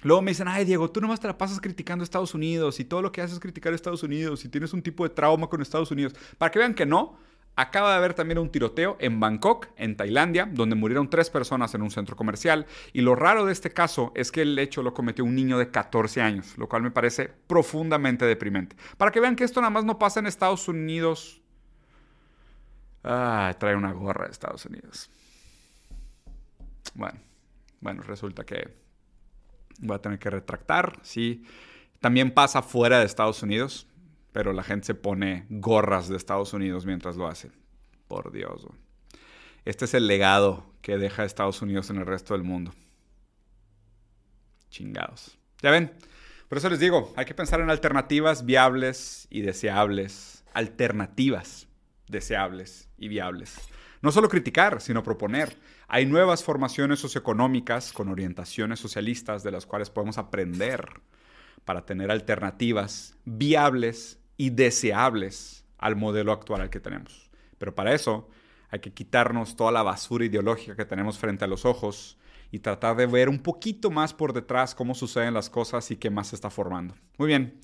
luego 0.04 0.22
me 0.22 0.32
dicen, 0.32 0.50
ay, 0.50 0.66
Diego, 0.66 0.92
tú 0.92 1.00
nomás 1.00 1.22
te 1.22 1.28
la 1.28 1.38
pasas 1.38 1.62
criticando 1.62 2.04
a 2.04 2.06
Estados 2.06 2.34
Unidos 2.34 2.80
y 2.82 2.86
todo 2.86 3.02
lo 3.02 3.12
que 3.12 3.22
haces 3.22 3.36
es 3.36 3.40
criticar 3.40 3.72
a 3.72 3.76
Estados 3.76 4.04
Unidos 4.04 4.44
y 4.44 4.50
tienes 4.50 4.74
un 4.74 4.82
tipo 4.82 5.08
de 5.08 5.10
trauma 5.12 5.48
con 5.48 5.62
Estados 5.62 5.92
Unidos. 5.92 6.14
Para 6.38 6.52
que 6.52 6.60
vean 6.60 6.74
que 6.74 6.86
no, 6.86 7.18
Acaba 7.60 7.90
de 7.90 7.98
haber 7.98 8.14
también 8.14 8.38
un 8.38 8.52
tiroteo 8.52 8.98
en 9.00 9.20
Bangkok, 9.20 9.70
en 9.78 9.98
Tailandia, 9.98 10.48
donde 10.50 10.76
murieron 10.76 11.10
tres 11.10 11.32
personas 11.32 11.74
en 11.74 11.82
un 11.82 11.90
centro 11.90 12.16
comercial. 12.16 12.68
Y 12.94 13.02
lo 13.02 13.16
raro 13.16 13.48
de 13.48 13.52
este 13.52 13.72
caso 13.72 14.12
es 14.14 14.32
que 14.32 14.44
el 14.44 14.60
hecho 14.60 14.84
lo 14.84 14.94
cometió 14.94 15.26
un 15.26 15.34
niño 15.34 15.58
de 15.58 15.72
14 15.72 16.22
años, 16.22 16.56
lo 16.60 16.70
cual 16.70 16.84
me 16.84 16.92
parece 16.92 17.34
profundamente 17.48 18.26
deprimente. 18.26 18.76
Para 18.98 19.12
que 19.12 19.20
vean 19.20 19.36
que 19.36 19.44
esto 19.44 19.60
nada 19.60 19.72
más 19.72 19.86
no 19.86 19.98
pasa 19.98 20.20
en 20.20 20.28
Estados 20.28 20.68
Unidos. 20.68 21.42
Ah, 23.04 23.56
trae 23.58 23.76
una 23.76 23.92
gorra 23.92 24.26
de 24.26 24.32
Estados 24.34 24.64
Unidos. 24.68 25.10
Bueno, 26.94 27.20
bueno, 27.82 28.04
resulta 28.04 28.46
que 28.46 28.72
voy 29.80 29.96
a 29.96 30.00
tener 30.00 30.20
que 30.20 30.30
retractar. 30.30 31.00
Sí, 31.02 31.44
también 32.00 32.30
pasa 32.30 32.62
fuera 32.62 33.00
de 33.00 33.06
Estados 33.06 33.42
Unidos 33.42 33.88
pero 34.38 34.54
la 34.54 34.62
gente 34.62 34.86
se 34.86 34.94
pone 34.94 35.48
gorras 35.50 36.10
de 36.10 36.16
Estados 36.16 36.54
Unidos 36.54 36.86
mientras 36.86 37.16
lo 37.16 37.26
hace. 37.26 37.50
Por 38.08 38.32
Dios. 38.32 38.68
Este 39.66 39.86
es 39.86 39.96
el 39.96 40.06
legado 40.06 40.64
que 40.84 41.00
deja 41.00 41.26
Estados 41.26 41.64
Unidos 41.64 41.90
en 41.90 41.98
el 41.98 42.06
resto 42.06 42.36
del 42.36 42.44
mundo. 42.44 42.72
Chingados. 44.70 45.40
Ya 45.64 45.72
ven, 45.72 45.92
por 46.50 46.60
eso 46.60 46.70
les 46.70 46.80
digo, 46.80 47.12
hay 47.16 47.26
que 47.26 47.34
pensar 47.34 47.62
en 47.62 47.72
alternativas 47.72 48.46
viables 48.46 49.26
y 49.32 49.42
deseables. 49.42 50.44
Alternativas 50.54 51.68
deseables 52.08 52.90
y 52.96 53.08
viables. 53.08 53.56
No 54.04 54.12
solo 54.12 54.30
criticar, 54.30 54.82
sino 54.82 55.02
proponer. 55.02 55.58
Hay 55.88 56.06
nuevas 56.06 56.44
formaciones 56.44 57.00
socioeconómicas 57.00 57.92
con 57.92 58.08
orientaciones 58.08 58.80
socialistas 58.80 59.42
de 59.42 59.50
las 59.50 59.66
cuales 59.66 59.90
podemos 59.90 60.20
aprender 60.20 61.02
para 61.66 61.88
tener 61.88 62.12
alternativas 62.12 63.16
viables 63.26 64.20
y 64.38 64.52
deseables 64.52 65.66
al 65.78 65.96
modelo 65.96 66.32
actual 66.32 66.62
al 66.62 66.70
que 66.70 66.80
tenemos. 66.80 67.30
Pero 67.58 67.76
para 67.76 67.94
eso 67.94 68.30
hay 68.70 68.80
que 68.80 68.94
quitarnos 68.94 69.56
toda 69.56 69.72
la 69.72 69.84
basura 69.84 70.26
ideológica 70.26 70.76
que 70.76 70.86
tenemos 70.86 71.18
frente 71.18 71.46
a 71.46 71.48
los 71.48 71.66
ojos 71.66 72.18
y 72.52 72.60
tratar 72.60 72.96
de 72.96 73.06
ver 73.06 73.30
un 73.30 73.40
poquito 73.40 73.90
más 73.92 74.14
por 74.14 74.34
detrás 74.34 74.76
cómo 74.76 74.96
suceden 74.96 75.34
las 75.34 75.50
cosas 75.50 75.90
y 75.92 75.98
qué 75.98 76.10
más 76.10 76.28
se 76.28 76.36
está 76.36 76.50
formando. 76.50 76.96
Muy 77.18 77.28
bien. 77.28 77.60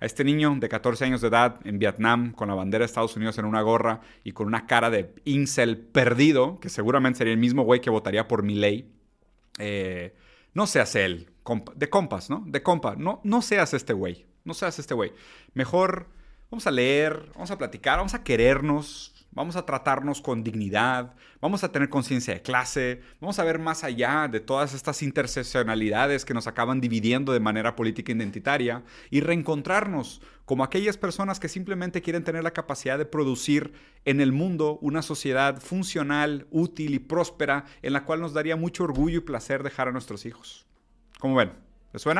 A 0.00 0.06
este 0.06 0.22
niño 0.22 0.54
de 0.60 0.68
14 0.68 1.06
años 1.06 1.20
de 1.20 1.28
edad 1.28 1.58
en 1.64 1.80
Vietnam, 1.80 2.32
con 2.32 2.46
la 2.46 2.54
bandera 2.54 2.82
de 2.82 2.86
Estados 2.86 3.16
Unidos 3.16 3.36
en 3.38 3.46
una 3.46 3.62
gorra 3.62 4.00
y 4.22 4.30
con 4.30 4.46
una 4.46 4.66
cara 4.66 4.90
de 4.90 5.12
incel 5.24 5.76
perdido, 5.76 6.60
que 6.60 6.68
seguramente 6.68 7.18
sería 7.18 7.32
el 7.32 7.40
mismo 7.40 7.64
güey 7.64 7.80
que 7.80 7.90
votaría 7.90 8.28
por 8.28 8.44
mi 8.44 8.54
ley, 8.54 8.92
eh, 9.58 10.14
no 10.54 10.68
seas 10.68 10.94
él, 10.94 11.30
de 11.74 11.90
compas, 11.90 12.30
¿no? 12.30 12.44
De 12.46 12.62
compa, 12.62 12.94
no, 12.96 13.20
no 13.24 13.42
seas 13.42 13.74
este 13.74 13.92
güey, 13.92 14.26
no 14.44 14.54
seas 14.54 14.78
este 14.78 14.94
güey. 14.94 15.12
Mejor 15.54 16.06
vamos 16.50 16.66
a 16.66 16.70
leer, 16.70 17.30
vamos 17.34 17.50
a 17.50 17.58
platicar, 17.58 17.98
vamos 17.98 18.14
a 18.14 18.24
querernos, 18.24 19.14
vamos 19.30 19.56
a 19.56 19.66
tratarnos 19.66 20.20
con 20.20 20.42
dignidad, 20.42 21.14
vamos 21.40 21.62
a 21.62 21.70
tener 21.70 21.90
conciencia 21.90 22.34
de 22.34 22.42
clase, 22.42 23.02
vamos 23.20 23.38
a 23.38 23.44
ver 23.44 23.58
más 23.58 23.84
allá 23.84 24.28
de 24.28 24.40
todas 24.40 24.74
estas 24.74 25.02
interseccionalidades 25.02 26.24
que 26.24 26.34
nos 26.34 26.46
acaban 26.46 26.80
dividiendo 26.80 27.32
de 27.32 27.40
manera 27.40 27.76
política 27.76 28.12
identitaria 28.12 28.82
y 29.10 29.20
reencontrarnos 29.20 30.22
como 30.46 30.64
aquellas 30.64 30.96
personas 30.96 31.38
que 31.38 31.48
simplemente 31.48 32.00
quieren 32.00 32.24
tener 32.24 32.42
la 32.42 32.52
capacidad 32.52 32.96
de 32.96 33.04
producir 33.04 33.74
en 34.06 34.22
el 34.22 34.32
mundo 34.32 34.78
una 34.80 35.02
sociedad 35.02 35.60
funcional, 35.60 36.46
útil 36.50 36.94
y 36.94 36.98
próspera 36.98 37.66
en 37.82 37.92
la 37.92 38.04
cual 38.04 38.20
nos 38.20 38.32
daría 38.32 38.56
mucho 38.56 38.84
orgullo 38.84 39.18
y 39.18 39.22
placer 39.22 39.62
dejar 39.62 39.88
a 39.88 39.92
nuestros 39.92 40.24
hijos. 40.24 40.66
¿Cómo 41.18 41.34
ven? 41.34 41.52
¿Les 41.92 42.00
suena? 42.00 42.16